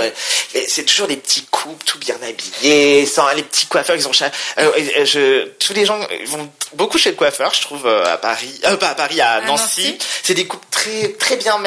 c'est 0.68 0.84
toujours 0.84 1.08
des 1.08 1.18
petits 1.18 1.46
couples 1.46 1.86
tout 1.86 2.00
bien 2.00 2.18
habillés, 2.28 3.06
sans 3.06 3.30
les 3.34 3.44
petits 3.44 3.68
coiffeurs, 3.68 3.96
ils 3.96 4.08
ont 4.08 4.12
euh, 4.60 5.06
je, 5.06 5.48
tous 5.60 5.74
les 5.74 5.86
gens 5.86 6.00
vont 6.26 6.50
beaucoup 6.74 6.98
chez 6.98 7.10
le 7.10 7.16
coiffeur, 7.16 7.54
je 7.54 7.62
trouve 7.62 7.86
euh, 7.86 8.14
à 8.14 8.18
Paris, 8.18 8.60
euh, 8.66 8.78
pas 8.78 8.90
à 8.90 8.96
Paris, 8.96 9.22
à, 9.22 9.42
Nancy. 9.42 9.98
C'est 10.24 10.34
des 10.34 10.46
coupes 10.46 10.70
très 10.72 11.14
très 11.14 11.38
bien 11.38 11.58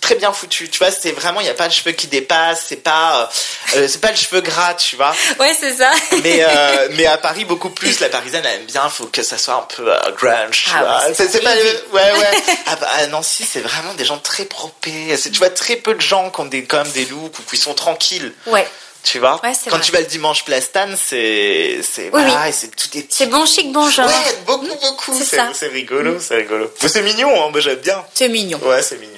très 0.00 0.14
bien 0.16 0.32
foutues. 0.32 0.68
Tu 0.68 0.78
vois, 0.78 0.90
c'est 0.90 1.12
vraiment 1.12 1.33
il 1.40 1.46
y 1.46 1.50
a 1.50 1.54
pas 1.54 1.68
de 1.68 1.72
cheveux 1.72 1.92
qui 1.92 2.06
dépassent, 2.06 2.66
c'est 2.68 2.82
pas 2.82 3.30
euh, 3.76 3.88
c'est 3.88 4.00
pas 4.00 4.10
le 4.10 4.16
cheveu 4.16 4.40
gras, 4.40 4.74
tu 4.74 4.96
vois. 4.96 5.14
Ouais, 5.38 5.54
c'est 5.58 5.74
ça. 5.74 5.90
Mais 6.22 6.44
mais 6.92 7.06
à 7.06 7.18
Paris 7.18 7.44
beaucoup 7.44 7.70
plus. 7.70 8.00
La 8.00 8.08
parisienne 8.08 8.44
elle 8.44 8.60
aime 8.60 8.66
bien, 8.66 8.88
faut 8.88 9.06
que 9.06 9.22
ça 9.22 9.38
soit 9.38 9.54
un 9.54 9.66
peu 9.74 9.92
grunge. 10.16 10.66
Ah, 10.74 11.06
c'est 11.14 11.42
pas 11.42 11.54
ouais 11.54 12.12
ouais. 12.12 12.42
à, 12.98 13.06
Nancy, 13.08 13.46
c'est 13.50 13.60
vraiment 13.60 13.94
des 13.94 14.04
gens 14.04 14.18
très 14.18 14.44
propés. 14.44 15.16
Tu 15.22 15.38
vois 15.38 15.50
très 15.50 15.76
peu 15.76 15.94
de 15.94 16.00
gens 16.00 16.30
qui 16.30 16.40
ont 16.40 16.46
des 16.46 16.64
quand 16.64 16.84
même 16.84 16.92
des 16.92 17.04
looks 17.06 17.38
ou 17.38 17.42
qui 17.42 17.56
sont 17.56 17.74
tranquilles. 17.74 18.32
Ouais. 18.46 18.66
Tu 19.04 19.18
vois? 19.18 19.40
Quand 19.68 19.78
tu 19.80 19.92
vas 19.92 20.00
le 20.00 20.06
dimanche 20.06 20.44
Plastan, 20.46 20.88
c'est 20.96 21.80
c'est 21.82 22.10
c'est 22.52 22.74
tout 22.74 22.88
est 22.96 23.06
C'est 23.10 23.26
bon 23.26 23.44
chic, 23.44 23.70
bon 23.70 23.88
genre. 23.90 24.06
Ouais, 24.06 24.36
beaucoup 24.46 24.66
beaucoup, 24.66 25.12
c'est 25.22 25.66
rigolo, 25.68 26.18
c'est 26.18 26.36
rigolo. 26.36 26.72
Mais 26.82 26.88
c'est 26.88 27.02
mignon 27.02 27.28
hein, 27.28 27.50
moi 27.50 27.60
j'aime 27.60 27.80
bien. 27.80 28.02
C'est 28.14 28.30
mignon. 28.30 28.58
Ouais, 28.64 28.82
c'est 28.82 28.98
mignon. 28.98 29.13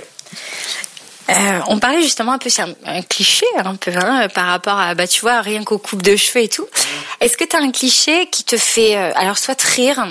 Euh, 1.28 1.60
on 1.68 1.78
parlait 1.78 2.02
justement 2.02 2.32
un 2.32 2.38
peu, 2.38 2.48
c'est 2.48 2.62
un, 2.62 3.02
cliché 3.02 3.46
un 3.56 3.74
peu 3.74 3.92
hein, 3.94 4.28
par 4.28 4.46
rapport 4.46 4.78
à, 4.78 4.94
bah 4.94 5.08
tu 5.08 5.20
vois, 5.20 5.40
rien 5.40 5.64
qu'aux 5.64 5.78
coupes 5.78 6.02
de 6.02 6.16
cheveux 6.16 6.44
et 6.44 6.48
tout. 6.48 6.66
Est-ce 7.20 7.36
que 7.36 7.44
tu 7.44 7.56
as 7.56 7.60
un 7.60 7.72
cliché 7.72 8.28
qui 8.30 8.44
te 8.44 8.56
fait, 8.56 8.96
euh, 8.96 9.12
alors 9.16 9.38
soit 9.38 9.60
rire, 9.60 10.06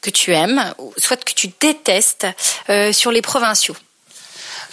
que 0.00 0.10
tu 0.10 0.32
aimes, 0.32 0.72
soit 0.96 1.22
que 1.22 1.32
tu 1.32 1.50
détestes 1.60 2.26
euh, 2.68 2.92
sur 2.92 3.10
les 3.10 3.22
provinciaux? 3.22 3.76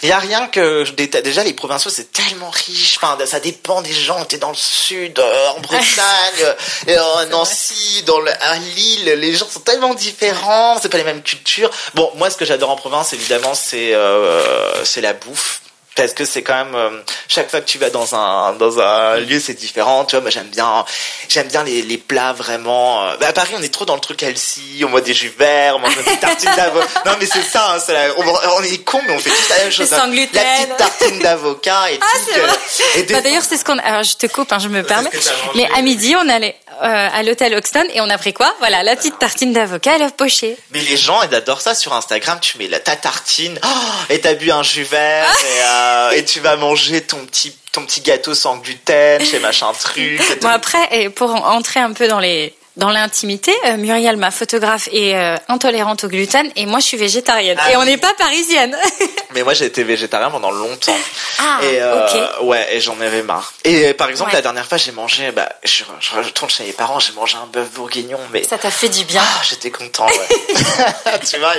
Il 0.02 0.06
n'y 0.06 0.12
a 0.12 0.18
rien 0.18 0.46
que 0.46 0.88
déjà 1.20 1.42
les 1.42 1.52
provinciaux 1.52 1.90
c'est 1.90 2.12
tellement 2.12 2.50
riche. 2.50 2.98
Enfin, 2.98 3.18
ça 3.26 3.40
dépend 3.40 3.82
des 3.82 3.92
gens. 3.92 4.24
T'es 4.24 4.38
dans 4.38 4.50
le 4.50 4.56
sud, 4.56 5.18
euh, 5.18 5.48
en 5.56 5.60
Bretagne, 5.60 6.54
euh, 6.88 7.26
Nancy, 7.26 8.02
dans 8.04 8.20
le, 8.20 8.30
à 8.30 8.56
Lille, 8.76 9.14
les 9.16 9.34
gens 9.34 9.48
sont 9.48 9.60
tellement 9.60 9.94
différents. 9.94 10.78
C'est 10.80 10.88
pas 10.88 10.98
les 10.98 11.04
mêmes 11.04 11.22
cultures. 11.22 11.70
Bon, 11.94 12.10
moi 12.14 12.30
ce 12.30 12.36
que 12.36 12.44
j'adore 12.44 12.70
en 12.70 12.76
province 12.76 13.12
évidemment 13.12 13.54
c'est 13.54 13.92
euh, 13.94 14.84
c'est 14.84 15.00
la 15.00 15.14
bouffe 15.14 15.62
parce 16.02 16.14
que 16.14 16.24
c'est 16.24 16.42
quand 16.42 16.64
même 16.64 16.74
euh, 16.74 17.02
chaque 17.28 17.50
fois 17.50 17.60
que 17.60 17.66
tu 17.66 17.78
vas 17.78 17.90
dans 17.90 18.14
un 18.14 18.52
dans 18.54 18.78
un 18.78 19.16
lieu 19.16 19.40
c'est 19.40 19.54
différent. 19.54 20.04
Tu 20.04 20.16
vois 20.16 20.20
moi 20.22 20.30
j'aime 20.30 20.48
bien 20.48 20.84
j'aime 21.28 21.48
bien 21.48 21.64
les, 21.64 21.82
les 21.82 21.98
plats 21.98 22.32
vraiment 22.32 23.04
euh, 23.04 23.16
bah, 23.20 23.28
à 23.28 23.32
Paris 23.32 23.52
on 23.56 23.62
est 23.62 23.72
trop 23.72 23.84
dans 23.84 23.94
le 23.94 24.00
truc 24.00 24.22
healthy 24.22 24.82
on 24.84 24.90
boit 24.90 25.00
des 25.00 25.14
jus 25.14 25.32
verts 25.38 25.76
on 25.76 25.78
mange 25.80 25.96
des 25.96 26.16
tartines 26.16 26.54
d'avocat 26.56 26.86
non 27.06 27.12
mais 27.18 27.26
c'est 27.26 27.42
ça 27.42 27.76
hein, 27.76 28.12
on, 28.16 28.62
est 28.62 28.84
con 28.84 29.00
mais 29.06 29.14
on 29.14 29.18
fait 29.18 29.30
tous 29.30 29.48
la 29.50 29.58
même 29.58 29.72
chose 29.72 29.92
hein. 29.92 30.06
la 30.06 30.26
petite 30.26 30.76
tartine 30.76 31.18
d'avocat 31.20 31.90
et 31.90 32.00
ah, 32.00 32.98
et 32.98 33.02
bah, 33.04 33.20
d'ailleurs 33.20 33.42
c'est 33.42 33.56
ce 33.56 33.64
qu'on 33.64 33.78
alors 33.78 34.02
je 34.02 34.16
te 34.16 34.26
coupe 34.26 34.52
hein, 34.52 34.58
je 34.58 34.68
me 34.68 34.82
permets. 34.82 35.10
mais 35.54 35.68
à 35.74 35.82
midi 35.82 36.14
on 36.16 36.28
allait 36.28 36.56
euh, 36.82 37.08
à 37.12 37.22
l'hôtel 37.22 37.54
Oxton 37.54 37.84
et 37.92 38.00
on 38.00 38.08
a 38.10 38.18
pris 38.18 38.32
quoi? 38.32 38.54
Voilà, 38.58 38.82
la 38.82 38.96
petite 38.96 39.18
tartine 39.18 39.52
d'avocat 39.52 39.94
à 39.94 39.98
l'œuf 39.98 40.12
poché. 40.12 40.56
Mais 40.72 40.80
les 40.80 40.96
gens, 40.96 41.22
ils 41.22 41.34
adorent 41.34 41.60
ça 41.60 41.74
sur 41.74 41.92
Instagram. 41.92 42.38
Tu 42.40 42.58
mets 42.58 42.68
la, 42.68 42.80
ta 42.80 42.96
tartine 42.96 43.58
oh, 43.62 43.68
et 44.10 44.20
t'as 44.20 44.34
bu 44.34 44.50
un 44.50 44.62
jus 44.62 44.84
vert 44.84 45.28
et, 45.30 45.62
euh, 45.62 46.10
et, 46.12 46.24
tu 46.24 46.40
vas 46.40 46.56
manger 46.56 47.00
ton 47.02 47.24
petit 47.26 47.56
ton 47.72 47.84
petit 47.84 48.00
gâteau 48.00 48.34
sans 48.34 48.56
gluten 48.56 49.24
chez 49.24 49.38
machin 49.38 49.72
truc. 49.78 50.20
Bon 50.40 50.48
après, 50.48 50.78
et 50.90 51.10
pour 51.10 51.30
entrer 51.30 51.80
un 51.80 51.92
peu 51.92 52.08
dans 52.08 52.20
les 52.20 52.54
dans 52.78 52.90
l'intimité, 52.90 53.52
euh, 53.66 53.76
Muriel, 53.76 54.16
ma 54.16 54.30
photographe, 54.30 54.88
est 54.92 55.14
euh, 55.16 55.36
intolérante 55.48 56.04
au 56.04 56.08
gluten 56.08 56.48
et 56.54 56.64
moi 56.64 56.78
je 56.78 56.84
suis 56.84 56.96
végétarienne. 56.96 57.58
Ah 57.60 57.72
et 57.72 57.76
on 57.76 57.84
n'est 57.84 57.96
pas 57.96 58.14
parisienne. 58.16 58.76
Mais 59.34 59.42
moi 59.42 59.52
j'ai 59.52 59.64
été 59.64 59.82
végétarien 59.82 60.30
pendant 60.30 60.52
longtemps. 60.52 60.96
Ah, 61.40 61.58
et, 61.62 61.82
euh, 61.82 62.40
Ouais, 62.42 62.68
et 62.70 62.80
j'en 62.80 62.98
avais 63.00 63.22
marre. 63.22 63.52
Et 63.64 63.92
par 63.94 64.08
exemple, 64.08 64.32
la 64.32 64.42
dernière 64.42 64.64
fois 64.64 64.78
j'ai 64.78 64.92
mangé, 64.92 65.32
bah, 65.32 65.48
je, 65.64 65.82
je, 66.00 66.16
retourne 66.16 66.50
chez 66.50 66.64
mes 66.64 66.72
parents, 66.72 67.00
j'ai 67.00 67.12
mangé 67.14 67.36
un 67.36 67.46
bœuf 67.46 67.68
bourguignon. 67.72 68.20
Mais... 68.32 68.44
Ça 68.44 68.58
t'a 68.58 68.70
fait 68.70 68.88
du 68.88 69.04
bien. 69.04 69.22
Ah, 69.24 69.42
j'étais 69.42 69.70
content, 69.70 70.06
ouais. 70.06 71.18
tu 71.28 71.36
vois, 71.38 71.54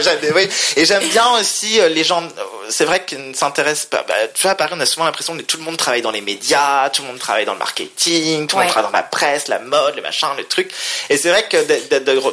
et 0.77 0.85
j'aime 0.85 1.07
bien 1.09 1.29
aussi 1.37 1.81
les 1.89 2.03
gens, 2.05 2.23
c'est 2.69 2.85
vrai 2.85 3.03
qu'ils 3.03 3.29
ne 3.29 3.33
s'intéressent 3.33 3.87
pas. 3.87 4.05
Bah, 4.07 4.13
tu 4.33 4.43
vois, 4.43 4.51
à 4.51 4.55
Paris 4.55 4.71
on 4.73 4.79
a 4.79 4.85
souvent 4.85 5.05
l'impression 5.05 5.35
que 5.35 5.41
tout 5.41 5.57
le 5.57 5.63
monde 5.63 5.75
travaille 5.75 6.01
dans 6.01 6.11
les 6.11 6.21
médias, 6.21 6.89
tout 6.91 7.01
le 7.01 7.09
monde 7.09 7.19
travaille 7.19 7.45
dans 7.45 7.53
le 7.53 7.59
marketing, 7.59 8.47
tout 8.47 8.55
le 8.55 8.63
monde 8.63 8.71
travaille 8.71 8.91
dans 8.91 8.97
la 8.97 9.03
presse, 9.03 9.49
la 9.49 9.59
mode, 9.59 9.97
le 9.97 10.01
machin, 10.01 10.29
le 10.37 10.45
truc. 10.45 10.71
Et 11.09 11.17
c'est 11.17 11.29
vrai 11.29 11.43
que 11.49 11.57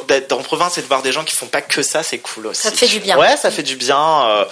d'être 0.07 0.31
en 0.33 0.43
province 0.43 0.77
et 0.77 0.81
de 0.81 0.87
voir 0.87 1.01
des 1.01 1.11
gens 1.11 1.23
qui 1.23 1.35
font 1.35 1.47
pas 1.47 1.61
que 1.61 1.81
ça, 1.81 2.03
c'est 2.03 2.19
cool 2.19 2.47
aussi. 2.47 2.61
Ça 2.61 2.71
te 2.71 2.77
fait 2.77 2.87
du 2.87 2.99
bien. 2.99 3.17
Ouais, 3.17 3.35
ça 3.35 3.49
fait 3.49 3.63
du 3.63 3.75
bien. 3.75 3.97
Euh, 4.27 4.45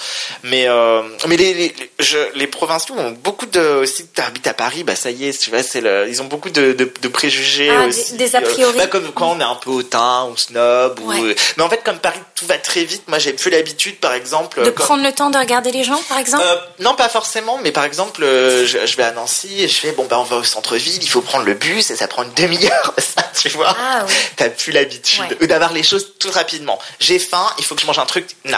mais 0.44 0.68
euh, 0.68 1.04
mais 1.28 1.38
les 1.38 1.54
les, 1.54 1.76
je, 2.00 2.18
les 2.34 2.48
provinciaux 2.48 2.96
ont 2.96 3.12
beaucoup 3.12 3.46
de 3.46 3.60
aussi. 3.60 4.08
T'habites 4.08 4.48
à 4.48 4.54
Paris, 4.54 4.84
bah 4.84 4.96
ça 4.96 5.12
y 5.12 5.28
est, 5.28 5.40
tu 5.40 5.52
vois, 5.52 5.62
c'est 5.62 5.82
le, 5.82 6.08
ils 6.10 6.22
ont 6.24 6.26
beaucoup 6.26 6.50
de, 6.50 6.74
de, 6.74 6.92
de 7.02 7.08
préjugés 7.08 7.70
ah, 7.70 7.86
aussi. 7.86 8.14
Des, 8.14 8.36
a 8.36 8.42
priori. 8.42 8.78
Bah, 8.78 8.88
comme 8.88 9.12
quand 9.12 9.34
on 9.36 9.40
est 9.40 9.44
un 9.44 9.56
peu 9.56 9.70
hautain 9.70 10.26
ou 10.32 10.38
snob. 10.38 11.00
Ou, 11.02 11.12
mais 11.58 11.64
en 11.64 11.70
fait, 11.70 11.84
comme 11.84 12.00
Paris, 12.00 12.20
tout 12.34 12.48
va 12.48 12.58
très 12.58 12.84
vite. 12.84 13.04
Moi, 13.08 13.20
j'ai 13.20 13.34
plus 13.34 13.52
l'habitude, 13.52 14.00
par 14.00 14.14
exemple. 14.14 14.64
De 14.64 14.72
prendre 14.72 15.04
le 15.04 15.12
temps 15.12 15.30
de 15.30 15.38
regarder 15.38 15.72
les 15.72 15.84
gens, 15.84 16.02
par 16.10 16.18
exemple? 16.18 16.44
Euh, 16.44 16.56
non, 16.80 16.96
pas 16.96 17.10
forcément, 17.10 17.60
mais 17.62 17.72
par 17.72 17.84
exemple, 17.84 18.22
je, 18.22 18.86
je, 18.86 18.98
vais 18.98 19.04
à 19.04 19.12
Nancy 19.12 19.62
et 19.62 19.68
je 19.68 19.76
fais 19.76 19.92
bon 19.92 20.06
bah 20.06 20.18
on 20.20 20.24
va 20.24 20.38
au 20.38 20.44
centre-ville, 20.44 20.98
il 21.02 21.10
faut 21.10 21.22
prendre 21.22 21.46
le 21.46 21.54
bus 21.54 21.92
et 21.92 21.96
ça 21.96 22.08
prend 22.08 22.24
une 22.24 22.34
demi-heure, 22.34 22.94
ça, 22.98 23.24
tu 23.40 23.50
vois. 23.50 23.76
Ah, 23.78 24.06
oui 24.08 24.15
plus 24.58 24.72
l'habitude 24.72 25.38
d'avoir 25.42 25.74
les 25.74 25.84
choses 25.84 26.14
tout 26.20 26.32
rapidement. 26.32 26.80
J'ai 27.00 27.20
faim, 27.20 27.48
il 27.58 27.66
faut 27.66 27.76
que 27.76 27.82
je 27.82 27.88
mange 27.88 28.00
un 28.00 28.06
truc 28.06 28.28
now, 28.46 28.58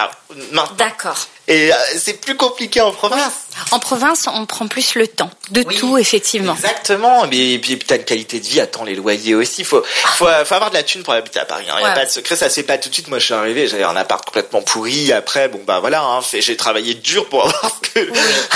maintenant. 0.54 0.76
D'accord. 0.78 1.28
Et 1.48 1.72
euh, 1.72 1.76
c'est 1.98 2.20
plus 2.20 2.36
compliqué 2.36 2.82
en 2.82 2.92
province. 2.92 3.34
En 3.72 3.80
province, 3.80 4.26
on 4.34 4.46
prend 4.46 4.68
plus 4.68 4.96
le 4.96 5.08
temps 5.08 5.30
de 5.52 5.64
tout, 5.64 5.98
effectivement. 5.98 6.56
Exactement. 6.56 7.26
Mais 7.28 7.58
puis 7.60 7.78
t'as 7.80 7.98
une 7.98 8.04
qualité 8.04 8.40
de 8.40 8.46
vie, 8.46 8.60
attends 8.60 8.84
les 8.84 8.96
loyers 8.96 9.36
aussi. 9.36 9.64
Faut, 9.64 9.84
faut, 9.84 10.26
faut 10.46 10.54
avoir 10.56 10.70
de 10.70 10.76
la 10.76 10.84
thune 10.84 11.04
pour 11.04 11.14
habiter 11.14 11.40
à 11.40 11.46
Paris. 11.46 11.66
Il 11.68 11.72
hein. 11.72 11.80
y 11.82 11.86
a 11.86 11.92
pas 11.92 12.06
de 12.06 12.10
secret, 12.10 12.36
ça 12.36 12.50
se 12.50 12.56
fait 12.56 12.64
pas 12.64 12.78
tout 12.78 12.90
de 12.90 12.94
suite. 12.94 13.08
Moi, 13.08 13.20
je 13.20 13.26
suis 13.26 13.34
arrivé, 13.34 13.68
j'avais 13.68 13.84
un 13.84 13.96
appart 13.96 14.24
complètement 14.26 14.62
pourri. 14.62 15.12
Après, 15.12 15.48
bon 15.50 15.62
bah 15.66 15.80
voilà, 15.80 16.02
hein, 16.02 16.20
j'ai 16.34 16.58
travaillé 16.58 16.94
dur 16.94 17.28
pour 17.30 17.46
avoir, 17.46 17.72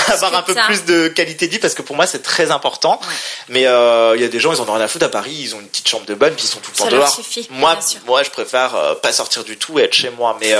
avoir 0.08 0.34
un 0.34 0.42
peu 0.42 0.54
plus 0.66 0.84
de 0.84 1.08
qualité 1.08 1.46
de 1.46 1.52
vie 1.52 1.58
parce 1.58 1.74
que 1.74 1.82
pour 1.82 1.96
moi 1.96 2.06
c'est 2.06 2.22
très 2.22 2.50
important. 2.50 3.00
Mais 3.48 3.66
euh, 3.66 4.14
il 4.16 4.22
y 4.22 4.24
a 4.24 4.28
des 4.28 4.40
gens, 4.40 4.52
ils 4.52 4.60
en 4.60 4.68
ont 4.68 4.74
rien 4.74 4.84
à 4.84 4.88
foutre 4.88 5.06
à 5.06 5.10
Paris. 5.10 5.36
Ils 5.38 5.54
ont 5.54 5.60
une 5.60 5.68
petite 5.68 5.88
chambre 5.88 6.06
de 6.06 6.14
bonne, 6.14 6.34
puis 6.34 6.44
ils 6.44 6.48
sont 6.48 6.60
tout 6.60 6.70
le 6.72 6.78
temps 6.78 6.88
dehors. 6.88 7.08
Suffit, 7.08 7.46
moi, 7.50 7.78
moi, 8.06 8.22
je 8.22 8.30
préfère 8.30 8.74
euh, 8.74 8.94
pas 8.94 9.12
sortir 9.12 9.44
du 9.44 9.56
tout 9.56 9.78
et 9.78 9.82
être 9.82 9.94
chez 9.94 10.10
moi. 10.10 10.36
Mais 10.40 10.54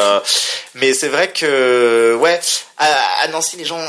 mais 0.74 0.94
c'est 0.94 1.08
vrai 1.08 1.32
que 1.32 2.16
ouais, 2.20 2.40
à, 2.78 3.28
Nancy, 3.28 3.56
les 3.56 3.64
gens 3.64 3.80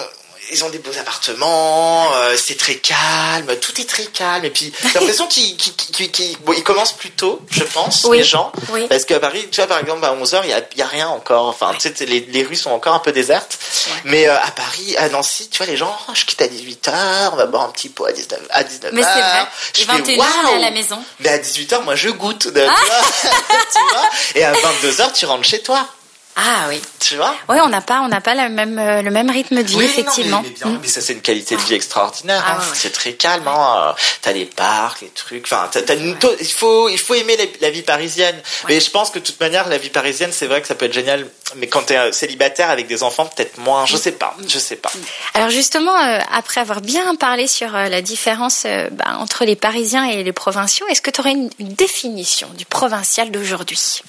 ils 0.54 0.64
ont 0.64 0.70
des 0.70 0.80
beaux 0.80 0.98
appartements, 1.00 2.14
euh, 2.14 2.36
c'est 2.38 2.58
très 2.58 2.76
calme, 2.76 3.56
tout 3.60 3.80
est 3.82 3.90
très 3.90 4.06
calme. 4.06 4.46
Et 4.46 4.50
puis, 4.50 4.72
j'ai 4.82 4.94
l'impression 5.00 5.28
qu'ils 5.28 5.58
ils 6.00 6.64
commencent 6.64 6.94
plus 6.94 7.12
tôt, 7.12 7.42
je 7.50 7.64
pense, 7.64 8.06
les 8.12 8.24
gens. 8.24 8.52
Parce 8.90 9.06
qu'à 9.06 9.20
Paris, 9.20 9.48
tu 9.52 9.58
vois, 9.58 9.68
par 9.68 9.80
exemple, 9.80 10.06
à 10.06 10.14
11h, 10.16 10.42
il 10.44 10.48
n'y 10.48 10.54
a, 10.54 10.62
y 10.78 10.82
a 10.82 10.88
rien 10.88 11.08
encore. 11.08 11.48
Enfin, 11.48 11.74
tu 11.74 11.90
sais, 11.94 12.06
les, 12.06 12.22
les, 12.22 12.44
rues 12.44 12.56
sont 12.56 12.72
encore 12.72 12.94
un 12.94 13.00
peu 13.00 13.12
désertes. 13.12 13.58
Mais 14.06 14.28
euh, 14.28 14.36
à 14.36 14.52
Paris, 14.52 14.96
à 14.98 15.10
Nancy, 15.10 15.50
tu 15.50 15.58
vois, 15.58 15.66
les 15.66 15.78
gens, 15.78 15.96
oh, 16.08 16.12
je 16.14 16.26
quitte 16.26 16.42
à 16.42 16.48
18h, 16.48 17.30
on 17.34 17.36
va 17.36 17.46
boire 17.48 17.64
un 17.64 17.70
petit 17.70 17.90
pot 17.90 18.06
à 18.06 18.12
19h. 18.12 18.38
À 18.52 18.64
19h. 18.64 18.90
Mais 18.94 19.04
c'est 19.04 19.20
vrai. 19.20 19.48
Je 19.74 19.84
21h, 19.84 20.56
à 20.56 20.60
la 20.60 20.72
maison. 20.72 21.04
Mais 21.20 21.30
à 21.30 21.38
18h, 21.38 21.84
moi, 21.84 21.96
je 21.96 22.10
goûte. 22.10 22.44
tu 22.54 22.60
vois 23.92 24.10
Et 24.36 24.44
à 24.44 24.54
22h, 24.54 25.14
tu 25.14 25.26
rentres 25.26 25.46
chez 25.46 25.62
toi. 25.62 25.88
Ah 26.36 26.66
oui. 26.68 26.82
Tu 27.00 27.16
vois 27.16 27.36
Oui, 27.48 27.58
on 27.62 27.70
n'a 27.70 27.82
pas, 27.82 28.02
on 28.02 28.08
n'a 28.08 28.22
pas 28.22 28.34
le 28.34 28.50
même, 28.50 28.80
euh, 28.80 29.02
le 29.02 29.12
même 29.12 29.30
rythme 29.30 29.62
de 29.62 29.68
vie, 29.68 29.82
effectivement. 29.82 30.42
mais, 30.44 30.50
bien, 30.50 30.68
mm. 30.68 30.80
mais, 30.82 30.88
ça, 30.88 31.02
c'est 31.02 31.14
une 31.14 31.22
qualité 31.22 31.56
de 31.56 31.62
vie 31.62 31.76
extraordinaire. 31.76 32.44
Ah, 32.46 32.58
hein. 32.60 32.64
C'est 32.74 32.92
très 32.92 33.14
calme. 33.14 33.48
Hein. 33.48 33.94
T'as 34.22 34.32
les 34.32 34.46
parcs, 34.46 35.02
les 35.02 35.10
trucs. 35.10 35.46
Enfin, 35.46 35.70
il 35.90 36.46
faut, 36.48 36.90
il 36.90 36.98
faut 36.98 37.14
aimer 37.14 37.38
la, 37.62 37.70
vie 37.70 37.84
parisienne. 37.84 38.36
Mais 38.68 38.80
je 38.80 38.90
pense 38.90 39.12
que 39.12 39.20
de 39.20 39.24
toute 39.24 39.40
manière, 39.40 39.68
la 39.70 39.78
vie 39.78 39.90
parisienne, 39.90 40.32
c'est 40.32 40.48
vrai 40.48 40.62
que 40.62 40.68
ça 40.68 40.76
peut 40.76 40.86
être 40.86 40.94
génial. 40.94 41.28
Mais 41.58 41.68
quand 41.68 41.84
t'es 41.84 42.12
célibataire 42.12 42.70
avec 42.70 42.88
des 42.88 43.04
enfants, 43.04 43.26
peut-être 43.26 43.60
moins. 43.60 43.86
Je 43.86 43.96
mm. 43.96 44.00
sais 44.00 44.12
pas. 44.14 44.36
Je 44.48 44.58
sais 44.58 44.76
pas. 44.76 44.92
Alors 45.36 45.52
justement, 45.52 45.96
euh, 45.96 46.20
après 46.32 46.62
avoir 46.62 46.82
bien 46.82 47.16
parlé 47.16 47.48
sur 47.48 47.76
euh, 47.76 47.90
la 47.90 48.02
différence 48.02 48.66
bah, 48.92 49.18
entre 49.20 49.46
les 49.46 49.56
Parisiens 49.56 50.06
et 50.06 50.24
les 50.24 50.34
provinciaux, 50.34 50.88
est-ce 50.88 51.02
que 51.02 51.12
tu 51.12 51.22
aurais 51.22 51.34
une 51.34 51.50
définition 51.60 52.48
du 52.58 52.66
provincial 52.66 53.30
d'aujourd'hui? 53.30 54.04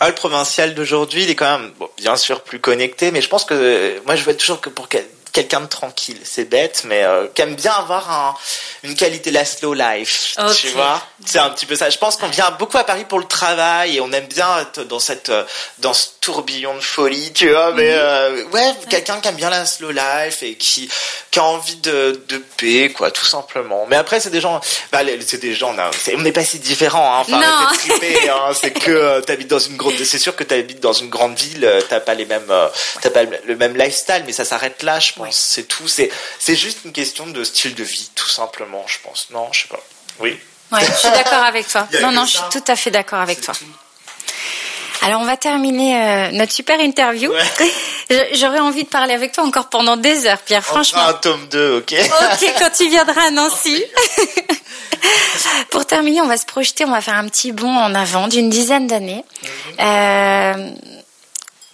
Ah, 0.00 0.08
le 0.08 0.14
provincial 0.14 0.74
d'aujourd'hui, 0.74 1.24
il 1.24 1.30
est 1.30 1.34
quand 1.34 1.58
même, 1.58 1.70
bien 1.98 2.16
sûr, 2.16 2.40
plus 2.40 2.58
connecté, 2.58 3.10
mais 3.10 3.20
je 3.20 3.28
pense 3.28 3.44
que 3.44 4.00
moi, 4.06 4.16
je 4.16 4.24
veux 4.24 4.34
toujours 4.34 4.60
que 4.60 4.70
pour 4.70 4.88
quelqu'un 5.32 5.60
de 5.60 5.66
tranquille, 5.66 6.18
c'est 6.24 6.44
bête, 6.44 6.82
mais 6.86 7.04
euh, 7.04 7.26
qui 7.34 7.42
aime 7.42 7.54
bien 7.54 7.72
avoir 7.72 8.10
un, 8.10 8.34
une 8.82 8.94
qualité 8.94 9.30
la 9.30 9.44
slow 9.44 9.74
life, 9.74 10.36
tu 10.56 10.68
vois. 10.68 11.02
C'est 11.24 11.38
un 11.38 11.50
petit 11.50 11.66
peu 11.66 11.76
ça. 11.76 11.90
Je 11.90 11.98
pense 11.98 12.16
qu'on 12.16 12.28
vient 12.28 12.50
beaucoup 12.52 12.78
à 12.78 12.84
Paris 12.84 13.04
pour 13.08 13.18
le 13.18 13.26
travail 13.26 13.96
et 13.96 14.00
on 14.00 14.10
aime 14.12 14.26
bien 14.26 14.60
être 14.60 14.84
dans 14.84 14.98
cette, 14.98 15.32
dans 15.78 15.94
ce 15.94 16.08
tourbillon 16.20 16.74
de 16.74 16.80
folie, 16.80 17.32
tu 17.32 17.50
vois. 17.50 17.72
Mais 17.72 17.90
euh, 17.90 18.44
ouais, 18.52 18.74
quelqu'un 18.88 19.20
qui 19.20 19.28
aime 19.28 19.36
bien 19.36 19.50
la 19.50 19.66
slow 19.66 19.90
life 19.90 20.42
et 20.42 20.54
qui 20.54 20.88
qui 21.30 21.38
a 21.38 21.44
envie 21.44 21.76
de, 21.76 22.20
de 22.28 22.38
paix, 22.56 22.92
quoi, 22.94 23.10
tout 23.10 23.24
simplement. 23.24 23.86
Mais 23.88 23.96
après, 23.96 24.18
c'est 24.18 24.30
des 24.30 24.40
gens, 24.40 24.60
bah, 24.90 25.00
c'est 25.24 25.38
des 25.38 25.54
gens, 25.54 25.74
on 26.14 26.20
n'est 26.22 26.32
pas 26.32 26.44
si 26.44 26.58
différents. 26.58 27.14
Hein, 27.14 27.20
enfin, 27.20 27.40
hein, 27.40 28.52
c'est 28.54 28.72
que 28.72 28.90
euh, 28.90 29.20
t'habites 29.20 29.48
dans 29.48 29.58
une 29.58 29.76
grande, 29.76 29.94
c'est 29.94 30.18
sûr 30.18 30.34
que 30.34 30.42
t'habites 30.42 30.80
dans 30.80 30.92
une 30.92 31.08
grande 31.08 31.36
ville, 31.38 31.64
euh, 31.64 31.80
t'as 31.88 32.00
pas 32.00 32.14
les 32.14 32.24
mêmes, 32.24 32.50
euh, 32.50 32.66
t'as 33.00 33.10
pas 33.10 33.22
le 33.22 33.56
même 33.56 33.76
lifestyle, 33.76 34.24
mais 34.26 34.32
ça 34.32 34.44
s'arrête 34.44 34.82
là, 34.82 34.98
je 34.98 35.12
pense. 35.12 35.19
C'est 35.30 35.68
tout. 35.68 35.88
C'est 35.88 36.10
c'est 36.38 36.56
juste 36.56 36.80
une 36.84 36.92
question 36.92 37.26
de 37.26 37.44
style 37.44 37.74
de 37.74 37.84
vie, 37.84 38.10
tout 38.14 38.28
simplement, 38.28 38.84
je 38.86 38.98
pense. 39.02 39.28
Non, 39.30 39.52
je 39.52 39.62
sais 39.62 39.68
pas. 39.68 39.80
Oui. 40.20 40.38
Ouais, 40.72 40.80
je 40.80 40.92
suis 40.92 41.10
d'accord 41.10 41.44
avec 41.44 41.68
toi. 41.68 41.88
Non, 42.00 42.12
non, 42.12 42.24
je 42.24 42.38
suis 42.38 42.48
tout 42.52 42.64
à 42.68 42.76
fait 42.76 42.90
d'accord 42.90 43.20
avec 43.20 43.40
toi. 43.40 43.54
Alors 45.02 45.22
on 45.22 45.24
va 45.24 45.38
terminer 45.38 45.96
euh, 45.96 46.30
notre 46.32 46.52
super 46.52 46.78
interview. 46.78 47.32
J'aurais 48.34 48.58
envie 48.58 48.84
de 48.84 48.88
parler 48.88 49.14
avec 49.14 49.32
toi 49.32 49.44
encore 49.44 49.70
pendant 49.70 49.96
des 49.96 50.26
heures, 50.26 50.40
Pierre. 50.40 50.64
franchement. 50.64 51.06
un 51.06 51.14
tome 51.14 51.48
2, 51.48 51.78
ok? 51.78 51.94
Ok, 52.32 52.54
quand 52.58 52.70
tu 52.76 52.88
viendras 52.88 53.28
à 53.28 53.30
Nancy. 53.30 53.82
Pour 55.70 55.86
terminer, 55.86 56.20
on 56.20 56.26
va 56.26 56.36
se 56.36 56.46
projeter, 56.46 56.84
on 56.84 56.90
va 56.90 57.00
faire 57.00 57.14
un 57.14 57.28
petit 57.28 57.52
bond 57.52 57.74
en 57.74 57.94
avant 57.94 58.28
d'une 58.28 58.50
dizaine 58.50 58.86
d'années. 58.86 59.24
Mhm. 59.42 59.50
Euh, 59.80 60.70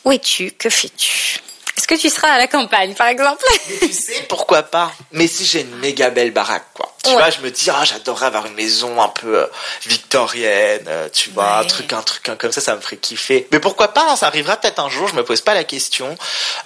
où 0.04 0.12
es-tu? 0.12 0.52
Que 0.52 0.70
fais-tu? 0.70 1.40
Est-ce 1.76 1.86
que 1.86 1.94
tu 1.94 2.08
seras 2.08 2.28
à 2.28 2.38
la 2.38 2.46
campagne, 2.46 2.94
par 2.94 3.06
exemple 3.08 3.44
Tu 3.80 3.92
sais, 3.92 4.24
pourquoi 4.28 4.62
pas 4.62 4.90
Mais 5.12 5.26
si 5.26 5.44
j'ai 5.44 5.60
une 5.60 5.76
méga 5.76 6.08
belle 6.08 6.30
baraque, 6.30 6.66
quoi. 6.72 6.92
Tu 7.04 7.12
vois, 7.12 7.30
je 7.30 7.40
me 7.40 7.50
dis, 7.50 7.70
ah, 7.70 7.84
j'adorerais 7.84 8.26
avoir 8.26 8.46
une 8.46 8.54
maison 8.54 9.00
un 9.00 9.08
peu 9.08 9.38
euh, 9.38 9.46
victorienne, 9.84 10.84
euh, 10.88 11.08
tu 11.12 11.30
vois, 11.30 11.58
un 11.58 11.64
truc, 11.64 11.92
un 11.92 12.02
truc 12.02 12.28
comme 12.36 12.50
ça, 12.50 12.60
ça 12.60 12.74
me 12.74 12.80
ferait 12.80 12.96
kiffer. 12.96 13.46
Mais 13.52 13.60
pourquoi 13.60 13.88
pas 13.88 14.10
hein, 14.10 14.16
Ça 14.16 14.26
arrivera 14.26 14.56
peut-être 14.56 14.80
un 14.80 14.88
jour. 14.88 15.06
Je 15.06 15.14
me 15.14 15.22
pose 15.22 15.40
pas 15.40 15.54
la 15.54 15.62
question. 15.62 16.16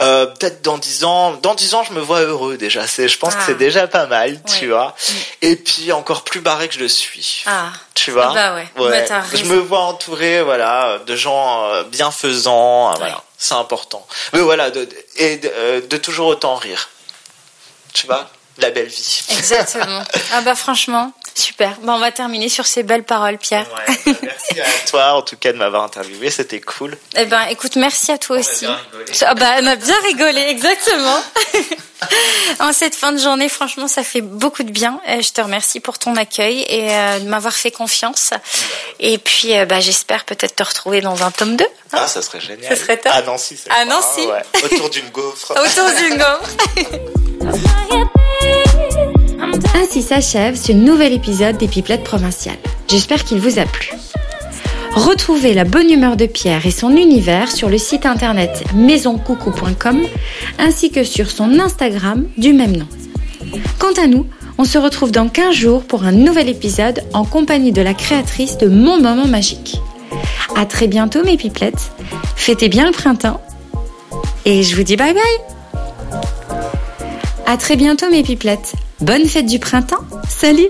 Euh, 0.01 0.25
peut-être 0.27 0.63
dans 0.63 0.79
dix 0.79 1.05
ans. 1.05 1.33
Dans 1.43 1.55
dix 1.55 1.75
ans, 1.75 1.83
je 1.83 1.93
me 1.93 2.01
vois 2.01 2.21
heureux 2.21 2.57
déjà. 2.57 2.87
C'est, 2.87 3.09
je 3.09 3.19
pense 3.19 3.35
que 3.35 3.43
c'est 3.45 3.53
ah. 3.53 3.55
déjà 3.55 3.87
pas 3.87 4.07
mal, 4.07 4.41
tu 4.45 4.69
vois. 4.69 4.95
Mm. 4.97 5.15
Et 5.43 5.57
puis 5.57 5.93
encore 5.93 6.25
plus 6.25 6.41
barré 6.41 6.69
que 6.69 6.75
je 6.75 6.81
le 6.81 6.89
suis. 6.89 7.43
Ah. 7.45 7.71
Tu 7.95 8.11
vois 8.11 8.33
bah 8.33 8.55
ouais. 8.55 8.67
Bah, 8.77 9.23
je 9.35 9.45
me 9.45 9.59
vois 9.59 9.81
entouré, 9.81 10.43
voilà, 10.43 11.01
de 11.07 11.17
gens 11.17 11.69
bienfaisants. 11.91 12.95
Voilà 12.95 13.23
c'est 13.41 13.55
important. 13.55 14.07
Mais 14.35 14.41
voilà, 14.41 14.71
de, 14.71 14.87
et 15.17 15.39
de, 15.39 15.49
euh, 15.53 15.81
de, 15.81 15.97
toujours 15.97 16.29
autant 16.29 16.55
rire. 16.57 16.91
Tu 17.95 18.07
vois, 18.07 18.31
la 18.59 18.71
belle 18.71 18.89
vie. 18.89 19.23
Exactement. 19.31 20.05
ah 20.33 20.43
bah 20.43 20.55
franchement, 20.55 21.13
super. 21.35 21.77
Bah 21.83 21.95
on 21.97 21.99
va 21.99 22.13
terminer 22.13 22.49
sur 22.49 22.67
ces 22.67 22.83
belles 22.83 23.05
paroles, 23.05 23.39
Pierre. 23.39 23.67
Ouais, 23.89 23.95
bah, 24.07 24.13
merci 24.23 24.61
à 24.61 24.87
toi 24.91 25.13
en 25.15 25.23
tout 25.23 25.37
cas 25.37 25.53
de 25.53 25.59
m'avoir 25.59 25.83
interviewé, 25.83 26.31
c'était 26.31 26.61
cool. 26.61 26.97
Eh 27.17 27.27
ben 27.27 27.43
écoute, 27.51 27.77
merci 27.77 28.13
à 28.13 28.19
toi 28.19 28.39
aussi. 28.39 28.67
Ah 29.23 29.35
bah 29.35 29.57
on 29.61 29.67
a 29.67 29.77
bien 29.77 29.97
rigolé, 30.07 30.41
exactement. 30.49 31.23
en 32.61 32.73
cette 32.73 32.95
fin 32.95 33.13
de 33.13 33.19
journée, 33.19 33.49
franchement, 33.49 33.89
ça 33.89 34.03
fait 34.03 34.21
beaucoup 34.21 34.63
de 34.63 34.71
bien. 34.71 35.01
Euh, 35.09 35.23
je 35.23 35.33
te 35.33 35.41
remercie 35.41 35.81
pour 35.81 35.99
ton 35.99 36.17
accueil 36.17 36.65
et 36.69 36.91
euh, 36.91 37.19
de 37.21 37.29
m'avoir 37.29 37.55
fait 37.55 37.71
confiance. 37.71 38.31
Et 38.99 39.19
puis, 39.19 39.57
euh, 39.57 39.67
bah, 39.67 39.81
j'espère 39.81 40.25
peut-être 40.25 40.57
te 40.57 40.63
retrouver 40.63 41.01
dans 41.01 41.23
un 41.23 41.31
tome 41.31 41.57
2. 41.57 41.65
Hein. 41.65 41.69
ah, 41.93 42.07
ça 42.07 42.23
serait 42.23 42.41
génial. 42.41 42.77
Ça 42.77 42.83
serait 42.83 42.99
top. 42.99 43.13
À 43.13 43.23
Nancy, 43.23 43.59
c'est 43.63 43.71
À 43.71 43.85
Nancy. 43.85 44.27
Autour 44.65 44.91
d'une 44.91 45.11
gaufre. 45.11 45.53
Autour 45.65 45.91
d'une 45.97 46.17
gaufre. 46.17 46.51
Ainsi 49.75 50.03
s'achève 50.03 50.57
ce 50.57 50.73
nouvel 50.73 51.13
épisode 51.13 51.57
des 51.57 51.69
Pipelettes 51.69 52.05
provinciales. 52.05 52.59
J'espère 52.89 53.25
qu'il 53.25 53.39
vous 53.39 53.59
a 53.59 53.65
plu. 53.65 53.91
Retrouvez 54.93 55.55
la 55.55 55.65
bonne 55.65 55.91
humeur 55.91 56.17
de 56.17 56.27
Pierre 56.27 56.67
et 56.67 56.71
son 56.71 56.97
univers 56.97 57.51
sur 57.51 57.69
le 57.69 57.79
site 57.79 58.07
internet 58.07 58.65
maisoncoucou.com 58.75 60.03
ainsi 60.59 60.91
que 60.91 61.05
sur 61.05 61.31
son 61.31 61.59
Instagram 61.61 62.27
du 62.37 62.53
même 62.53 62.77
nom. 62.77 62.89
Quant 63.79 64.03
à 64.03 64.07
nous, 64.07 64.27
on 64.59 64.65
se 64.65 64.79
retrouve 64.79 65.13
dans 65.13 65.29
15 65.29 65.55
jours 65.55 65.85
pour 65.85 66.05
un 66.05 66.13
nouvel 66.13 66.49
épisode 66.49 67.03
en 67.15 67.25
compagnie 67.25 67.73
de 67.73 67.83
la 67.83 67.95
créatrice 67.95 68.59
de 68.59 68.69
Mon 68.69 69.01
Moment 69.01 69.27
Magique. 69.27 69.81
À 70.57 70.67
très 70.67 70.89
bientôt 70.89 71.25
mes 71.25 71.37
pipelettes, 71.37 71.93
fêtez 72.37 72.69
bien 72.69 72.87
le 72.87 72.93
printemps 72.93 73.41
et 74.45 74.63
je 74.63 74.77
vous 74.77 74.83
dis 74.83 74.97
bye 74.97 75.15
bye. 75.15 75.60
À 77.51 77.57
très 77.57 77.75
bientôt 77.75 78.09
mes 78.09 78.23
pipelettes. 78.23 78.75
Bonne 79.01 79.25
fête 79.25 79.47
du 79.47 79.59
printemps. 79.59 80.05
Salut 80.29 80.69